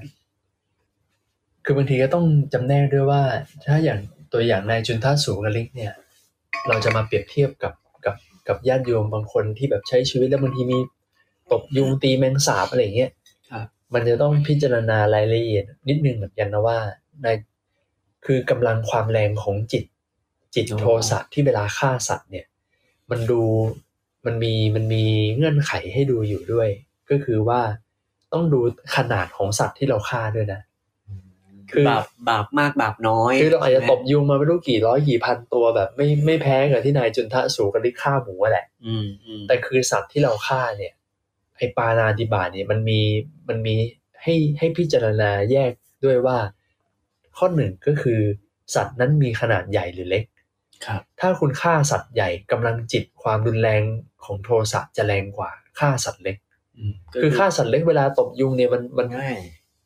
[1.66, 3.22] คือบางทีก็ต้องจำแนกด้วยว่า
[3.66, 4.00] ถ้าอย่าง
[4.34, 5.94] ตัวอย่างนายจุนทัสสูกลิกเนี่ย
[6.68, 7.74] เราจะมาเปรียบเทียบกับ
[8.06, 8.16] กับ
[8.48, 10.80] กับญาติโยมบางคนที่แบบใช้ชีวิตแล้วบางทีมี
[11.52, 13.25] ตบยุงตีแมงสาบอะไรอย่างเงี้ยครับ
[13.96, 16.78] มันจะต้องพิจารณารายละเอียด นิดนึงเหมือนกันนะว่า
[17.22, 17.28] ใน
[18.26, 19.84] คือกำลังความแรงของจิต
[20.56, 22.46] จิตอ๋อโทสะที่เวลาฆ่าสัตว์เนี่ย
[23.12, 23.42] มันดู
[24.26, 25.04] มันมีมันมี
[25.36, 26.70] เงื่อนไขให้ดูอยู่ด้วย
[27.10, 27.62] ก็คือว่า
[28.34, 28.60] ต้องดู
[28.96, 30.62] ขนาดของสัตว์ที่เราฆ่าด้วยนะ
[31.72, 40.94] คืคืออบาปบาปมากบาปน้อยคือเราอาจจะใช่ไหมตบยุงมาไม่รู้กี่ร้อยกี่พันตัวแบบ ไม่ไม่แพ้กับที่นายจุนทะสูกริฆ่าหมูอะแหละอืมอืมแต่คือสัตว์ที่เราฆ่าเนี่ย
[41.58, 43.00] ไอปานาติบาตเนี่ยมันมี
[43.48, 43.76] มันมี
[44.24, 45.72] ให้ให้พิจารณาแยก
[46.06, 46.38] ด้วยว่า
[47.38, 48.20] ข้อหนึ่งก็คือ
[48.76, 50.24] สัตว์นั้นมีขนาดใหญ่หรือเล็ก
[50.86, 53.82] ครับ ถ้าคุณฆ่าสัตว์ใหญ่กำลังจิตความรุนแรง
[54.24, 56.38] ของโทสะจะแรงกว่าฆ่าสัตว์เล็ก
[56.78, 59.38] อืมก็คือฆ่าสัตว์เล็กเวลาตบยุงเนี่ยมันมันง่าย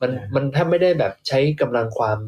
[0.02, 2.20] มันใช่มันแทบไม่ได้แบบใช้กำลังความ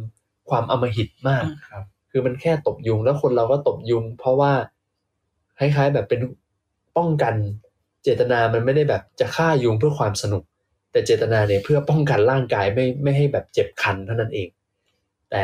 [0.50, 4.54] ความอำมหิตมากครับ คือมันแค่ตบยุงแล้วคนเราก็ตบยุง เพราะว่า
[5.60, 6.22] คล้ายๆแบบเป็น
[6.98, 7.36] ป้องกัน
[8.04, 10.44] เจตนามันไม่ได้แบบจะฆ่ายุงเพื่อความสนุก
[10.92, 14.50] แต่เจตนาเนี่ยเพื่อป้องกันร่างกายไม่ไม่ให้แบบเจ็บคันเท่านั้นเอง
[15.32, 15.44] แต่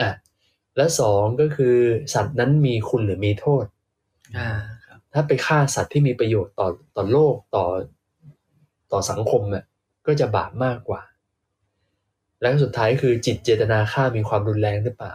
[0.00, 0.10] อะ
[0.76, 1.76] และสองก็คือ
[2.14, 3.64] สัตว์นั้นมีคุณหรือมีโทษ
[4.36, 4.50] อ่า
[4.86, 7.64] ครับถ้าไปฆ่าสัตว์ที่มีประโยชน์ต่อต่อโลกต่อ
[8.92, 9.64] ต่อสังคมอะ
[10.06, 11.02] ก็จะบาปมากกว่า
[12.40, 15.14] และสุดท้ายคือจิตเจตนาฆ่ามีความรุนแรงหรือเปล่า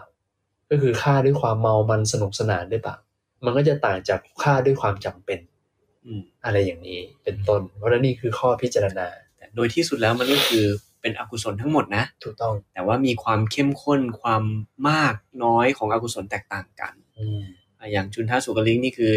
[0.70, 2.96] ก็คือฆ่าด้วยความเมามันสนุกสนานหรือเปล่า
[3.46, 5.40] มันก็จะต่างจากฆ่าด้วยความจำเป็น
[6.06, 10.66] อืมอะไรอย่างนี้เป็นต้น เพราะฉะนั้นนี่คือข้อพิจารณาแต่โดยที่สุดแล้วมันก็คือ
[11.02, 14.44] เป็นอกุศลทั้งหมดนะ ถูกต้อง แต่ว่ามีความเข้มข้นความ
[14.90, 17.42] มากน้อยของอกุศลแตกต่างกันอืม
[17.80, 19.14] อะอย่างจุนทาสุกลิงนี่คือ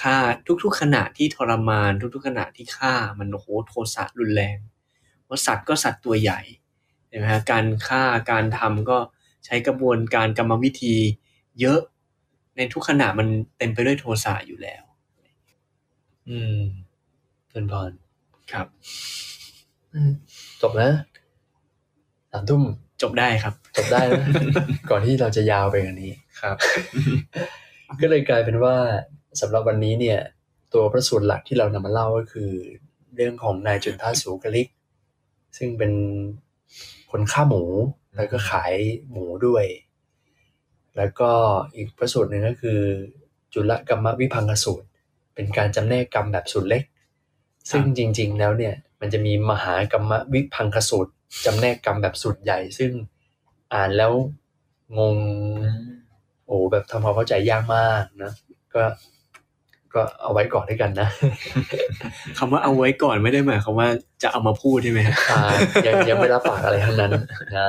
[0.00, 0.16] ฆ่า
[0.62, 4.58] ทุกๆขณะที่ทรมาน ทุกๆขณะที่ฆ่ามันโอ้โหโทสะรุนแรง
[5.24, 6.40] เพราะสัตว์ก็สัตว์ตัวใหญ่
[7.08, 8.98] ใช่ไหมฮะการฆ่าการทำก็
[9.44, 10.96] ใช้กระบวนการกรรมวิธี
[11.60, 11.80] เยอะ
[12.56, 13.28] ในทุกขณะมัน
[13.58, 14.83] เต็มไปด้วยโทสะอยู่แล้ว
[16.28, 16.56] อืม
[17.52, 17.90] เป็นพร
[18.52, 18.66] ครับ
[19.94, 20.12] อืม
[20.62, 20.90] จบนะ
[22.32, 22.62] สามทุ่ม
[23.02, 24.26] จบได้ครับ จบได้นะ
[24.90, 26.56] ก่อนที่เราจะยาวไปกว่านี้ครับ
[28.00, 28.76] ก็เลยกลายเป็นว่า
[29.40, 30.18] สำหรับวันนี้เนี่ย
[30.74, 32.50] ตัวพระสูตรหลักที่เรานำมาเล่าก็คือ
[33.14, 34.68] เรื่องของนายจุนทาสูกลิก
[35.56, 35.92] ซึ่งเป็น
[37.10, 37.62] คนฆ่าหมู
[38.16, 38.74] แล้วก็ขาย
[39.10, 39.64] หมูด้วย
[40.96, 41.30] แล้วก็
[41.74, 42.80] อีกพระสูตรหนึ่งก็คือ
[43.54, 44.86] จุลกรรมวิพังคสูตร
[45.34, 46.82] เป็นการจำแนกกรรมแบบสูตรเล็ก
[47.70, 51.12] ซึ่งจริง ๆ แล้วเนี่ยมันจะมีมหากรรมวิพังคสูตร
[51.44, 52.90] จำแนกกรรมแบบสูตรใหญ่ ซึ่ง
[53.74, 54.12] อ่านแล้ว
[54.98, 55.16] งง
[56.46, 58.32] โอ้แบบทำความเข้าใจยากมากนะ
[58.74, 58.82] ก็
[59.94, 61.08] ก็เอาไว้ก่อนด้วยกันนะ
[62.38, 63.88] คำว่าเอาไว้ก่อนไม่ได้หมายความว่า
[64.22, 65.40] จะเอามาพูดใช่ไหมฮะอ่า
[65.86, 67.12] ยังยังไม่รับปากอะไรทั้งนั้น
[67.56, 67.68] นะ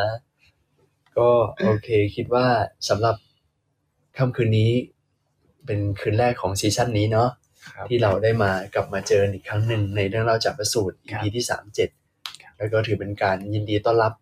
[1.18, 1.30] ก็
[1.63, 2.45] โอเคคิดว่า
[2.89, 3.16] สำหรับ
[4.18, 4.72] ค่ำคืนนี้
[5.66, 7.45] เป็นคืนแรกของซีซั่นนี้เนาะครับ
[7.88, 11.89] ที่เราได้มากลับมาเจอกันอีกครั้งหนึ่งในเรื่องเล่าจากประสูตรครับ EP ที่สามเจ็ด
[12.57, 14.13] แล้วก็ถือเป็นการยินดีต้อนรับ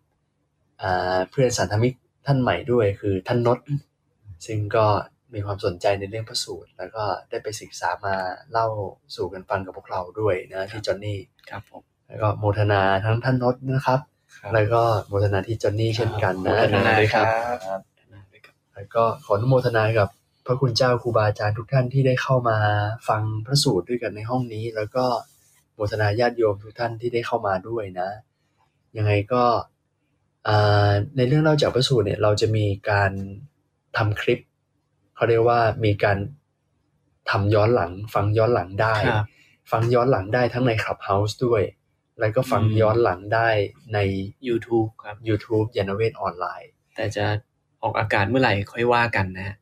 [0.82, 1.92] อ่าเพื่อนสันธมิก
[2.26, 3.58] ท่านใหม่ด้วยคือท่านนศ
[4.46, 4.86] ซึ่งก็
[5.34, 8.14] มีความสนใจในเรื่องพระสูตร แล้วก็ได้ไปศึกษามา
[8.52, 8.66] เล่า
[9.16, 11.18] สู่กันฟังกับพวกเราด้วยนะที่จอนนี่
[11.50, 14.00] ครับผมแล้วก็โมทนาทั้งท่านนศนะครับ
[14.54, 17.26] แล้วก็โมทนาที่จอนนี่เช่นกันนะโมทนาด้วยครับ
[17.66, 17.80] ครับ
[18.74, 20.08] แล้วก็ขออนุโมทนากับ
[20.46, 22.58] พระคุณเจ้าครูบาอาจารย์ทุกท่านที่ได้เข้ามา
[23.08, 25.04] ฟังพระสูตรด้วยกันในห้องนี้ แล้วก็
[25.74, 28.10] โมทนาญาติโยมทุกท่านที่ได้เข้ามาด้วยนะ
[28.96, 29.44] ยังไงก็
[30.48, 33.12] อ่าในเรื่องเล่าจากพระสูตรเนี่ยเราจะมีการ
[33.96, 34.40] ทำคลิป
[35.14, 36.18] เขาเรียกว่ามีการ
[37.30, 39.26] ทำย้อนหลัง ฟังย้อนหลังได้ครับ
[39.72, 41.62] ฟังย้อนหลังได้ทั้งใน Clubhouse ด้วย
[42.20, 43.48] แล้วก็ฟังอืมย้อนหลังได้
[43.94, 43.98] ใน
[44.48, 47.24] YouTube ครับ YouTube ยานเวทออนไลน์ แต่จะ
[47.82, 49.56] ออกอากาศเมื่อไหร่ค่อยว่ากันนะฮะ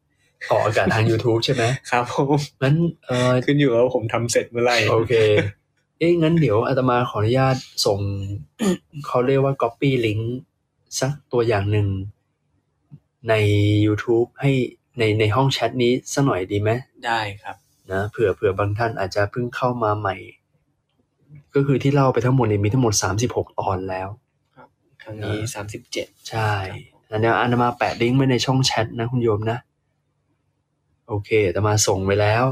[0.51, 2.77] ออกอากาศทาง YouTube ใช่ไหมครับผมงั้น
[3.07, 5.15] เออขึ้นอยู่ว่าผมทำเสร็จเมื่อไหร่โอเค
[5.99, 8.01] เอ้ยงั้นเดี๋ยวอาตมาขออนุญาตส่ง
[9.07, 10.23] เขาเรียกว่า copy link
[11.01, 11.89] สักตัวอย่างหนึ่ง
[13.29, 13.35] ใน
[13.87, 14.51] YouTube ให้
[14.99, 16.71] ในในห้องแชทนี้สักหน่อยดีไหม
[17.07, 17.57] ได้ครับ
[17.93, 20.17] นะเผื่อเผื่อบางท่านอาจจะเพิ่งเข้ามาใหม่
[21.55, 22.95] ก็คือที่เล่าไปทั้งหมดเนี่ยมีทั้งหมด
[23.27, 24.09] 36 ตอนแล้ว
[25.03, 26.53] ครั้งนี้สามสิบเจ็ดใช่
[27.11, 29.59] อันเนี้ยอาตมาแปะลิงก์ไว้ในช่องแชทนะคุณโยมนะ
[31.13, 32.45] โอเคอาตมาส่งไปแล้ว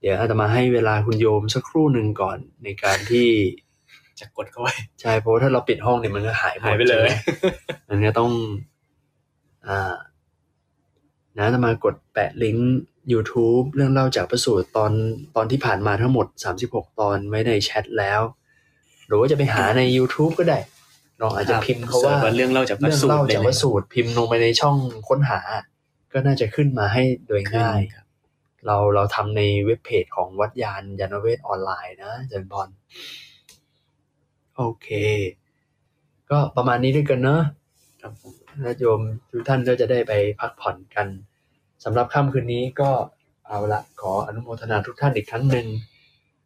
[0.00, 3.28] เดี๋ยวอาตมาให้เวลาคุณโยมสักครู่หนึ่งก่อนในการที่
[4.20, 4.68] จะกดเข้าไป
[5.00, 7.10] ใช่เพราะว่าถ้าเราปิดห้องเนี่ยมันก็หายหมดหายไปเลยใช่หม
[7.88, 8.30] อันเนี้ยต้อง
[9.66, 9.94] อ่า
[11.36, 12.80] นะอาตมากดแปะลิงก์
[13.12, 14.92] YouTube เรื่องเล่าจากประสูตรตอน
[15.36, 16.26] ตอนที่ผ่านมาทั้งหมด
[16.62, 18.20] 36 ตอนไว้ในแชทแล้ว
[19.06, 20.58] หรือว่าจะไปหาใน YouTube ก็ได้
[21.18, 24.76] เราอาจจะพิมพ์เขาว่าสิร์ชเรื่องเล่าจากพระเรื่องสูตรเล่าได้จากเลวยสูตรพิมพ์ลงไปในช่อง
[25.08, 25.40] ค้นหา
[26.14, 28.06] ก็น่าจะขึ้นมาให้โดยขึ้นง่ายครับ
[28.66, 32.68] เราเราทำในเว็บเพจของวัดยานยานเวทออนไลน์นะเจนพร
[34.56, 34.88] โอเค
[36.30, 37.42] ก็ประมาณนี้ด้วยกันเนอะ
[38.02, 38.34] ครับผม
[38.64, 39.00] ญาติโยม
[39.30, 41.06] ทุกท่านก็จะได้ไปพักผ่อนกัน
[41.84, 42.90] สำหรับค่ำคืนนี้ก็
[43.46, 45.66] เอาละขออนุโมทนาทุกท่านอีกครั้งหนึ่ง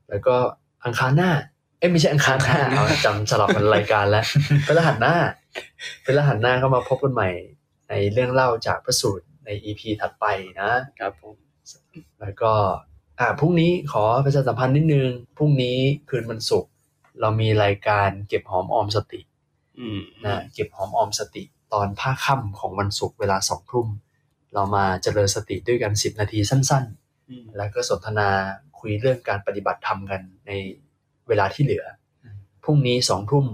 [0.08, 0.36] แล้วก็
[0.84, 1.30] อังคารหน้า
[1.78, 4.24] เอ้ยไม่ใช่อังคารหน้าเอาจำสลับกันรายการแล้ว
[4.64, 5.16] เป็นรหัสหน้า
[6.02, 7.30] เป็นรหัสหน้าก็มาพบกันใหม่
[7.88, 10.26] ในเรื่องเล่าจากพระสูตร ใน EP ถัดไป
[10.60, 10.70] นะ
[11.00, 11.36] ครับผม
[12.20, 12.52] แล้วก็
[13.20, 15.78] อ่าพรุ่งนี้ขอประชาสัมพันธ์นิดนึงพรุ่งนี้
[16.08, 16.70] คืนวันศุกร์
[17.20, 19.20] เรามีรายการเก็บหอมออมสติ
[19.78, 21.42] อืมนะเก็บหอมออมสติ
[21.72, 23.88] ตอนภาคค่ำของวันศุกร์เวลาสองทุ่ม
[24.54, 26.84] เรามาเจริญสติด้วยกัน10นาทีสั้น
[27.28, 28.28] อืมๆแล้วก็สนทนา
[28.78, 30.52] คุยเรื่องการปฏิบัติธรรมกันใน
[31.28, 31.84] เวลาที่เหลือ
[32.64, 33.46] พรุ่งนี้สองทุ่ม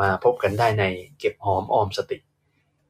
[0.00, 0.84] มาพบกันได้ใน
[1.18, 2.18] เก็บหอมออมสติ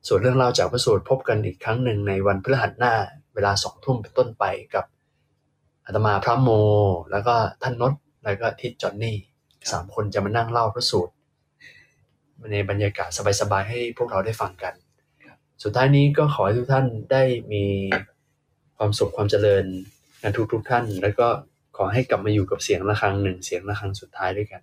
[0.08, 2.94] ส่วนเรื่องเล่าจากพระสูตรพบกันอีกครั้งหนึ่งในวันพฤหัสหน้า
[3.34, 4.44] เวลาสองทุ่มเป็นต้นไป
[4.74, 4.84] กับ
[5.86, 6.48] อาตมาพระโม
[7.10, 7.92] แล้วก็ท่านนศ
[8.24, 9.16] แล้วก็ทิศจอนนี่
[9.72, 11.12] สามคนจะมานั่งเล่าพระสูตร
[12.52, 13.08] ในบรรยากาศ
[13.40, 14.74] สบายๆให้พวกเราได้ฟังกัน
[15.62, 17.64] สุดท้ายนี้ก็ขอให้ทุกท่านได้มี
[18.76, 19.64] ความสุขความเจริญ
[20.22, 21.28] กันทุกๆท่าน แล้วก็
[21.76, 24.62] ขอให้กลับมาอยู่กับเสียงะระฆังหนึ่งเสียงะระฆังสุดท้ายด้วยกัน